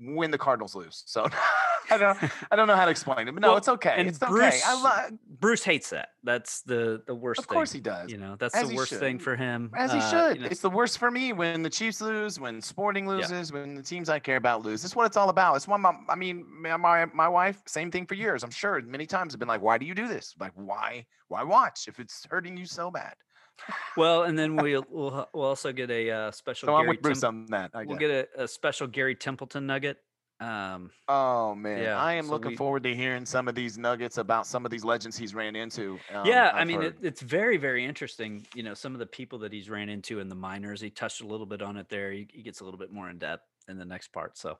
when 0.00 0.30
the 0.30 0.38
Cardinals 0.38 0.74
lose, 0.74 1.02
so 1.06 1.26
I 1.90 1.98
don't. 1.98 2.18
I 2.50 2.56
don't 2.56 2.66
know 2.66 2.76
how 2.76 2.84
to 2.84 2.90
explain 2.90 3.28
it, 3.28 3.32
but 3.32 3.40
no, 3.42 3.48
Well, 3.48 3.56
it's 3.58 3.68
okay. 3.68 3.94
and 3.96 4.08
It's 4.08 4.22
okay. 4.22 4.30
Bruce- 4.30 4.62
I 4.64 4.82
lo- 5.10 5.16
Bruce 5.40 5.64
hates 5.64 5.90
that. 5.90 6.10
That's 6.22 6.62
the 6.62 7.02
the 7.06 7.14
worst. 7.14 7.40
of 7.40 7.46
course 7.48 7.72
thing, 7.72 7.80
he 7.80 7.82
does. 7.82 8.10
You 8.10 8.18
know, 8.18 8.36
that's 8.38 8.54
As 8.54 8.64
the 8.64 8.70
he 8.70 8.76
worst 8.76 8.92
thing 8.94 9.18
for 9.18 9.34
him. 9.36 9.70
As 9.76 9.92
he 9.92 9.98
Uh, 9.98 10.10
should. 10.10 10.36
you 10.36 10.42
know, 10.42 10.48
it's 10.50 10.60
the 10.60 10.70
worst 10.70 10.98
for 10.98 11.10
me 11.10 11.32
when 11.32 11.62
the 11.62 11.70
Chiefs 11.70 12.00
lose, 12.00 12.38
when 12.38 12.60
Sporting 12.62 13.06
Yeah. 13.06 13.12
loses, 13.16 13.52
when 13.52 13.74
the 13.74 13.82
teams 13.82 14.08
I 14.08 14.18
care 14.18 14.36
about 14.36 14.62
lose. 14.62 14.82
That's 14.82 14.94
what 14.96 15.06
it's 15.06 15.16
all 15.16 15.28
about. 15.28 15.56
It's 15.56 15.66
one. 15.68 15.80
my, 15.80 15.92
I 16.08 16.14
mean, 16.14 16.44
my, 16.60 17.06
my 17.06 17.28
wife, 17.28 17.60
same 17.66 17.90
thing 17.90 18.06
for 18.06 18.14
years. 18.14 18.44
I'm 18.44 18.50
sure 18.50 18.80
many 18.82 19.06
times 19.06 19.32
have 19.32 19.38
been 19.40 19.48
like, 19.48 19.62
"Why 19.62 19.78
do 19.78 19.84
you 19.86 19.94
do 19.94 20.06
this? 20.08 20.34
Like, 20.38 20.52
why 20.54 21.06
why 21.28 21.42
watch 21.42 21.88
if 21.88 21.98
it's 21.98 22.24
hurting 22.30 22.56
you 22.56 22.66
so 22.66 22.90
bad?" 22.90 23.14
well, 23.96 24.22
and 24.24 24.38
then 24.38 24.56
we'll 24.56 24.84
we'll, 24.88 25.28
we'll 25.34 25.44
also 25.44 25.72
get 25.72 25.90
a 25.90 26.10
uh, 26.10 26.30
special. 26.30 26.66
So 26.68 26.74
I'm 26.76 26.84
Gary 26.84 26.96
with 26.96 27.02
Bruce 27.02 27.20
Temp- 27.20 27.50
on 27.52 27.70
that. 27.72 27.86
We'll 27.86 27.98
get 27.98 28.10
a, 28.36 28.44
a 28.44 28.48
special 28.48 28.86
Garry 28.86 29.14
Templeton 29.14 29.66
nugget. 29.66 29.98
Um, 30.42 30.90
Oh 31.08 31.54
man, 31.54 31.82
Yeah, 31.82 31.98
I 32.02 32.14
am 32.14 32.24
so 32.26 32.32
looking 32.32 32.50
we- 32.52 32.56
forward 32.56 32.82
to 32.82 32.94
hearing 32.94 33.24
some 33.24 33.46
of 33.48 33.54
these 33.54 33.78
nuggets 33.78 34.18
about 34.18 34.46
some 34.46 34.64
of 34.64 34.70
these 34.70 34.84
legends 34.84 35.16
he's 35.16 35.34
ran 35.34 35.54
into. 35.54 35.98
Um, 36.12 36.26
yeah, 36.26 36.50
I 36.52 36.60
I've 36.62 36.66
mean, 36.66 36.82
it, 36.82 36.96
it's 37.00 37.20
very, 37.20 37.56
very 37.58 37.84
interesting. 37.84 38.44
You 38.54 38.62
know, 38.64 38.74
some 38.74 38.92
of 38.92 38.98
the 38.98 39.06
people 39.06 39.38
that 39.40 39.52
he's 39.52 39.70
ran 39.70 39.88
into 39.88 40.18
in 40.18 40.28
the 40.28 40.34
minors. 40.34 40.80
He 40.80 40.90
touched 40.90 41.20
a 41.20 41.26
little 41.26 41.46
bit 41.46 41.62
on 41.62 41.76
it 41.76 41.88
there. 41.88 42.10
He, 42.10 42.26
he 42.32 42.42
gets 42.42 42.60
a 42.60 42.64
little 42.64 42.78
bit 42.78 42.90
more 42.92 43.08
in 43.08 43.18
depth 43.18 43.44
in 43.68 43.78
the 43.78 43.84
next 43.84 44.08
part. 44.08 44.36
So, 44.36 44.58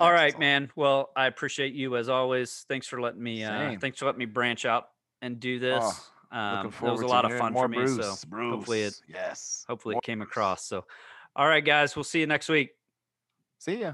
all 0.00 0.10
right, 0.10 0.24
Excellent. 0.26 0.40
man. 0.40 0.70
Well, 0.74 1.10
I 1.16 1.26
appreciate 1.26 1.72
you 1.74 1.96
as 1.96 2.08
always. 2.08 2.64
Thanks 2.68 2.86
for 2.88 3.00
letting 3.00 3.22
me. 3.22 3.44
Uh, 3.44 3.76
thanks 3.80 3.98
for 4.00 4.06
letting 4.06 4.18
me 4.18 4.26
branch 4.26 4.64
out 4.64 4.88
and 5.22 5.38
do 5.38 5.58
this. 5.60 5.84
Oh, 6.32 6.36
um, 6.36 6.66
it 6.66 6.80
was 6.82 7.00
a 7.02 7.06
lot 7.06 7.24
of 7.30 7.38
fun 7.38 7.52
for 7.52 7.68
me. 7.68 7.76
Bruce. 7.78 7.96
so 8.20 8.26
Bruce. 8.28 8.52
hopefully 8.52 8.82
it 8.82 8.94
yes, 9.08 9.64
hopefully 9.68 9.94
more 9.94 10.00
it 10.00 10.04
came 10.04 10.18
Bruce. 10.18 10.28
across. 10.30 10.66
So, 10.66 10.84
all 11.36 11.46
right, 11.46 11.64
guys. 11.64 11.94
We'll 11.94 12.02
see 12.02 12.18
you 12.20 12.26
next 12.26 12.48
week. 12.48 12.70
See 13.58 13.80
ya. 13.80 13.92